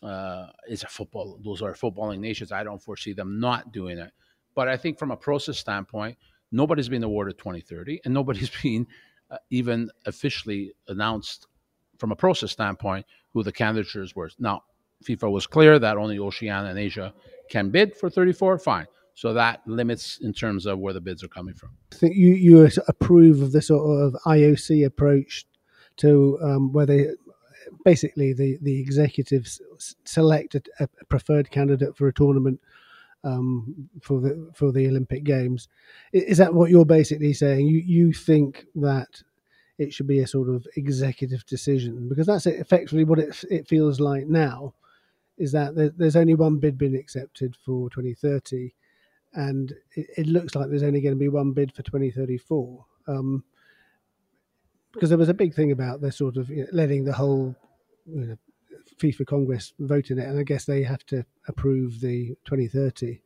uh, 0.03 0.47
is 0.69 0.85
a 0.85 0.87
football, 0.87 1.41
those 1.45 1.63
are 1.63 1.73
footballing 1.75 2.21
nations. 2.21 2.53
I 2.53 2.63
don't 2.63 2.81
foresee 2.81 3.13
them 3.13 3.41
not 3.41 3.73
doing 3.73 3.99
it. 3.99 4.13
But 4.55 4.69
I 4.69 4.77
think 4.77 4.99
from 4.99 5.11
a 5.11 5.17
process 5.17 5.59
standpoint, 5.59 6.17
nobody's 6.53 6.89
been 6.89 7.03
awarded 7.03 7.39
2030 7.39 8.03
and 8.05 8.15
nobody's 8.15 8.51
been 8.63 8.87
uh, 9.31 9.39
even 9.51 9.91
officially 10.07 10.73
announced 10.89 11.47
from 11.99 12.13
a 12.13 12.17
process 12.17 12.53
standpoint 12.53 13.07
who 13.33 13.43
the 13.43 13.53
candidatures 13.53 14.15
were. 14.15 14.31
Now, 14.39 14.63
FIFA 15.05 15.31
was 15.31 15.47
clear 15.47 15.79
that 15.79 15.97
only 15.97 16.19
Oceania 16.19 16.69
and 16.69 16.79
Asia 16.79 17.15
can 17.49 17.71
bid 17.71 17.97
for 17.97 18.11
34. 18.11 18.59
Fine. 18.59 18.87
So 19.15 19.35
that 19.35 19.61
limits 19.67 20.19
in 20.23 20.33
terms 20.33 20.67
of 20.67 20.79
where 20.79 20.95
the 20.95 21.01
bids 21.01 21.23
are 21.23 21.29
coming 21.29 21.55
from. 21.55 21.71
I 21.93 21.97
think 21.97 22.17
you 22.17 22.29
you 22.29 22.71
approve 22.89 23.43
of 23.43 23.53
the 23.53 23.61
sort 23.61 24.03
of 24.03 24.17
IOC 24.25 24.87
approach 24.87 25.45
to 26.01 26.39
um, 26.43 26.73
where 26.73 26.87
they 26.87 27.09
basically 27.85 28.33
the 28.33 28.59
the 28.63 28.81
executives 28.81 29.61
select 30.05 30.55
a, 30.55 30.63
a 30.81 30.89
preferred 31.09 31.51
candidate 31.51 31.97
for 31.97 32.09
a 32.09 32.13
tournament 32.13 32.61
um, 33.25 33.89
for 34.03 34.21
the 34.21 34.51
for 34.55 34.73
the 34.73 34.87
Olympic 34.89 35.25
Games. 35.25 35.69
Is 36.13 36.39
that 36.39 36.55
what 36.55 36.71
you're 36.71 36.87
basically 36.87 37.33
saying? 37.33 37.67
You 37.67 37.79
you 37.79 38.13
think 38.13 38.67
that 38.77 39.23
it 39.79 39.93
should 39.93 40.07
be 40.07 40.21
a 40.21 40.27
sort 40.27 40.49
of 40.49 40.67
executive 40.77 41.45
decision 41.47 42.09
because 42.09 42.27
that's 42.27 42.47
effectively 42.47 43.05
what 43.05 43.19
it 43.19 43.45
it 43.51 43.69
feels 43.69 44.01
like 44.01 44.27
now. 44.27 44.75
Is 45.39 45.53
that 45.53 45.75
there's 45.97 46.17
only 46.17 46.35
one 46.35 46.59
bid 46.59 46.77
being 46.77 46.95
accepted 46.97 47.57
for 47.65 47.89
2030, 47.91 48.75
and 49.33 49.73
it, 49.97 50.07
it 50.19 50.27
looks 50.27 50.55
like 50.55 50.69
there's 50.69 50.83
only 50.83 51.01
going 51.01 51.15
to 51.15 51.19
be 51.19 51.31
one 51.31 51.53
bid 51.53 51.73
for 51.73 51.83
2034. 51.83 52.85
Um, 53.09 53.45
because 54.93 55.09
there 55.09 55.19
was 55.19 55.29
a 55.29 55.35
big 55.35 55.55
thing 55.55 55.73
about 55.73 56.01
the 56.01 56.13
sort 56.13 56.37
of 56.37 56.49
you 56.51 56.63
know, 56.63 56.67
letting 56.73 57.05
the 57.05 57.13
whole 57.13 57.55
you 58.07 58.27
know, 58.27 58.37
FIFA 59.01 59.27
Congress 59.27 59.73
vote 59.79 60.11
in 60.11 60.19
it, 60.19 60.29
and 60.29 60.39
I 60.39 60.43
guess 60.43 60.65
they 60.65 60.83
have 60.83 61.05
to 61.07 61.25
approve 61.49 62.01
the 62.01 62.37
2030 62.45 63.21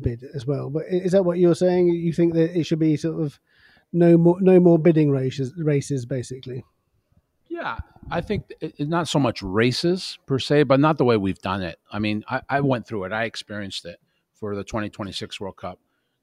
bid 0.00 0.24
as 0.34 0.46
well. 0.46 0.70
But 0.70 0.84
is 0.88 1.12
that 1.12 1.24
what 1.24 1.38
you're 1.38 1.54
saying? 1.54 1.88
You 1.88 2.12
think 2.12 2.34
that 2.34 2.58
it 2.58 2.64
should 2.64 2.78
be 2.78 2.96
sort 2.96 3.20
of 3.20 3.38
no 3.92 4.18
more 4.18 4.40
no 4.40 4.60
more 4.60 4.78
bidding 4.78 5.10
races 5.10 5.54
races 5.56 6.04
basically? 6.04 6.64
Yeah, 7.48 7.78
I 8.10 8.20
think 8.20 8.52
it's 8.60 8.78
not 8.80 9.08
so 9.08 9.18
much 9.18 9.42
races 9.42 10.18
per 10.26 10.38
se, 10.38 10.64
but 10.64 10.80
not 10.80 10.98
the 10.98 11.04
way 11.04 11.16
we've 11.16 11.40
done 11.40 11.62
it. 11.62 11.78
I 11.90 11.98
mean, 11.98 12.22
I, 12.28 12.42
I 12.48 12.60
went 12.60 12.86
through 12.86 13.04
it, 13.04 13.12
I 13.12 13.24
experienced 13.24 13.84
it 13.84 13.98
for 14.34 14.54
the 14.54 14.62
2026 14.62 15.40
World 15.40 15.56
Cup. 15.56 15.80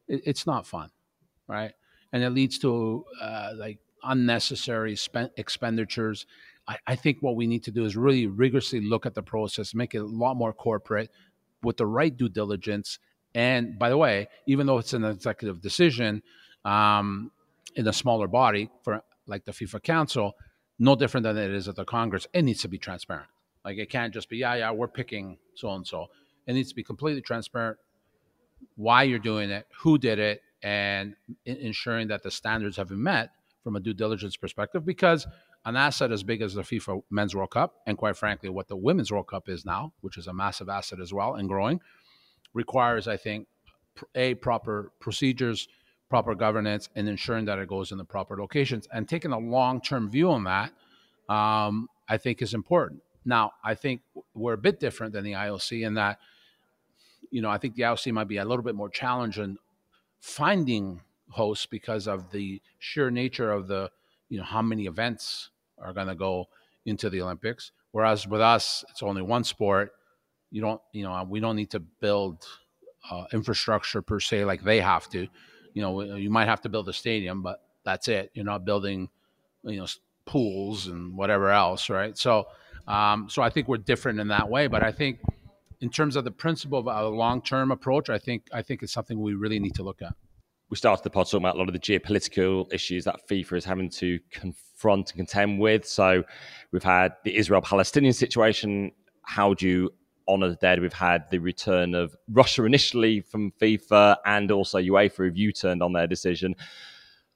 It, 0.08 0.22
it's 0.26 0.46
not 0.46 0.68
fun, 0.68 0.92
right? 1.48 1.74
And 2.14 2.24
it 2.24 2.30
leads 2.30 2.60
to 2.60 3.06
uh, 3.20 3.52
like 3.58 3.80
unnecessary 4.06 4.96
spend- 4.96 5.32
expenditures. 5.38 6.26
I, 6.68 6.78
I 6.88 6.96
think 6.96 7.18
what 7.22 7.36
we 7.36 7.48
need 7.48 7.64
to 7.64 7.72
do 7.72 7.86
is 7.86 7.96
really 7.96 8.28
rigorously 8.28 8.82
look 8.82 9.06
at 9.06 9.16
the 9.16 9.24
process, 9.24 9.74
make 9.74 9.94
it 9.96 10.00
a 10.00 10.06
lot 10.06 10.36
more 10.36 10.54
corporate 10.54 11.10
with 11.64 11.78
the 11.78 11.86
right 11.86 12.16
due 12.16 12.30
diligence. 12.30 13.00
And 13.34 13.78
by 13.78 13.90
the 13.90 13.98
way, 13.98 14.28
even 14.48 14.68
though 14.68 14.78
it's 14.78 14.94
an 14.94 15.04
executive 15.04 15.62
decision 15.62 16.24
um, 16.64 17.32
in 17.76 17.88
a 17.88 17.94
smaller 17.94 18.28
body 18.28 18.70
for 18.84 19.04
like 19.28 19.46
the 19.46 19.52
FIFA 19.52 19.84
Council, 19.84 20.34
no 20.80 20.96
different 20.96 21.24
than 21.24 21.38
it 21.38 21.52
is 21.52 21.68
at 21.68 21.76
the 21.76 21.86
Congress, 21.86 22.28
it 22.34 22.44
needs 22.44 22.62
to 22.62 22.68
be 22.68 22.78
transparent. 22.78 23.28
Like 23.64 23.78
it 23.78 23.90
can't 23.90 24.14
just 24.14 24.30
be, 24.30 24.38
yeah, 24.38 24.56
yeah, 24.56 24.72
we're 24.72 24.88
picking 24.88 25.38
so 25.56 25.72
and 25.72 25.86
so. 25.86 26.08
It 26.48 26.54
needs 26.54 26.70
to 26.70 26.76
be 26.76 26.84
completely 26.84 27.22
transparent 27.22 27.78
why 28.76 29.04
you're 29.04 29.20
doing 29.20 29.50
it, 29.50 29.66
who 29.82 29.98
did 29.98 30.20
it, 30.20 30.42
and 30.62 31.16
ensuring 31.46 32.08
that 32.08 32.24
the 32.24 32.32
standards 32.32 32.78
have 32.78 32.90
been 32.90 33.04
met 33.04 33.30
from 33.66 33.76
a 33.76 33.80
due 33.80 33.96
diligence 33.96 34.38
perspective. 34.38 34.86
Because 34.86 35.26
an 35.66 35.76
asset 35.76 36.12
as 36.12 36.22
big 36.22 36.44
as 36.44 36.54
the 36.54 36.62
FIFA 36.62 37.02
Men's 37.10 37.36
World 37.36 37.50
Cup, 37.50 37.82
and 37.88 37.98
quite 37.98 38.16
frankly, 38.16 38.48
what 38.48 38.68
the 38.68 38.76
Women's 38.76 39.12
World 39.12 39.28
Cup 39.28 39.50
is 39.50 39.66
now, 39.66 39.92
which 40.02 40.20
is 40.20 40.28
a 40.28 40.34
massive 40.34 40.70
asset 40.70 41.00
as 41.00 41.12
well 41.12 41.34
and 41.34 41.50
growing, 41.50 41.82
requires, 42.54 43.08
I 43.08 43.18
think, 43.18 43.48
a 44.14 44.36
proper 44.36 44.92
procedures, 45.00 45.68
proper 46.10 46.36
governance, 46.36 46.90
and 46.96 47.10
ensuring 47.10 47.46
that 47.46 47.58
it 47.58 47.68
goes 47.68 47.92
in 47.92 47.98
the 47.98 48.06
proper 48.06 48.38
locations. 48.38 48.88
And 48.94 49.10
taking 49.10 49.32
a 49.32 49.40
long 49.40 49.82
term 49.82 50.12
view 50.12 50.30
on 50.30 50.44
that, 50.44 50.72
um, 51.28 51.90
I 52.08 52.18
think, 52.18 52.44
is 52.44 52.54
important. 52.54 53.02
Now, 53.26 53.54
I 53.64 53.74
think 53.74 54.02
we're 54.36 54.54
a 54.54 54.60
bit 54.60 54.80
different 54.80 55.14
than 55.14 55.24
the 55.24 55.32
IOC 55.32 55.88
in 55.88 55.96
that, 55.96 56.20
you 57.32 57.42
know, 57.42 57.50
I 57.50 57.58
think 57.58 57.74
the 57.74 57.82
IOC 57.82 58.14
might 58.14 58.28
be 58.28 58.38
a 58.38 58.46
little 58.46 58.64
bit 58.64 58.76
more 58.76 58.90
challenging 58.90 59.58
finding 60.20 61.02
hosts 61.30 61.66
because 61.66 62.08
of 62.08 62.32
the 62.32 62.62
sheer 62.80 63.10
nature 63.10 63.52
of 63.52 63.68
the, 63.68 63.90
you 64.30 64.38
know, 64.38 64.44
how 64.44 64.62
many 64.62 64.86
events 64.86 65.50
are 65.78 65.94
going 65.94 66.08
to 66.08 66.16
go 66.16 66.48
into 66.86 67.10
the 67.10 67.22
Olympics. 67.22 67.72
Whereas 67.92 68.28
with 68.28 68.42
us, 68.42 68.84
it's 68.90 69.04
only 69.04 69.22
one 69.22 69.44
sport. 69.44 69.94
You 70.52 70.62
don't, 70.62 70.82
you 70.92 71.04
know, 71.04 71.26
we 71.28 71.40
don't 71.40 71.56
need 71.56 71.72
to 71.72 71.80
build 71.80 72.46
uh, 73.10 73.26
infrastructure 73.34 74.02
per 74.02 74.20
se 74.20 74.46
like 74.46 74.64
they 74.64 74.80
have 74.80 75.10
to. 75.10 75.28
You 75.74 75.82
know, 75.82 76.02
you 76.02 76.30
might 76.30 76.46
have 76.46 76.62
to 76.62 76.70
build 76.70 76.88
a 76.90 76.94
stadium, 76.94 77.42
but 77.42 77.62
that's 77.84 78.08
it. 78.08 78.32
You're 78.34 78.46
not 78.46 78.66
building, 78.66 79.10
you 79.64 79.78
know, 79.78 79.88
pools 80.26 80.88
and 80.88 81.18
whatever 81.18 81.50
else, 81.50 81.90
right? 81.90 82.18
So, 82.18 82.48
um, 82.88 83.30
so 83.30 83.42
I 83.42 83.50
think 83.50 83.68
we're 83.68 83.78
different 83.78 84.20
in 84.20 84.30
that 84.30 84.50
way. 84.50 84.68
But 84.68 84.84
I 84.84 84.92
think, 84.92 85.20
in 85.82 85.90
terms 85.90 86.16
of 86.16 86.24
the 86.24 86.32
principle 86.32 86.80
of 86.80 86.88
a 86.88 87.10
long-term 87.10 87.72
approach, 87.72 88.10
I 88.10 88.18
think 88.18 88.48
I 88.54 88.62
think 88.62 88.82
it's 88.82 88.94
something 88.94 89.20
we 89.22 89.34
really 89.34 89.60
need 89.60 89.76
to 89.76 89.84
look 89.84 90.02
at 90.02 90.16
we 90.70 90.78
started 90.78 91.04
the 91.04 91.10
pod 91.10 91.28
talking 91.28 91.46
about 91.46 91.56
a 91.56 91.60
lot 91.60 91.68
of 91.68 91.74
the 91.74 91.80
geopolitical 91.80 92.72
issues 92.74 93.04
that 93.06 93.28
FIFA 93.30 93.58
is 93.58 93.66
having 93.66 93.90
to 93.90 94.20
confront 94.32 95.12
and 95.12 95.18
contend 95.18 95.60
with. 95.60 95.86
So 95.88 96.24
we've 96.72 96.84
had 96.84 97.14
the 97.24 97.36
Israel 97.36 97.62
Palestinian 97.62 98.14
situation. 98.14 98.92
How 99.24 99.54
do 99.54 99.68
you 99.68 99.94
honour 100.28 100.58
that? 100.62 100.82
We've 100.82 100.92
had 100.92 101.30
the 101.30 101.38
return 101.38 101.94
of 101.94 102.16
Russia 102.30 102.66
initially 102.66 103.22
from 103.22 103.52
FIFA 103.62 104.18
and 104.26 104.52
also 104.52 104.80
UEFA 104.80 105.26
have 105.26 105.38
U 105.38 105.52
turned 105.52 105.84
on 105.84 105.94
their 105.94 106.08
decision. 106.08 106.56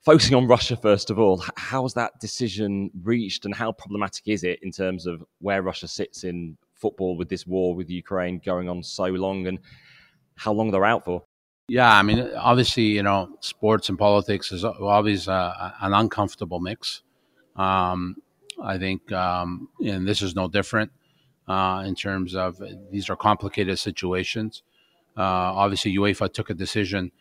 Focusing 0.01 0.35
on 0.35 0.47
Russia 0.47 0.75
first 0.75 1.11
of 1.11 1.19
all, 1.19 1.43
how's 1.55 1.93
that 1.93 2.19
decision 2.19 2.89
reached 3.03 3.45
and 3.45 3.53
how 3.53 3.71
problematic 3.71 4.27
is 4.27 4.43
it 4.43 4.57
in 4.63 4.71
terms 4.71 5.05
of 5.05 5.23
where 5.39 5.61
Russia 5.61 5.87
sits 5.87 6.23
in 6.23 6.57
football 6.73 7.15
with 7.15 7.29
this 7.29 7.45
war 7.45 7.75
with 7.75 7.89
Ukraine 7.89 8.41
going 8.43 8.69
on 8.69 8.81
so 8.81 9.05
long 9.05 9.45
and 9.45 9.59
how 10.35 10.53
long 10.53 10.71
they're 10.71 10.85
out 10.85 11.05
for? 11.05 11.25
Yeah, 11.69 11.91
I 11.91 12.01
mean, 12.01 12.31
obviously, 12.35 12.83
you 12.83 13.03
know, 13.03 13.37
sports 13.41 13.89
and 13.89 13.97
politics 13.97 14.51
is 14.51 14.65
always 14.65 15.27
uh, 15.27 15.71
an 15.81 15.93
uncomfortable 15.93 16.59
mix. 16.59 17.03
Um, 17.55 18.17
I 18.61 18.77
think, 18.77 19.11
um, 19.11 19.69
and 19.79 20.07
this 20.07 20.21
is 20.21 20.35
no 20.35 20.47
different 20.47 20.91
uh, 21.47 21.83
in 21.85 21.95
terms 21.95 22.35
of 22.35 22.61
these 22.91 23.09
are 23.09 23.15
complicated 23.15 23.77
situations. 23.77 24.63
Uh, 25.15 25.21
obviously, 25.21 25.95
UEFA 25.95 26.33
took 26.33 26.49
a 26.49 26.53
decision, 26.53 27.11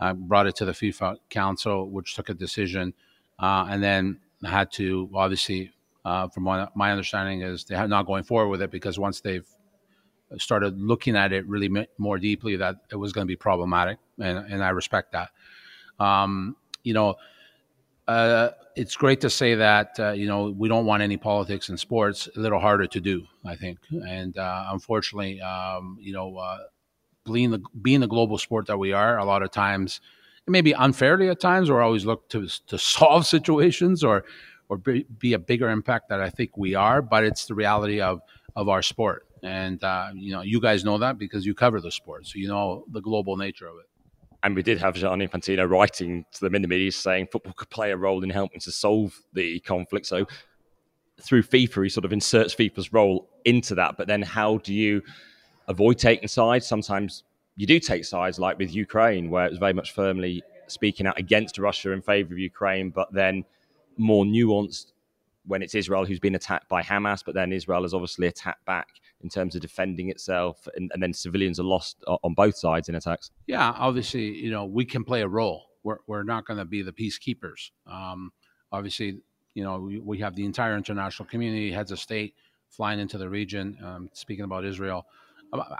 uh, 0.00 0.14
brought 0.14 0.46
it 0.46 0.56
to 0.56 0.64
the 0.64 0.72
FIFA 0.72 1.16
Council, 1.28 1.88
which 1.90 2.14
took 2.14 2.30
a 2.30 2.34
decision, 2.34 2.94
uh, 3.38 3.66
and 3.68 3.82
then 3.82 4.20
had 4.42 4.72
to 4.72 5.10
obviously, 5.14 5.72
uh, 6.04 6.28
from 6.28 6.44
my, 6.44 6.66
my 6.74 6.90
understanding, 6.92 7.42
is 7.42 7.64
they 7.64 7.74
are 7.74 7.88
not 7.88 8.06
going 8.06 8.24
forward 8.24 8.48
with 8.48 8.62
it 8.62 8.70
because 8.70 8.98
once 8.98 9.20
they've 9.20 9.46
started 10.36 10.78
looking 10.80 11.16
at 11.16 11.32
it 11.32 11.46
really 11.46 11.86
more 11.96 12.18
deeply 12.18 12.56
that 12.56 12.76
it 12.90 12.96
was 12.96 13.12
going 13.12 13.26
to 13.26 13.28
be 13.28 13.36
problematic, 13.36 13.98
and, 14.18 14.38
and 14.38 14.62
I 14.62 14.70
respect 14.70 15.12
that. 15.12 15.30
Um, 15.98 16.56
you 16.82 16.94
know, 16.94 17.16
uh, 18.06 18.50
it's 18.76 18.96
great 18.96 19.20
to 19.20 19.30
say 19.30 19.54
that 19.54 19.98
uh, 19.98 20.12
you 20.12 20.26
know 20.26 20.50
we 20.56 20.68
don't 20.68 20.86
want 20.86 21.02
any 21.02 21.16
politics 21.16 21.68
in 21.68 21.76
sports. 21.76 22.28
A 22.36 22.40
little 22.40 22.58
harder 22.58 22.86
to 22.86 23.00
do, 23.00 23.24
I 23.44 23.56
think, 23.56 23.78
and 23.90 24.36
uh, 24.36 24.66
unfortunately, 24.70 25.40
um, 25.40 25.98
you 26.00 26.12
know, 26.12 26.36
uh, 26.36 26.58
being 27.30 27.50
the 27.50 27.60
being 27.82 28.00
the 28.00 28.06
global 28.06 28.38
sport 28.38 28.66
that 28.66 28.78
we 28.78 28.92
are, 28.92 29.18
a 29.18 29.24
lot 29.24 29.42
of 29.42 29.50
times, 29.50 30.00
maybe 30.46 30.72
unfairly 30.72 31.28
at 31.28 31.40
times, 31.40 31.68
or 31.68 31.82
always 31.82 32.04
look 32.04 32.28
to 32.30 32.48
to 32.68 32.78
solve 32.78 33.26
situations 33.36 34.04
or 34.04 34.24
or 34.70 34.76
be, 34.76 35.06
be 35.18 35.32
a 35.32 35.38
bigger 35.38 35.70
impact 35.70 36.10
that 36.10 36.20
I 36.20 36.30
think 36.30 36.56
we 36.56 36.74
are. 36.74 37.02
But 37.02 37.24
it's 37.24 37.46
the 37.46 37.54
reality 37.54 38.00
of 38.00 38.20
of 38.56 38.68
our 38.68 38.82
sport 38.82 39.27
and 39.42 39.82
uh, 39.82 40.08
you 40.14 40.32
know 40.32 40.42
you 40.42 40.60
guys 40.60 40.84
know 40.84 40.98
that 40.98 41.18
because 41.18 41.46
you 41.46 41.54
cover 41.54 41.80
the 41.80 41.90
sport, 41.90 42.26
so 42.26 42.38
you 42.38 42.48
know 42.48 42.84
the 42.90 43.00
global 43.00 43.36
nature 43.36 43.66
of 43.66 43.76
it. 43.76 43.86
And 44.42 44.54
we 44.54 44.62
did 44.62 44.78
have 44.78 44.94
Gianni 44.94 45.26
Infantino 45.26 45.68
writing 45.68 46.24
to 46.32 46.40
them 46.40 46.54
in 46.54 46.62
the 46.62 46.68
media 46.68 46.92
saying 46.92 47.28
football 47.32 47.54
could 47.54 47.70
play 47.70 47.90
a 47.90 47.96
role 47.96 48.22
in 48.22 48.30
helping 48.30 48.60
to 48.60 48.70
solve 48.70 49.18
the 49.32 49.58
conflict. 49.60 50.06
So 50.06 50.26
through 51.20 51.42
FIFA, 51.42 51.84
he 51.84 51.88
sort 51.88 52.04
of 52.04 52.12
inserts 52.12 52.54
FIFA's 52.54 52.92
role 52.92 53.28
into 53.44 53.74
that. 53.74 53.96
But 53.96 54.06
then, 54.06 54.22
how 54.22 54.58
do 54.58 54.72
you 54.72 55.02
avoid 55.66 55.98
taking 55.98 56.28
sides? 56.28 56.66
Sometimes 56.66 57.24
you 57.56 57.66
do 57.66 57.80
take 57.80 58.04
sides, 58.04 58.38
like 58.38 58.58
with 58.58 58.72
Ukraine, 58.72 59.30
where 59.30 59.46
it 59.46 59.50
was 59.50 59.58
very 59.58 59.72
much 59.72 59.92
firmly 59.92 60.42
speaking 60.68 61.06
out 61.06 61.18
against 61.18 61.58
Russia 61.58 61.90
in 61.92 62.02
favor 62.02 62.34
of 62.34 62.38
Ukraine, 62.38 62.90
but 62.90 63.12
then 63.12 63.44
more 63.96 64.24
nuanced 64.24 64.92
when 65.48 65.62
it's 65.62 65.74
Israel 65.74 66.04
who's 66.04 66.20
been 66.20 66.34
attacked 66.34 66.68
by 66.68 66.82
Hamas, 66.82 67.22
but 67.24 67.34
then 67.34 67.52
Israel 67.52 67.82
has 67.82 67.94
obviously 67.94 68.26
attacked 68.26 68.64
back 68.66 68.88
in 69.22 69.28
terms 69.28 69.56
of 69.56 69.62
defending 69.62 70.10
itself, 70.10 70.68
and, 70.76 70.90
and 70.94 71.02
then 71.02 71.12
civilians 71.12 71.58
are 71.58 71.64
lost 71.64 72.04
on 72.06 72.34
both 72.34 72.56
sides 72.56 72.88
in 72.88 72.94
attacks. 72.94 73.30
Yeah, 73.46 73.74
obviously, 73.76 74.36
you 74.36 74.50
know, 74.50 74.66
we 74.66 74.84
can 74.84 75.02
play 75.04 75.22
a 75.22 75.28
role. 75.28 75.64
We're, 75.82 75.98
we're 76.06 76.22
not 76.22 76.46
going 76.46 76.58
to 76.58 76.64
be 76.64 76.82
the 76.82 76.92
peacekeepers. 76.92 77.70
Um, 77.86 78.30
obviously, 78.70 79.20
you 79.54 79.64
know, 79.64 79.78
we, 79.78 79.98
we, 79.98 80.18
have 80.18 80.36
the 80.36 80.44
entire 80.44 80.76
international 80.76 81.28
community, 81.28 81.72
heads 81.72 81.90
of 81.90 81.98
state 81.98 82.34
flying 82.68 83.00
into 83.00 83.18
the 83.18 83.28
region, 83.28 83.78
um, 83.82 84.10
speaking 84.12 84.44
about 84.44 84.64
Israel, 84.64 85.06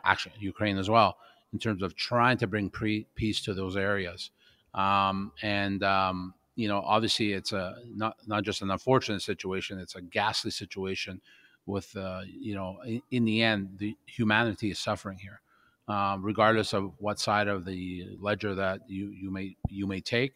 actually, 0.04 0.34
Ukraine 0.40 0.78
as 0.78 0.88
well, 0.88 1.18
in 1.52 1.58
terms 1.58 1.82
of 1.82 1.94
trying 1.94 2.38
to 2.38 2.46
bring 2.46 2.70
pre- 2.70 3.06
peace 3.14 3.42
to 3.42 3.54
those 3.54 3.76
areas. 3.76 4.30
Um, 4.74 5.32
and, 5.42 5.82
um, 5.82 6.34
you 6.58 6.66
know, 6.66 6.82
obviously, 6.84 7.34
it's 7.34 7.52
a 7.52 7.76
not 7.94 8.16
not 8.26 8.42
just 8.42 8.62
an 8.62 8.72
unfortunate 8.72 9.22
situation; 9.22 9.78
it's 9.78 9.94
a 9.94 10.02
ghastly 10.02 10.50
situation 10.50 11.20
with 11.66 11.96
uh, 11.96 12.22
you 12.26 12.56
know, 12.56 12.78
in, 12.84 13.00
in, 13.12 13.24
the 13.24 13.42
end, 13.42 13.76
the 13.78 13.96
humanity 14.06 14.72
is 14.72 14.78
suffering 14.80 15.18
here, 15.18 15.40
um, 15.86 16.20
regardless 16.24 16.74
of 16.74 16.94
what 16.98 17.20
side 17.20 17.46
of 17.46 17.64
the 17.64 18.08
ledger 18.20 18.56
that 18.56 18.80
you 18.88 19.06
you 19.10 19.30
may 19.30 19.56
you 19.68 19.86
may 19.86 20.00
take. 20.00 20.32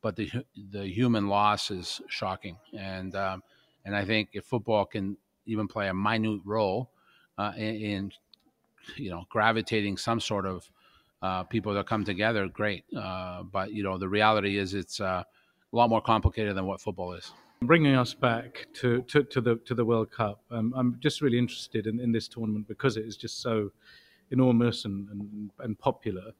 But 0.00 0.16
the 0.16 0.30
the 0.70 0.86
human 0.86 1.28
loss 1.28 1.70
is 1.70 2.00
shocking, 2.08 2.56
and 2.72 3.14
um, 3.14 3.42
and 3.84 3.94
I 3.94 4.06
think 4.06 4.30
if 4.32 4.46
football 4.46 4.86
can 4.86 5.18
even 5.44 5.68
play 5.68 5.88
a 5.88 5.94
minute 5.94 6.40
role 6.46 6.88
uh, 7.36 7.52
in, 7.58 7.74
in, 7.74 8.12
you 8.96 9.10
know 9.10 9.26
gravitating 9.28 9.98
some 9.98 10.18
sort 10.18 10.46
of 10.46 10.70
uh, 11.20 11.42
people 11.42 11.74
that 11.74 11.86
come 11.86 12.06
together, 12.06 12.48
great. 12.48 12.84
Uh, 12.96 13.42
but 13.42 13.70
you 13.70 13.82
know 13.82 13.98
the 13.98 14.08
reality 14.08 14.56
is 14.56 14.72
it's 14.72 14.98
uh, 14.98 15.24
a 15.72 15.76
lot 15.76 15.90
more 15.90 16.00
complicated 16.00 16.56
than 16.56 16.66
what 16.66 16.80
football 16.80 17.12
is. 17.12 17.32
Bringing 17.62 17.94
us 17.94 18.14
back 18.14 18.66
to, 18.74 19.02
to, 19.02 19.24
to 19.24 19.40
the 19.40 19.56
to 19.66 19.74
the 19.74 19.84
World 19.84 20.10
Cup, 20.12 20.40
um, 20.50 20.72
I'm 20.76 20.96
just 21.00 21.20
really 21.20 21.38
interested 21.38 21.86
in, 21.86 21.98
in 21.98 22.12
this 22.12 22.28
tournament 22.28 22.68
because 22.68 22.96
it 22.96 23.04
is 23.04 23.16
just 23.16 23.42
so 23.42 23.72
enormous 24.30 24.84
and, 24.84 25.08
and, 25.08 25.50
and 25.58 25.78
popular. 25.78 26.32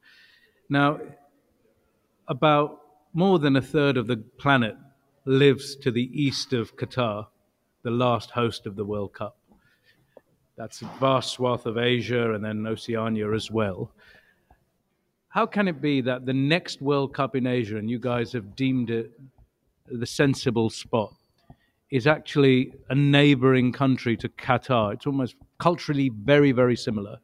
Now, 0.69 0.99
about 2.27 2.81
more 3.13 3.39
than 3.39 3.55
a 3.55 3.61
third 3.61 3.97
of 3.97 4.07
the 4.07 4.17
planet 4.37 4.77
lives 5.25 5.75
to 5.77 5.91
the 5.91 6.09
east 6.13 6.53
of 6.53 6.77
Qatar, 6.77 7.27
the 7.83 7.91
last 7.91 8.31
host 8.31 8.65
of 8.65 8.75
the 8.75 8.85
World 8.85 9.13
Cup. 9.13 9.37
That's 10.57 10.81
a 10.81 10.85
vast 10.99 11.33
swath 11.33 11.65
of 11.65 11.77
Asia 11.77 12.33
and 12.33 12.43
then 12.43 12.67
Oceania 12.67 13.31
as 13.31 13.49
well. 13.49 13.91
How 15.29 15.45
can 15.45 15.67
it 15.67 15.79
be 15.79 16.01
that 16.01 16.25
the 16.25 16.33
next 16.33 16.81
World 16.81 17.13
Cup 17.13 17.35
in 17.35 17.45
Asia, 17.45 17.77
and 17.77 17.89
you 17.89 17.99
guys 17.99 18.33
have 18.33 18.55
deemed 18.55 18.89
it 18.89 19.11
the 19.91 20.05
sensible 20.05 20.69
spot 20.69 21.13
is 21.91 22.05
actually 22.07 22.71
a 22.89 22.95
neighboring 22.95 23.71
country 23.71 24.15
to 24.17 24.29
Qatar. 24.29 24.93
It's 24.93 25.07
almost 25.07 25.35
culturally 25.59 26.09
very, 26.09 26.51
very 26.51 26.75
similar. 26.75 27.17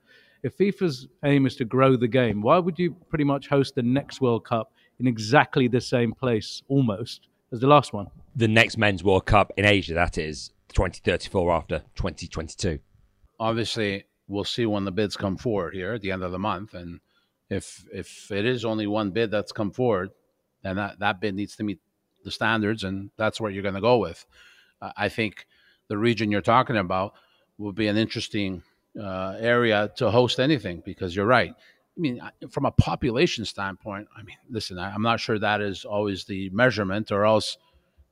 If 0.44 0.58
FIFA's 0.58 1.08
aim 1.24 1.46
is 1.46 1.56
to 1.58 1.66
grow 1.66 1.96
the 1.96 2.08
game, 2.08 2.42
why 2.42 2.58
would 2.58 2.78
you 2.78 2.96
pretty 3.10 3.24
much 3.24 3.48
host 3.48 3.76
the 3.76 3.84
next 3.84 4.22
World 4.22 4.46
Cup 4.46 4.72
in 5.00 5.08
exactly 5.08 5.68
the 5.68 5.82
same 5.82 6.14
place 6.14 6.62
almost 6.68 7.28
as 7.52 7.60
the 7.60 7.68
last 7.68 7.94
one? 7.94 8.08
The 8.36 8.48
next 8.48 8.78
Men's 8.78 9.04
World 9.04 9.26
Cup 9.26 9.52
in 9.58 9.66
Asia, 9.66 9.94
that 9.94 10.18
is 10.18 10.52
2034 10.70 11.52
after 11.52 11.80
2022. 11.96 12.80
Obviously, 13.40 14.06
we'll 14.28 14.44
see 14.44 14.66
when 14.66 14.86
the 14.86 14.92
bids 14.92 15.16
come 15.16 15.38
forward 15.38 15.74
here 15.74 15.94
at 15.94 16.02
the 16.02 16.12
end 16.12 16.24
of 16.24 16.32
the 16.32 16.40
month. 16.40 16.74
And 16.74 17.00
if 17.50 17.86
if 17.94 18.32
it 18.32 18.46
is 18.46 18.66
only 18.66 18.88
one 18.88 19.12
bid 19.12 19.32
that's 19.32 19.52
come 19.52 19.72
forward, 19.72 20.12
then 20.64 20.76
that, 20.78 21.00
that 21.00 21.20
bid 21.22 21.36
needs 21.36 21.56
to 21.58 21.64
meet 21.64 21.80
the 22.24 22.32
standards, 22.32 22.84
and 22.84 23.12
that's 23.18 23.40
what 23.40 23.54
you're 23.54 23.64
going 23.64 23.76
to 23.76 23.82
go 23.82 23.98
with. 23.98 24.26
Uh, 24.82 24.92
I 24.98 25.10
think 25.10 25.48
the 25.88 25.98
region 25.98 26.32
you're 26.32 26.42
talking 26.42 26.78
about 26.78 27.14
would 27.58 27.76
be 27.76 27.88
an 27.88 27.98
interesting 27.98 28.64
uh, 29.00 29.36
area 29.40 29.92
to 29.98 30.10
host 30.10 30.40
anything 30.40 30.82
because 30.86 31.16
you're 31.16 31.26
right. 31.26 31.54
I 31.98 32.02
mean, 32.02 32.22
from 32.50 32.66
a 32.66 32.72
population 32.72 33.46
standpoint, 33.46 34.08
I 34.18 34.24
mean, 34.24 34.36
listen, 34.50 34.78
I'm 34.78 35.02
not 35.02 35.20
sure 35.20 35.40
that 35.40 35.62
is 35.62 35.86
always 35.86 36.26
the 36.26 36.50
measurement, 36.50 37.12
or 37.12 37.26
else 37.26 37.58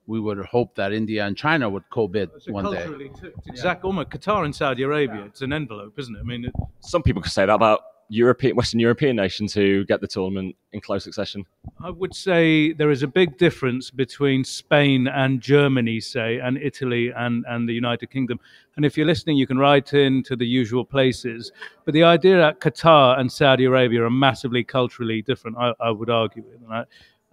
we 0.06 0.20
would 0.20 0.38
hope 0.46 0.76
that 0.76 0.94
India 0.94 1.26
and 1.26 1.36
China 1.36 1.70
would 1.70 1.90
co-bid 1.90 2.30
so 2.40 2.52
one 2.52 2.72
day. 2.72 2.86
Too, 2.86 3.12
it's 3.38 3.48
exact, 3.48 3.84
almost 3.84 4.10
Qatar 4.10 4.46
and 4.46 4.56
Saudi 4.56 4.84
Arabia. 4.84 5.24
It's 5.26 5.42
an 5.42 5.52
envelope, 5.52 5.98
isn't 5.98 6.16
it? 6.16 6.20
I 6.20 6.24
mean, 6.24 6.46
it, 6.46 6.54
some 6.80 7.04
people 7.04 7.22
could 7.22 7.32
say 7.32 7.46
that 7.46 7.54
about 7.54 7.82
European, 8.10 8.56
Western 8.56 8.80
European 8.80 9.16
nations 9.16 9.54
who 9.54 9.86
get 9.86 10.02
the 10.02 10.08
tournament 10.08 10.56
in 10.72 10.82
close 10.82 11.04
succession? 11.04 11.46
I 11.84 11.90
would 11.90 12.16
say 12.16 12.74
there 12.74 12.92
is 12.92 13.04
a 13.04 13.08
big 13.08 13.38
difference 13.38 13.90
between 13.92 14.44
Spain 14.44 15.08
and 15.08 15.42
Germany, 15.42 16.00
say, 16.00 16.40
and 16.40 16.58
Italy 16.58 17.12
and, 17.16 17.46
and 17.48 17.68
the 17.68 17.74
United 17.74 18.12
Kingdom. 18.12 18.40
And 18.76 18.86
if 18.86 18.98
you're 18.98 19.08
listening, 19.08 19.38
you 19.38 19.48
can 19.48 19.58
write 19.58 19.94
in 19.94 20.24
to 20.24 20.36
the 20.36 20.46
usual 20.46 20.86
places. 20.86 21.52
But 21.86 21.94
the 21.94 22.04
idea 22.04 22.38
that 22.38 22.60
Qatar 22.60 23.20
and 23.20 23.32
Saudi 23.32 23.66
Arabia 23.66 24.04
are 24.04 24.10
massively 24.10 24.64
culturally 24.64 25.22
different, 25.22 25.58
I, 25.58 25.74
I 25.80 25.92
would 25.92 26.10
argue. 26.10 26.44
I, 26.72 26.84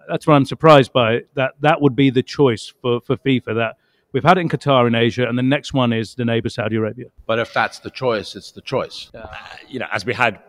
that's 0.09 0.27
what 0.27 0.35
I'm 0.35 0.47
surprised 0.47 0.93
by. 0.93 1.21
That 1.35 1.53
that 1.61 1.81
would 1.81 1.95
be 1.95 2.11
the 2.11 2.23
choice 2.23 2.73
for, 2.81 3.01
for 3.01 3.17
FIFA. 3.17 3.55
That 3.55 3.77
We've 4.13 4.25
had 4.25 4.39
it 4.39 4.41
in 4.41 4.49
Qatar 4.49 4.89
in 4.89 4.97
Asia, 4.97 5.29
and 5.29 5.39
the 5.39 5.43
next 5.43 5.73
one 5.73 5.93
is 5.93 6.17
the 6.17 6.25
neighbor 6.25 6.49
Saudi 6.49 6.75
Arabia. 6.77 7.07
But 7.27 7.39
if 7.39 7.55
that's 7.55 7.79
the 7.79 7.91
choice, 7.91 8.35
it's 8.35 8.51
the 8.51 8.61
choice. 8.61 9.09
Uh, 9.15 9.29
you 9.69 9.79
know, 9.79 9.87
as 9.93 10.05
we 10.05 10.15
had 10.15 10.41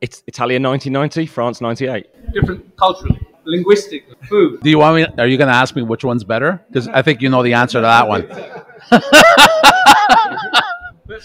it's 0.00 0.22
Italia 0.26 0.58
1990, 0.60 1.26
France 1.26 1.60
98. 1.60 2.32
Different 2.32 2.76
culturally, 2.76 3.20
linguistically, 3.44 4.16
food. 4.28 4.60
Do 4.62 4.70
you 4.70 4.78
want 4.78 4.96
me? 4.96 5.06
Are 5.18 5.26
you 5.26 5.36
going 5.36 5.48
to 5.48 5.54
ask 5.54 5.76
me 5.76 5.82
which 5.82 6.04
one's 6.04 6.24
better? 6.24 6.64
Because 6.68 6.88
I 6.88 7.02
think 7.02 7.20
you 7.20 7.28
know 7.28 7.42
the 7.42 7.54
answer 7.54 7.78
to 7.78 7.82
that 7.82 8.08
one. 8.08 8.26
but, 8.90 9.02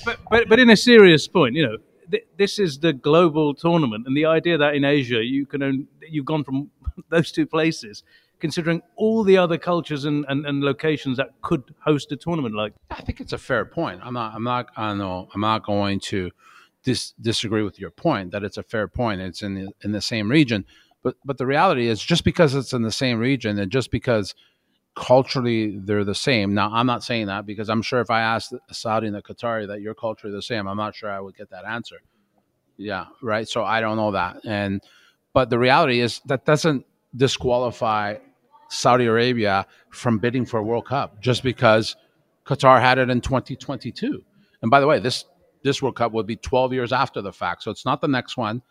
but, 0.04 0.18
but, 0.30 0.50
but 0.50 0.60
in 0.60 0.70
a 0.70 0.78
serious 0.78 1.28
point, 1.28 1.56
you 1.56 1.66
know, 1.66 1.78
th- 2.12 2.28
this 2.38 2.60
is 2.60 2.80
the 2.80 2.92
global 2.92 3.54
tournament, 3.54 4.06
and 4.08 4.16
the 4.16 4.26
idea 4.26 4.58
that 4.58 4.76
in 4.76 4.84
Asia 4.84 5.24
you 5.24 5.46
can 5.46 5.64
own, 5.64 5.88
you've 6.10 6.26
gone 6.26 6.44
from 6.44 6.70
those 7.10 7.32
two 7.32 7.46
places 7.46 8.04
considering 8.40 8.82
all 8.98 9.24
the 9.24 9.38
other 9.38 9.58
cultures 9.58 10.04
and, 10.04 10.26
and, 10.28 10.46
and, 10.46 10.62
locations 10.62 11.16
that 11.16 11.30
could 11.42 11.74
host 11.80 12.12
a 12.12 12.18
tournament 12.18 12.54
like 12.54 12.74
I 12.92 13.02
think 13.02 13.22
it's 13.22 13.32
a 13.32 13.38
fair 13.38 13.64
point. 13.64 14.02
I'm 14.04 14.14
not 14.14 14.36
I'm 14.36 14.44
not 14.44 14.68
I 14.76 14.94
know 14.94 15.30
I'm 15.34 15.40
not 15.40 15.66
going 15.66 16.02
to 16.12 16.32
dis- 16.86 17.14
disagree 17.20 17.64
with 17.64 17.78
your 17.80 17.90
point 17.90 18.32
that 18.32 18.44
it's 18.44 18.58
a 18.58 18.64
fair 18.64 18.88
point. 18.88 19.20
It's 19.20 19.42
in 19.42 19.56
the, 19.56 19.72
in 19.84 19.92
the 19.92 20.02
same 20.02 20.32
region, 20.32 20.66
but 21.04 21.16
but 21.26 21.38
the 21.38 21.46
reality 21.46 21.88
is 21.88 22.02
just 22.02 22.24
because 22.24 22.56
it's 22.56 22.72
in 22.72 22.84
the 22.84 22.92
same 22.92 23.20
region 23.20 23.60
and 23.60 23.70
just 23.70 23.92
because 23.92 24.34
culturally 24.96 25.78
they're 25.78 26.06
the 26.06 26.16
same. 26.16 26.54
Now 26.54 26.72
I'm 26.72 26.88
not 26.88 27.04
saying 27.04 27.28
that 27.28 27.46
because 27.46 27.70
I'm 27.70 27.82
sure 27.82 28.00
if 28.00 28.10
I 28.10 28.22
asked 28.22 28.54
Saudi 28.72 29.08
and 29.08 29.18
a 29.18 29.22
Qatari 29.22 29.68
that 29.68 29.82
your 29.82 29.94
culture 29.94 30.28
is 30.28 30.34
the 30.34 30.42
same, 30.42 30.68
I'm 30.68 30.78
not 30.78 30.96
sure 30.96 31.12
I 31.12 31.20
would 31.20 31.36
get 31.36 31.50
that 31.50 31.66
answer. 31.66 31.98
Yeah, 32.78 33.08
right. 33.22 33.48
So 33.48 33.66
I 33.66 33.82
don't 33.82 33.98
know 33.98 34.12
that, 34.12 34.46
and 34.46 34.82
but 35.34 35.50
the 35.50 35.60
reality 35.60 36.00
is 36.00 36.22
that 36.28 36.46
doesn't 36.46 36.86
disqualify 37.16 38.16
Saudi 38.70 39.06
Arabia 39.06 39.66
from 39.90 40.18
bidding 40.18 40.46
for 40.46 40.60
a 40.60 40.64
World 40.64 40.86
Cup 40.86 41.22
just 41.22 41.44
because 41.44 41.96
Qatar 42.46 42.80
had 42.80 42.98
it 42.98 43.10
in 43.10 43.22
2022. 43.22 44.24
And 44.62 44.72
by 44.72 44.80
the 44.80 44.88
way, 44.88 45.00
this 45.00 45.26
this 45.66 45.82
World 45.82 45.96
Cup 45.96 46.12
would 46.12 46.28
be 46.28 46.36
12 46.36 46.74
years 46.74 46.94
after 46.94 47.24
the 47.24 47.34
fact. 47.34 47.64
So 47.64 47.72
it's 47.72 47.86
not 47.86 48.00
the 48.00 48.08
next 48.08 48.38
one, 48.38 48.62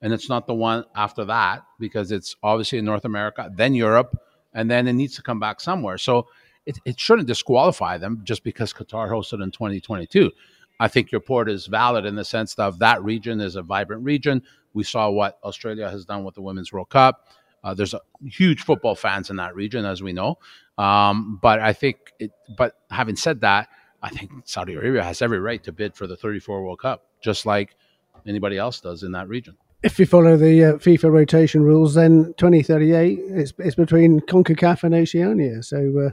and 0.00 0.12
it's 0.12 0.28
not 0.28 0.46
the 0.46 0.54
one 0.54 0.84
after 0.94 1.24
that 1.24 1.64
because 1.80 2.12
it's 2.12 2.36
obviously 2.44 2.78
in 2.78 2.84
North 2.84 3.04
America, 3.04 3.50
then 3.52 3.74
Europe, 3.74 4.16
and 4.54 4.70
then 4.70 4.86
it 4.86 4.92
needs 4.92 5.16
to 5.16 5.22
come 5.22 5.40
back 5.40 5.60
somewhere. 5.60 5.98
So 5.98 6.28
it, 6.64 6.78
it 6.84 7.00
shouldn't 7.00 7.26
disqualify 7.26 7.98
them 7.98 8.20
just 8.22 8.44
because 8.44 8.72
Qatar 8.72 9.10
hosted 9.10 9.42
in 9.42 9.50
2022. 9.50 10.30
I 10.78 10.86
think 10.86 11.10
your 11.10 11.20
port 11.20 11.50
is 11.50 11.66
valid 11.66 12.06
in 12.06 12.14
the 12.14 12.24
sense 12.24 12.54
of 12.54 12.78
that 12.78 13.02
region 13.02 13.40
is 13.40 13.56
a 13.56 13.62
vibrant 13.62 14.04
region. 14.04 14.42
We 14.74 14.84
saw 14.84 15.10
what 15.10 15.38
Australia 15.42 15.90
has 15.90 16.04
done 16.04 16.22
with 16.22 16.36
the 16.36 16.42
Women's 16.42 16.72
World 16.72 16.90
Cup. 16.90 17.28
Uh, 17.64 17.74
there's 17.74 17.94
a 17.94 18.00
huge 18.24 18.62
football 18.62 18.94
fans 18.94 19.28
in 19.28 19.36
that 19.36 19.56
region, 19.56 19.84
as 19.84 20.02
we 20.02 20.12
know. 20.12 20.38
Um, 20.78 21.40
but 21.42 21.58
I 21.58 21.72
think, 21.72 21.96
it, 22.20 22.30
but 22.56 22.74
having 22.90 23.16
said 23.16 23.40
that, 23.40 23.68
I 24.04 24.10
think 24.10 24.30
Saudi 24.44 24.74
Arabia 24.74 25.02
has 25.02 25.22
every 25.22 25.40
right 25.40 25.62
to 25.64 25.72
bid 25.72 25.96
for 25.96 26.06
the 26.06 26.14
34 26.14 26.62
World 26.62 26.80
Cup, 26.80 27.06
just 27.22 27.46
like 27.46 27.74
anybody 28.26 28.58
else 28.58 28.78
does 28.78 29.02
in 29.02 29.12
that 29.12 29.28
region. 29.28 29.56
If 29.82 29.98
you 29.98 30.04
follow 30.04 30.36
the 30.36 30.64
uh, 30.64 30.72
FIFA 30.74 31.10
rotation 31.10 31.62
rules, 31.62 31.94
then 31.94 32.34
2038 32.36 33.18
it's, 33.18 33.54
it's 33.58 33.74
between 33.76 34.20
CONCACAF 34.20 34.84
and 34.84 34.94
Oceania. 34.94 35.62
So 35.62 36.12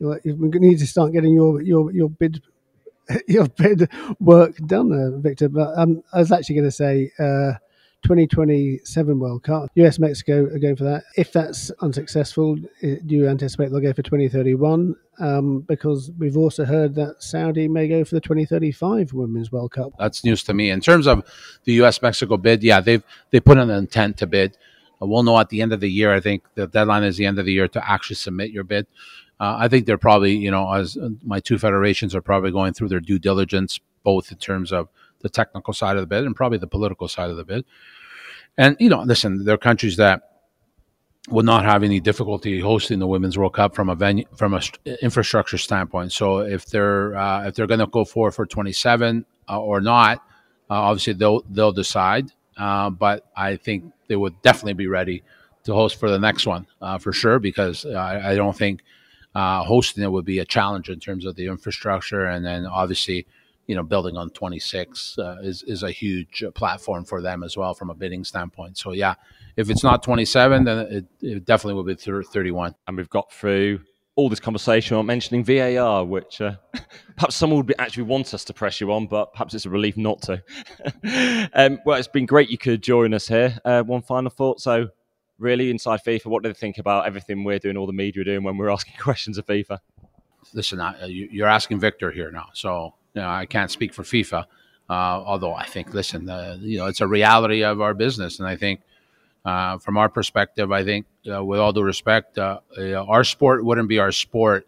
uh, 0.00 0.16
you 0.22 0.36
need 0.54 0.78
to 0.78 0.86
start 0.86 1.12
getting 1.12 1.34
your 1.34 1.60
your 1.60 1.90
your 1.92 2.08
bid 2.08 2.40
your 3.26 3.48
bid 3.48 3.90
work 4.20 4.56
done 4.58 4.90
there, 4.90 5.10
Victor. 5.18 5.48
But 5.48 5.76
um, 5.76 6.04
I 6.12 6.20
was 6.20 6.30
actually 6.30 6.54
going 6.54 6.68
to 6.68 6.72
say. 6.72 7.10
Uh, 7.18 7.54
2027 8.02 9.18
World 9.18 9.42
Cup. 9.42 9.70
US 9.74 9.98
Mexico 9.98 10.44
are 10.44 10.58
going 10.58 10.76
for 10.76 10.84
that. 10.84 11.04
If 11.16 11.32
that's 11.32 11.70
unsuccessful, 11.80 12.56
do 12.56 13.00
you 13.06 13.28
anticipate 13.28 13.70
they'll 13.70 13.80
go 13.80 13.92
for 13.92 14.02
2031? 14.02 14.94
Um, 15.18 15.60
because 15.60 16.10
we've 16.18 16.36
also 16.36 16.64
heard 16.64 16.94
that 16.94 17.22
Saudi 17.22 17.68
may 17.68 17.86
go 17.86 18.04
for 18.04 18.14
the 18.14 18.20
2035 18.20 19.12
Women's 19.12 19.52
World 19.52 19.72
Cup. 19.72 19.92
That's 19.98 20.24
news 20.24 20.42
to 20.44 20.54
me. 20.54 20.70
In 20.70 20.80
terms 20.80 21.06
of 21.06 21.22
the 21.64 21.74
US 21.82 22.00
Mexico 22.02 22.36
bid, 22.36 22.62
yeah, 22.62 22.80
they've 22.80 23.04
they 23.30 23.40
put 23.40 23.58
an 23.58 23.70
intent 23.70 24.16
to 24.18 24.26
bid. 24.26 24.56
Uh, 25.00 25.06
we'll 25.06 25.22
know 25.22 25.38
at 25.38 25.48
the 25.48 25.60
end 25.62 25.72
of 25.72 25.80
the 25.80 25.90
year. 25.90 26.14
I 26.14 26.20
think 26.20 26.44
the 26.54 26.66
deadline 26.66 27.04
is 27.04 27.16
the 27.16 27.26
end 27.26 27.38
of 27.38 27.44
the 27.44 27.52
year 27.52 27.68
to 27.68 27.90
actually 27.90 28.16
submit 28.16 28.50
your 28.50 28.64
bid. 28.64 28.86
Uh, 29.38 29.56
I 29.58 29.68
think 29.68 29.86
they're 29.86 29.98
probably, 29.98 30.36
you 30.36 30.50
know, 30.50 30.72
as 30.72 30.96
uh, 30.96 31.10
my 31.24 31.40
two 31.40 31.58
federations 31.58 32.14
are 32.14 32.22
probably 32.22 32.52
going 32.52 32.74
through 32.74 32.88
their 32.88 33.00
due 33.00 33.18
diligence, 33.18 33.80
both 34.04 34.30
in 34.30 34.38
terms 34.38 34.72
of 34.72 34.88
the 35.22 35.28
technical 35.28 35.72
side 35.72 35.96
of 35.96 36.02
the 36.02 36.06
bid 36.06 36.24
and 36.24 36.36
probably 36.36 36.58
the 36.58 36.66
political 36.66 37.08
side 37.08 37.30
of 37.30 37.36
the 37.36 37.44
bid. 37.44 37.64
And 38.58 38.76
you 38.78 38.88
know, 38.88 39.02
listen, 39.02 39.44
there 39.44 39.54
are 39.54 39.58
countries 39.58 39.96
that 39.96 40.22
will 41.28 41.44
not 41.44 41.64
have 41.64 41.82
any 41.82 42.00
difficulty 42.00 42.58
hosting 42.60 42.98
the 42.98 43.06
Women's 43.06 43.38
World 43.38 43.54
Cup 43.54 43.74
from 43.74 43.88
a 43.88 43.94
venue 43.94 44.24
from 44.36 44.54
a 44.54 44.62
infrastructure 45.02 45.58
standpoint. 45.58 46.12
So 46.12 46.40
if 46.40 46.66
they're 46.66 47.16
uh, 47.16 47.46
if 47.46 47.54
they're 47.54 47.66
going 47.66 47.80
to 47.80 47.86
go 47.86 48.04
forward 48.04 48.32
for 48.32 48.46
27 48.46 49.24
uh, 49.48 49.60
or 49.60 49.80
not, 49.80 50.18
uh, 50.68 50.74
obviously 50.74 51.14
they'll 51.14 51.42
they'll 51.50 51.72
decide. 51.72 52.32
Uh, 52.56 52.90
but 52.90 53.26
I 53.36 53.56
think 53.56 53.92
they 54.08 54.16
would 54.16 54.40
definitely 54.42 54.74
be 54.74 54.86
ready 54.86 55.22
to 55.64 55.72
host 55.72 55.98
for 55.98 56.10
the 56.10 56.18
next 56.18 56.46
one 56.46 56.66
uh, 56.80 56.98
for 56.98 57.12
sure 57.12 57.38
because 57.38 57.86
I, 57.86 58.32
I, 58.32 58.34
don't 58.34 58.56
think 58.56 58.82
uh, 59.34 59.62
hosting 59.64 60.04
it 60.04 60.10
would 60.10 60.24
be 60.24 60.40
a 60.40 60.44
challenge 60.44 60.90
in 60.90 61.00
terms 61.00 61.24
of 61.24 61.36
the 61.36 61.46
infrastructure, 61.46 62.26
and 62.26 62.44
then 62.44 62.66
obviously, 62.66 63.26
you 63.66 63.74
know, 63.74 63.82
building 63.82 64.16
on 64.16 64.30
26 64.30 65.18
uh, 65.18 65.36
is 65.42 65.62
is 65.62 65.82
a 65.82 65.90
huge 65.90 66.44
platform 66.54 67.04
for 67.04 67.22
them 67.22 67.42
as 67.42 67.56
well 67.56 67.74
from 67.74 67.90
a 67.90 67.94
bidding 67.94 68.24
standpoint. 68.24 68.76
So 68.78 68.92
yeah, 68.92 69.14
if 69.56 69.70
it's 69.70 69.84
not 69.84 70.02
27, 70.02 70.64
then 70.64 70.78
it, 70.78 71.04
it 71.20 71.44
definitely 71.44 71.74
will 71.74 71.84
be 71.84 71.94
31. 71.94 72.74
And 72.86 72.96
we've 72.96 73.10
got 73.10 73.32
through 73.32 73.80
all 74.14 74.28
this 74.28 74.40
conversation 74.40 74.96
on 74.96 75.06
mentioning 75.06 75.44
VAR, 75.44 76.04
which 76.04 76.40
uh, 76.40 76.56
perhaps 77.16 77.36
someone 77.36 77.58
would 77.58 77.66
be, 77.66 77.74
actually 77.78 78.02
want 78.02 78.34
us 78.34 78.44
to 78.44 78.52
press 78.52 78.80
you 78.80 78.92
on, 78.92 79.06
but 79.06 79.32
perhaps 79.32 79.54
it's 79.54 79.64
a 79.64 79.70
relief 79.70 79.96
not 79.96 80.20
to. 80.22 80.42
um, 81.54 81.78
well, 81.86 81.98
it's 81.98 82.08
been 82.08 82.26
great 82.26 82.50
you 82.50 82.58
could 82.58 82.82
join 82.82 83.14
us 83.14 83.28
here. 83.28 83.58
Uh, 83.64 83.82
one 83.82 84.02
final 84.02 84.30
thought. 84.30 84.60
So, 84.60 84.88
really, 85.38 85.70
inside 85.70 86.00
FIFA, 86.06 86.26
what 86.26 86.42
do 86.42 86.50
they 86.50 86.54
think 86.54 86.78
about 86.78 87.06
everything 87.06 87.42
we're 87.42 87.58
doing, 87.58 87.76
all 87.76 87.86
the 87.86 87.92
media 87.92 88.24
doing 88.24 88.42
when 88.42 88.56
we're 88.58 88.70
asking 88.70 88.94
questions 89.00 89.38
of 89.38 89.46
FIFA? 89.46 89.78
Listen, 90.52 90.80
I, 90.80 91.06
you're 91.06 91.48
asking 91.48 91.80
Victor 91.80 92.10
here 92.10 92.30
now, 92.30 92.48
so 92.52 92.94
you 93.14 93.22
know, 93.22 93.28
I 93.28 93.46
can't 93.46 93.70
speak 93.70 93.94
for 93.94 94.02
FIFA. 94.02 94.44
Uh, 94.88 95.22
although 95.24 95.54
I 95.54 95.64
think, 95.64 95.94
listen, 95.94 96.28
uh, 96.28 96.58
you 96.60 96.78
know, 96.78 96.86
it's 96.86 97.00
a 97.00 97.06
reality 97.06 97.62
of 97.64 97.80
our 97.80 97.94
business, 97.94 98.38
and 98.38 98.48
I 98.48 98.56
think 98.56 98.80
uh, 99.44 99.78
from 99.78 99.96
our 99.96 100.08
perspective, 100.08 100.70
I 100.70 100.84
think, 100.84 101.06
uh, 101.32 101.42
with 101.44 101.60
all 101.60 101.72
due 101.72 101.82
respect, 101.82 102.38
uh, 102.38 102.60
our 102.78 103.24
sport 103.24 103.64
wouldn't 103.64 103.88
be 103.88 103.98
our 103.98 104.12
sport 104.12 104.66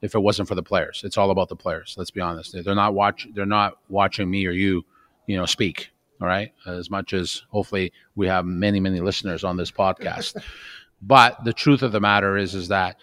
if 0.00 0.14
it 0.14 0.18
wasn't 0.18 0.48
for 0.48 0.54
the 0.54 0.62
players. 0.62 1.02
It's 1.04 1.16
all 1.16 1.30
about 1.30 1.48
the 1.48 1.56
players. 1.56 1.94
Let's 1.96 2.10
be 2.10 2.20
honest. 2.20 2.52
They're 2.52 2.74
not 2.74 2.94
watch. 2.94 3.26
They're 3.34 3.46
not 3.46 3.78
watching 3.88 4.30
me 4.30 4.46
or 4.46 4.50
you, 4.50 4.84
you 5.26 5.36
know, 5.36 5.46
speak. 5.46 5.90
All 6.20 6.28
right. 6.28 6.52
As 6.66 6.90
much 6.90 7.14
as 7.14 7.42
hopefully 7.48 7.92
we 8.14 8.26
have 8.28 8.44
many, 8.44 8.78
many 8.78 9.00
listeners 9.00 9.42
on 9.42 9.56
this 9.56 9.70
podcast, 9.70 10.40
but 11.02 11.42
the 11.44 11.52
truth 11.52 11.82
of 11.82 11.92
the 11.92 12.00
matter 12.00 12.36
is, 12.36 12.54
is 12.54 12.68
that, 12.68 12.96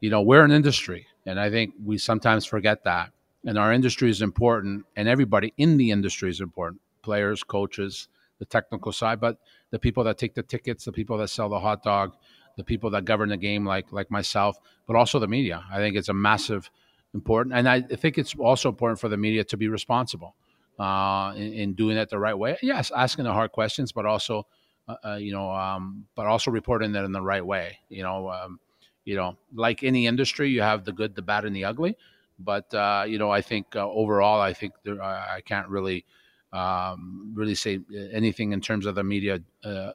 you 0.00 0.10
know, 0.10 0.22
we're 0.22 0.44
an 0.44 0.50
industry, 0.52 1.06
and 1.26 1.38
I 1.38 1.50
think 1.50 1.74
we 1.82 1.98
sometimes 1.98 2.46
forget 2.46 2.84
that. 2.84 3.10
And 3.46 3.58
our 3.58 3.72
industry 3.72 4.10
is 4.10 4.22
important, 4.22 4.86
and 4.96 5.08
everybody 5.08 5.52
in 5.56 5.76
the 5.76 5.90
industry 5.90 6.30
is 6.30 6.40
important. 6.40 6.80
Players, 7.02 7.42
coaches, 7.42 8.08
the 8.38 8.44
technical 8.44 8.92
side, 8.92 9.20
but 9.20 9.38
the 9.70 9.78
people 9.78 10.04
that 10.04 10.18
take 10.18 10.34
the 10.34 10.42
tickets, 10.42 10.84
the 10.84 10.92
people 10.92 11.18
that 11.18 11.28
sell 11.28 11.48
the 11.48 11.60
hot 11.60 11.82
dog, 11.82 12.16
the 12.56 12.64
people 12.64 12.90
that 12.90 13.04
govern 13.04 13.28
the 13.28 13.36
game, 13.36 13.64
like 13.64 13.92
like 13.92 14.10
myself, 14.10 14.56
but 14.86 14.96
also 14.96 15.18
the 15.18 15.28
media. 15.28 15.64
I 15.70 15.78
think 15.78 15.96
it's 15.96 16.08
a 16.08 16.14
massive 16.14 16.70
important, 17.12 17.54
and 17.54 17.68
I 17.68 17.80
think 17.82 18.18
it's 18.18 18.34
also 18.34 18.68
important 18.68 19.00
for 19.00 19.08
the 19.08 19.16
media 19.16 19.44
to 19.44 19.56
be 19.56 19.68
responsible 19.68 20.34
uh, 20.78 21.32
in, 21.36 21.52
in, 21.52 21.74
doing 21.74 21.96
it 21.96 22.10
the 22.10 22.18
right 22.18 22.36
way. 22.36 22.58
Yes, 22.62 22.90
asking 22.94 23.24
the 23.24 23.32
hard 23.32 23.52
questions, 23.52 23.92
but 23.92 24.06
also, 24.06 24.46
uh, 24.88 24.96
uh, 25.04 25.14
you 25.16 25.32
know, 25.32 25.50
um, 25.50 26.06
but 26.14 26.26
also 26.26 26.50
reporting 26.50 26.92
that 26.92 27.04
in 27.04 27.12
the 27.12 27.22
right 27.22 27.44
way. 27.44 27.78
You 27.88 28.02
know, 28.02 28.30
um, 28.30 28.58
you 29.04 29.16
know, 29.16 29.36
like 29.54 29.82
any 29.82 30.06
industry, 30.06 30.50
you 30.50 30.62
have 30.62 30.84
the 30.84 30.92
good, 30.92 31.14
the 31.14 31.22
bad, 31.22 31.44
and 31.44 31.54
the 31.54 31.64
ugly. 31.64 31.96
But 32.38 32.72
uh, 32.74 33.04
you 33.06 33.18
know, 33.18 33.30
I 33.30 33.40
think 33.40 33.76
uh, 33.76 33.88
overall, 33.88 34.40
I 34.40 34.52
think 34.52 34.74
there, 34.84 35.02
I 35.02 35.40
can't 35.44 35.68
really 35.68 36.04
um, 36.52 37.32
really 37.34 37.54
say 37.54 37.80
anything 38.12 38.52
in 38.52 38.60
terms 38.60 38.86
of 38.86 38.94
the 38.94 39.04
media, 39.04 39.40
uh, 39.64 39.92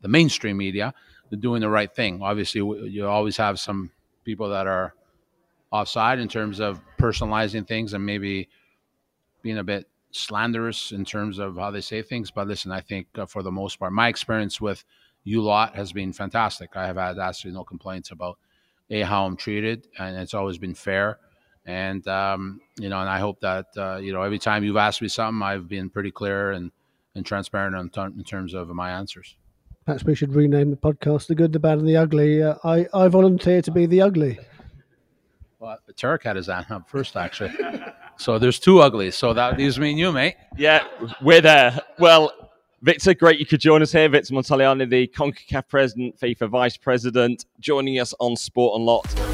the 0.00 0.08
mainstream 0.08 0.56
media, 0.56 0.94
doing 1.38 1.60
the 1.60 1.68
right 1.68 1.92
thing. 1.94 2.22
Obviously, 2.22 2.60
you 2.90 3.06
always 3.06 3.36
have 3.36 3.58
some 3.60 3.90
people 4.24 4.48
that 4.50 4.66
are 4.66 4.94
offside 5.70 6.18
in 6.18 6.28
terms 6.28 6.60
of 6.60 6.80
personalizing 6.98 7.66
things 7.66 7.94
and 7.94 8.04
maybe 8.04 8.48
being 9.42 9.58
a 9.58 9.64
bit 9.64 9.88
slanderous 10.10 10.92
in 10.92 11.04
terms 11.04 11.38
of 11.38 11.56
how 11.56 11.70
they 11.70 11.80
say 11.80 12.02
things. 12.02 12.30
But 12.30 12.48
listen, 12.48 12.70
I 12.70 12.80
think 12.80 13.06
uh, 13.16 13.26
for 13.26 13.42
the 13.42 13.50
most 13.50 13.78
part, 13.78 13.92
my 13.92 14.08
experience 14.08 14.60
with 14.60 14.84
you 15.24 15.42
lot 15.42 15.74
has 15.76 15.92
been 15.92 16.12
fantastic. 16.12 16.76
I 16.76 16.86
have 16.86 16.96
had 16.96 17.18
absolutely 17.18 17.58
no 17.58 17.64
complaints 17.64 18.10
about 18.10 18.38
a 18.90 19.02
how 19.02 19.24
I'm 19.26 19.36
treated, 19.36 19.88
and 19.98 20.16
it's 20.16 20.34
always 20.34 20.58
been 20.58 20.74
fair. 20.74 21.18
And 21.64 22.06
um, 22.08 22.60
you 22.78 22.88
know, 22.88 23.00
and 23.00 23.08
I 23.08 23.18
hope 23.18 23.40
that 23.40 23.66
uh, 23.76 23.96
you 23.96 24.12
know 24.12 24.22
every 24.22 24.38
time 24.38 24.64
you've 24.64 24.76
asked 24.76 25.00
me 25.00 25.08
something, 25.08 25.42
I've 25.42 25.68
been 25.68 25.90
pretty 25.90 26.10
clear 26.10 26.52
and 26.52 26.72
and 27.14 27.24
transparent 27.24 27.76
in, 27.76 27.88
t- 27.90 28.18
in 28.18 28.24
terms 28.24 28.54
of 28.54 28.68
my 28.68 28.90
answers. 28.90 29.36
Perhaps 29.84 30.04
we 30.04 30.14
should 30.14 30.34
rename 30.34 30.70
the 30.70 30.76
podcast 30.76 31.28
"The 31.28 31.34
Good, 31.34 31.52
the 31.52 31.60
Bad, 31.60 31.78
and 31.78 31.88
the 31.88 31.96
Ugly." 31.96 32.42
Uh, 32.42 32.54
I 32.64 32.86
I 32.92 33.08
volunteer 33.08 33.62
to 33.62 33.70
be 33.70 33.86
the 33.86 34.02
ugly. 34.02 34.38
Well, 35.60 35.78
Terracat 35.92 36.36
is 36.36 36.48
on 36.48 36.66
up 36.70 36.90
first, 36.90 37.16
actually. 37.16 37.52
so 38.16 38.36
there's 38.40 38.58
two 38.58 38.80
uglies. 38.80 39.14
So 39.14 39.32
that 39.32 39.56
leaves 39.56 39.78
me 39.78 39.90
and 39.90 39.98
you, 39.98 40.10
mate. 40.10 40.34
Yeah, 40.56 40.84
we're 41.20 41.40
there. 41.40 41.78
Well, 42.00 42.32
Victor, 42.82 43.14
great 43.14 43.38
you 43.38 43.46
could 43.46 43.60
join 43.60 43.80
us 43.80 43.92
here. 43.92 44.08
Victor 44.08 44.34
Montagliani, 44.34 44.90
the 44.90 45.06
CONCACAF 45.06 45.68
president, 45.68 46.18
FIFA 46.18 46.48
vice 46.50 46.76
president, 46.76 47.44
joining 47.60 48.00
us 48.00 48.12
on 48.18 48.34
Sport 48.34 48.80
Unlocked 48.80 49.31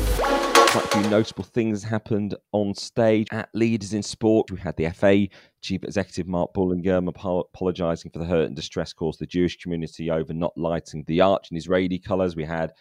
quite 0.70 0.84
a 0.84 1.00
few 1.00 1.08
notable 1.08 1.44
things 1.44 1.82
happened 1.82 2.34
on 2.52 2.74
stage 2.74 3.26
at 3.32 3.48
Leaders 3.54 3.94
in 3.94 4.02
Sport. 4.02 4.50
We 4.50 4.60
had 4.60 4.76
the 4.76 4.90
FA 4.90 5.26
Chief 5.62 5.82
Executive 5.82 6.26
Mark 6.26 6.52
Bullingham 6.52 7.08
apologising 7.08 8.10
for 8.10 8.18
the 8.18 8.26
hurt 8.26 8.48
and 8.48 8.54
distress 8.54 8.92
caused 8.92 9.18
the 9.18 9.24
Jewish 9.24 9.56
community 9.56 10.10
over 10.10 10.34
not 10.34 10.52
lighting 10.58 11.04
the 11.06 11.22
arch 11.22 11.50
in 11.50 11.56
Israeli 11.56 11.98
colours. 11.98 12.36
We 12.36 12.44
had 12.44 12.74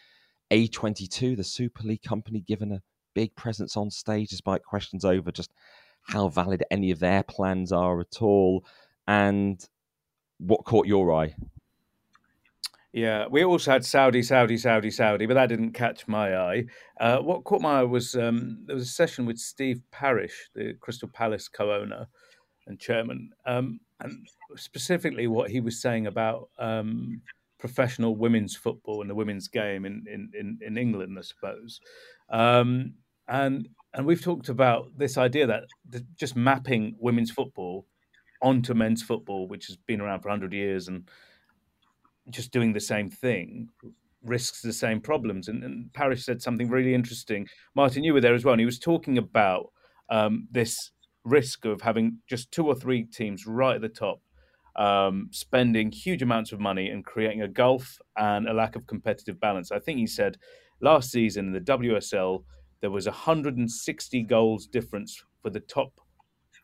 A22, 0.52 1.38
the 1.38 1.46
Super 1.46 1.84
League 1.84 2.04
company, 2.04 2.42
given 2.42 2.74
a 2.74 2.82
big 3.16 3.34
presence 3.36 3.78
on 3.78 3.90
stage 3.90 4.32
despite 4.32 4.64
questions 4.66 5.06
over 5.06 5.32
just 5.32 5.54
how 6.02 6.28
valid 6.28 6.66
any 6.70 6.92
of 6.92 7.00
their 7.00 7.24
plans 7.24 7.72
are 7.72 8.02
at 8.02 8.22
all. 8.22 8.66
And 9.08 9.66
what 10.40 10.66
caught 10.66 10.88
your 10.88 11.14
eye? 11.14 11.36
Yeah, 12.94 13.26
we 13.30 13.44
also 13.44 13.72
had 13.72 13.86
Saudi, 13.86 14.24
Saudi, 14.24 14.58
Saudi, 14.58 14.90
Saudi, 14.90 15.26
but 15.26 15.34
that 15.34 15.50
didn't 15.50 15.74
catch 15.74 16.08
my 16.08 16.36
eye. 16.36 16.66
Uh, 17.00 17.20
what 17.20 17.44
caught 17.44 17.62
my 17.62 17.82
eye 17.82 17.84
was 17.84 18.16
um, 18.16 18.64
there 18.66 18.76
was 18.76 18.88
a 18.88 18.92
session 18.92 19.26
with 19.26 19.38
Steve 19.38 19.82
Parish, 19.92 20.50
the 20.56 20.74
Crystal 20.80 21.10
Palace 21.10 21.48
co-owner 21.48 22.08
and 22.66 22.80
chairman, 22.80 23.32
um, 23.46 23.80
and 24.00 24.28
specifically 24.56 25.28
what 25.28 25.52
he 25.52 25.60
was 25.60 25.82
saying 25.82 26.08
about 26.08 26.50
um, 26.60 27.22
professional 27.60 28.16
women's 28.16 28.56
football 28.56 29.02
and 29.02 29.10
the 29.10 29.16
women's 29.16 29.48
game 29.48 29.86
in 29.86 30.06
in, 30.08 30.60
in, 30.66 30.78
England, 30.78 31.18
I 31.20 31.22
suppose. 31.22 31.82
Um, 32.30 32.96
and 33.28 33.68
and 33.94 34.06
we've 34.06 34.24
talked 34.24 34.50
about 34.50 34.98
this 34.98 35.18
idea 35.18 35.48
that 35.48 35.66
just 36.16 36.36
mapping 36.36 36.96
women's 37.00 37.32
football 37.32 37.86
onto 38.42 38.74
men's 38.74 39.04
football, 39.04 39.48
which 39.48 39.68
has 39.68 39.76
been 39.76 40.02
around 40.02 40.22
for 40.22 40.30
hundred 40.30 40.54
years 40.54 40.88
and 40.88 41.10
just 42.30 42.52
doing 42.52 42.74
the 42.74 42.80
same 42.80 43.10
thing 43.10 43.70
risks 44.24 44.62
the 44.62 44.74
same 44.74 45.00
problems. 45.00 45.48
And, 45.48 45.64
and 45.64 46.20
said 46.20 46.42
something 46.42 46.70
really 46.70 46.94
interesting. 46.94 47.48
Martyn, 47.76 48.04
you 48.04 48.14
were 48.14 48.22
there 48.22 48.36
as 48.36 48.44
well, 48.44 48.54
and 48.54 48.60
he 48.60 48.66
was 48.66 48.80
talking 48.80 49.18
about 49.18 49.72
um, 50.10 50.48
this 50.52 50.92
risk 51.24 51.66
of 51.66 51.82
having 51.82 52.20
just 52.28 52.52
two 52.52 52.66
or 52.66 52.76
three 52.76 53.04
teams 53.04 53.46
right 53.46 53.76
at 53.76 53.82
the 53.82 53.90
top 53.90 54.22
um, 54.78 55.30
spending 55.32 55.92
huge 55.92 56.22
amounts 56.22 56.52
of 56.52 56.60
money 56.60 56.90
and 56.90 57.04
creating 57.04 57.42
a 57.42 57.48
gulf 57.48 57.98
and 58.16 58.48
a 58.48 58.54
lack 58.54 58.76
of 58.76 58.86
competitive 58.88 59.40
balance. 59.40 59.72
I 59.72 59.80
think 59.80 59.98
he 59.98 60.08
said 60.08 60.38
last 60.82 61.12
season 61.12 61.48
in 61.48 61.54
the 61.54 61.60
WSL 61.60 62.44
there 62.80 62.92
was 62.92 63.08
160 63.08 64.24
goals 64.24 64.68
difference 64.68 65.24
for 65.42 65.50
the 65.50 65.60
top 65.60 65.94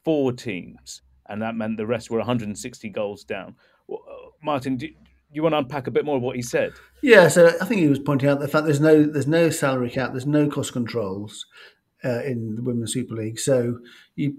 four 0.06 0.32
teams, 0.32 1.02
and 1.28 1.42
that 1.42 1.56
meant 1.56 1.78
the 1.78 1.88
rest 1.88 2.12
were 2.12 2.20
160 2.20 2.90
goals 2.90 3.24
down. 3.24 3.56
Uh, 3.92 3.96
Martyn, 4.44 4.78
do, 4.78 4.90
you 5.34 5.44
want 5.44 5.54
to 5.54 5.60
unpack 5.60 5.88
a 5.88 5.92
bit 5.92 6.06
more 6.06 6.18
of 6.18 6.24
what 6.24 6.36
he 6.36 6.42
said? 6.42 6.74
Yeah, 7.02 7.28
so 7.28 7.48
I 7.60 7.66
think 7.66 7.82
he 7.82 7.88
was 7.88 8.00
pointing 8.00 8.30
out 8.30 8.40
the 8.40 8.48
fact 8.48 8.66
there's 8.66 8.80
no 8.80 9.04
there's 9.04 9.28
no 9.28 9.50
salary 9.50 9.90
cap, 9.90 10.12
there's 10.12 10.26
no 10.26 10.48
cost 10.48 10.74
controls 10.74 11.46
uh, 12.04 12.24
in 12.24 12.56
the 12.56 12.62
Women's 12.62 12.94
Super 12.94 13.16
League. 13.16 13.40
So 13.40 13.80
you 14.16 14.36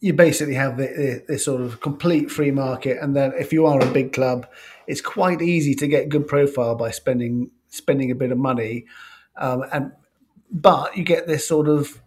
you 0.00 0.12
basically 0.12 0.54
have 0.54 0.76
this 0.76 1.44
sort 1.44 1.60
of 1.60 1.80
complete 1.80 2.30
free 2.30 2.50
market, 2.50 2.98
and 3.00 3.16
then 3.16 3.32
if 3.38 3.52
you 3.52 3.66
are 3.66 3.80
a 3.80 3.92
big 3.92 4.12
club, 4.12 4.46
it's 4.86 5.00
quite 5.00 5.40
easy 5.40 5.74
to 5.74 5.86
get 5.86 6.08
good 6.08 6.26
profile 6.26 6.74
by 6.74 6.90
spending 6.90 7.50
spending 7.68 8.10
a 8.10 8.14
bit 8.14 8.30
of 8.30 8.38
money, 8.38 8.84
um, 9.36 9.64
and 9.72 9.92
but 10.50 10.96
you 10.96 11.04
get 11.04 11.26
this 11.26 11.48
sort 11.48 11.68
of 11.68 12.00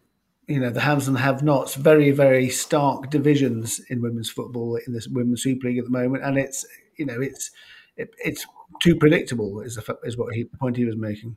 you 0.47 0.59
know 0.59 0.69
the 0.69 0.81
haves 0.81 1.07
and 1.07 1.17
have-nots, 1.17 1.75
very 1.75 2.11
very 2.11 2.49
stark 2.49 3.09
divisions 3.09 3.81
in 3.89 4.01
women's 4.01 4.29
football 4.29 4.79
in 4.85 4.93
this 4.93 5.07
women's 5.07 5.43
Super 5.43 5.67
League 5.67 5.79
at 5.79 5.85
the 5.85 5.91
moment, 5.91 6.23
and 6.23 6.37
it's 6.37 6.65
you 6.97 7.05
know 7.05 7.19
it's 7.19 7.51
it, 7.97 8.09
it's 8.23 8.45
too 8.81 8.95
predictable. 8.95 9.61
Is 9.61 9.75
the, 9.75 9.97
is 10.03 10.17
what 10.17 10.33
he 10.33 10.43
the 10.43 10.57
point 10.57 10.77
he 10.77 10.85
was 10.85 10.95
making. 10.95 11.35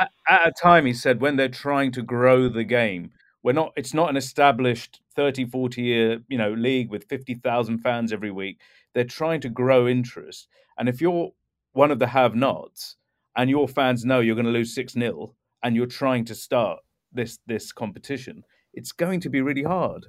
At, 0.00 0.10
at 0.28 0.48
a 0.48 0.52
time, 0.52 0.86
he 0.86 0.94
said, 0.94 1.20
when 1.20 1.36
they're 1.36 1.48
trying 1.48 1.92
to 1.92 2.02
grow 2.02 2.48
the 2.48 2.64
game, 2.64 3.10
we're 3.42 3.52
not. 3.52 3.72
It's 3.76 3.94
not 3.94 4.10
an 4.10 4.16
established 4.16 5.00
30, 5.14 5.46
40 5.46 5.82
year 5.82 6.18
you 6.28 6.38
know 6.38 6.52
league 6.52 6.90
with 6.90 7.04
fifty 7.04 7.34
thousand 7.34 7.78
fans 7.78 8.12
every 8.12 8.30
week. 8.30 8.58
They're 8.94 9.04
trying 9.04 9.40
to 9.42 9.48
grow 9.48 9.86
interest, 9.86 10.48
and 10.78 10.88
if 10.88 11.00
you're 11.00 11.32
one 11.72 11.90
of 11.90 11.98
the 11.98 12.06
have-nots 12.06 12.96
and 13.36 13.50
your 13.50 13.68
fans 13.68 14.04
know 14.04 14.20
you're 14.20 14.34
going 14.34 14.46
to 14.46 14.50
lose 14.50 14.74
six 14.74 14.94
0 14.94 15.34
and 15.62 15.76
you're 15.76 15.84
trying 15.84 16.24
to 16.24 16.34
start 16.34 16.78
this 17.12 17.38
this 17.46 17.70
competition, 17.70 18.42
it's 18.72 18.92
going 18.92 19.20
to 19.20 19.28
be 19.28 19.42
really 19.42 19.62
hard. 19.62 20.06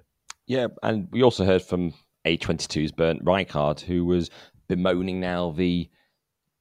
Yeah, 0.47 0.67
and 0.81 1.09
we 1.11 1.21
also 1.21 1.43
heard 1.43 1.61
from 1.61 1.93
A22's 2.25 2.93
Bernd 2.93 3.21
Reichart, 3.21 3.81
who 3.81 4.05
was 4.05 4.29
bemoaning 4.67 5.19
now 5.19 5.51
the 5.51 5.89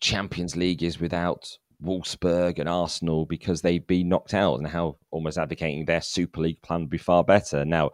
Champions 0.01 0.57
League 0.57 0.83
is 0.83 1.01
without 1.01 1.59
Wolfsburg 1.83 2.59
and 2.59 2.69
Arsenal 2.69 3.27
because 3.27 3.61
they've 3.61 3.87
been 3.87 4.09
knocked 4.09 4.35
out 4.35 4.57
and 4.57 4.67
how 4.67 4.97
almost 5.11 5.39
advocating 5.39 5.85
their 5.85 6.01
Super 6.01 6.41
League 6.41 6.63
plan 6.63 6.81
would 6.81 6.91
be 6.91 6.99
far 6.99 7.25
better. 7.25 7.65
Now, 7.65 7.91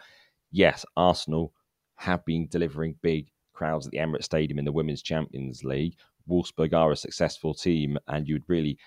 yes, 0.50 0.84
Arsenal 0.96 1.52
have 1.96 2.24
been 2.24 2.48
delivering 2.48 2.96
big 3.02 3.28
crowds 3.52 3.86
at 3.86 3.92
the 3.92 3.98
Emirates 3.98 4.24
Stadium 4.24 4.58
in 4.58 4.64
the 4.64 4.72
Women's 4.72 5.02
Champions 5.02 5.64
League. 5.64 5.96
Wolfsburg 6.28 6.72
are 6.72 6.92
a 6.92 6.96
successful 6.96 7.54
team, 7.54 7.98
and 8.08 8.28
you'd 8.28 8.48
really 8.48 8.78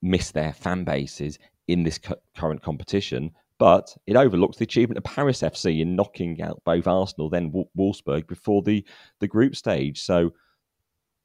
miss 0.00 0.30
their 0.30 0.52
fan 0.52 0.84
bases 0.84 1.38
in 1.68 1.82
this 1.82 2.00
current 2.36 2.62
competition. 2.62 3.30
But 3.58 3.94
it 4.06 4.16
overlooks 4.16 4.56
the 4.56 4.64
achievement 4.64 4.98
of 4.98 5.04
Paris 5.04 5.42
FC 5.42 5.80
in 5.80 5.94
knocking 5.94 6.40
out 6.42 6.62
both 6.64 6.86
Arsenal, 6.86 7.30
then 7.30 7.52
Wolfsburg 7.78 8.26
before 8.26 8.62
the, 8.62 8.84
the 9.20 9.28
group 9.28 9.54
stage. 9.54 10.02
So, 10.02 10.32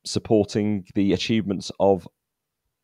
supporting 0.05 0.85
the 0.93 1.13
achievements 1.13 1.71
of 1.79 2.07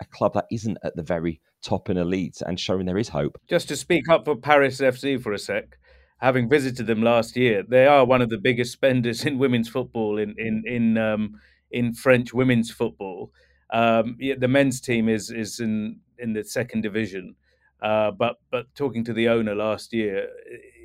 a 0.02 0.06
club 0.06 0.34
that 0.34 0.46
isn't 0.52 0.78
at 0.84 0.96
the 0.96 1.04
very 1.04 1.40
top 1.64 1.90
in 1.90 1.98
elite 1.98 2.42
and 2.46 2.60
showing 2.60 2.86
there 2.86 2.98
is 2.98 3.10
hope. 3.10 3.40
Just 3.50 3.68
to 3.70 3.76
speak 3.76 4.10
up 4.10 4.26
for 4.26 4.36
Paris 4.36 4.80
FC 4.80 5.22
for 5.22 5.32
a 5.34 5.40
sec, 5.40 5.78
having 6.18 6.50
visited 6.50 6.88
them 6.88 7.02
last 7.02 7.36
year, 7.36 7.64
they 7.68 7.86
are 7.86 8.06
one 8.06 8.22
of 8.22 8.30
the 8.30 8.38
biggest 8.38 8.72
spenders 8.72 9.26
in 9.26 9.38
women's 9.38 9.70
football 9.70 10.18
in 10.18 10.36
in 10.38 10.64
in 10.66 10.98
um, 10.98 11.40
in 11.72 11.94
French 11.94 12.34
women's 12.34 12.72
football. 12.72 13.32
Um, 13.72 14.18
the 14.20 14.48
men's 14.48 14.80
team 14.80 15.10
is 15.10 15.30
is 15.30 15.60
in 15.60 16.00
in 16.20 16.34
the 16.34 16.44
second 16.44 16.82
division, 16.82 17.36
uh, 17.84 18.12
but 18.12 18.38
but 18.50 18.74
talking 18.76 19.04
to 19.04 19.14
the 19.14 19.28
owner 19.28 19.54
last 19.54 19.92
year, 19.92 20.30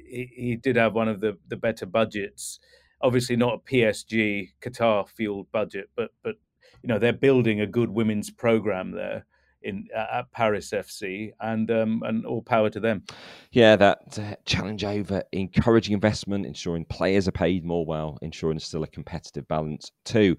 he, 0.06 0.28
he, 0.34 0.56
did 0.56 0.74
have 0.74 0.94
one 0.94 1.06
of 1.08 1.20
the 1.20 1.38
the 1.46 1.56
better 1.56 1.86
budgets. 1.86 2.58
Obviously, 3.00 3.36
not 3.36 3.54
a 3.54 3.58
PSG 3.58 4.50
Qatar 4.60 5.08
fueled 5.08 5.50
budget, 5.52 5.90
but 5.96 6.10
but 6.24 6.34
you 6.82 6.88
know 6.88 6.98
they're 6.98 7.12
building 7.12 7.60
a 7.60 7.66
good 7.66 7.88
women's 7.88 8.30
program 8.30 8.90
there 8.90 9.24
in 9.62 9.86
at 9.94 10.30
Paris 10.32 10.72
FC, 10.72 11.30
and 11.40 11.70
um, 11.70 12.02
and 12.04 12.26
all 12.26 12.42
power 12.42 12.68
to 12.68 12.80
them. 12.80 13.04
Yeah, 13.52 13.76
that 13.76 14.18
uh, 14.18 14.34
challenge 14.44 14.82
over 14.82 15.22
encouraging 15.30 15.94
investment, 15.94 16.46
ensuring 16.46 16.84
players 16.84 17.28
are 17.28 17.32
paid 17.32 17.64
more 17.64 17.86
well, 17.86 18.18
ensuring 18.22 18.56
there's 18.56 18.64
still 18.64 18.82
a 18.82 18.88
competitive 18.88 19.46
balance 19.46 19.92
too. 20.04 20.36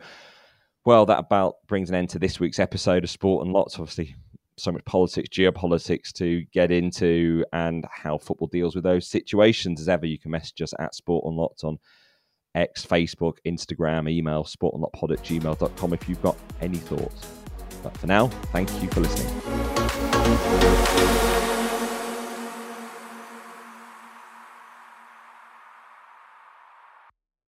Well, 0.83 1.05
that 1.05 1.19
about 1.19 1.55
brings 1.67 1.89
an 1.89 1.95
end 1.95 2.09
to 2.09 2.19
this 2.19 2.39
week's 2.39 2.59
episode 2.59 3.05
of 3.05 3.09
Sport 3.09 3.45
Unlocked. 3.47 3.79
Obviously, 3.79 4.15
so 4.59 4.71
much 4.71 4.85
politics, 4.85 5.29
geopolitics 5.29 6.11
to 6.13 6.43
get 6.53 6.71
into, 6.71 7.43
and 7.53 7.85
how 7.91 8.17
football 8.17 8.47
deals 8.47 8.75
with 8.75 8.83
those 8.83 9.07
situations. 9.07 9.81
As 9.81 9.89
ever, 9.89 10.05
you 10.05 10.19
can 10.19 10.31
message 10.31 10.61
us 10.61 10.73
at 10.79 10.95
Sport 10.95 11.25
Unlocked 11.25 11.63
on 11.63 11.79
X, 12.55 12.85
Facebook, 12.85 13.37
Instagram, 13.45 14.09
email, 14.09 14.43
sportandlotpod 14.43 15.11
at 15.13 15.23
gmail.com 15.23 15.93
if 15.93 16.09
you've 16.09 16.21
got 16.21 16.37
any 16.61 16.77
thoughts. 16.77 17.27
But 17.83 17.95
for 17.97 18.07
now, 18.07 18.27
thank 18.51 18.69
you 18.81 18.89
for 18.89 19.01
listening. 19.01 19.29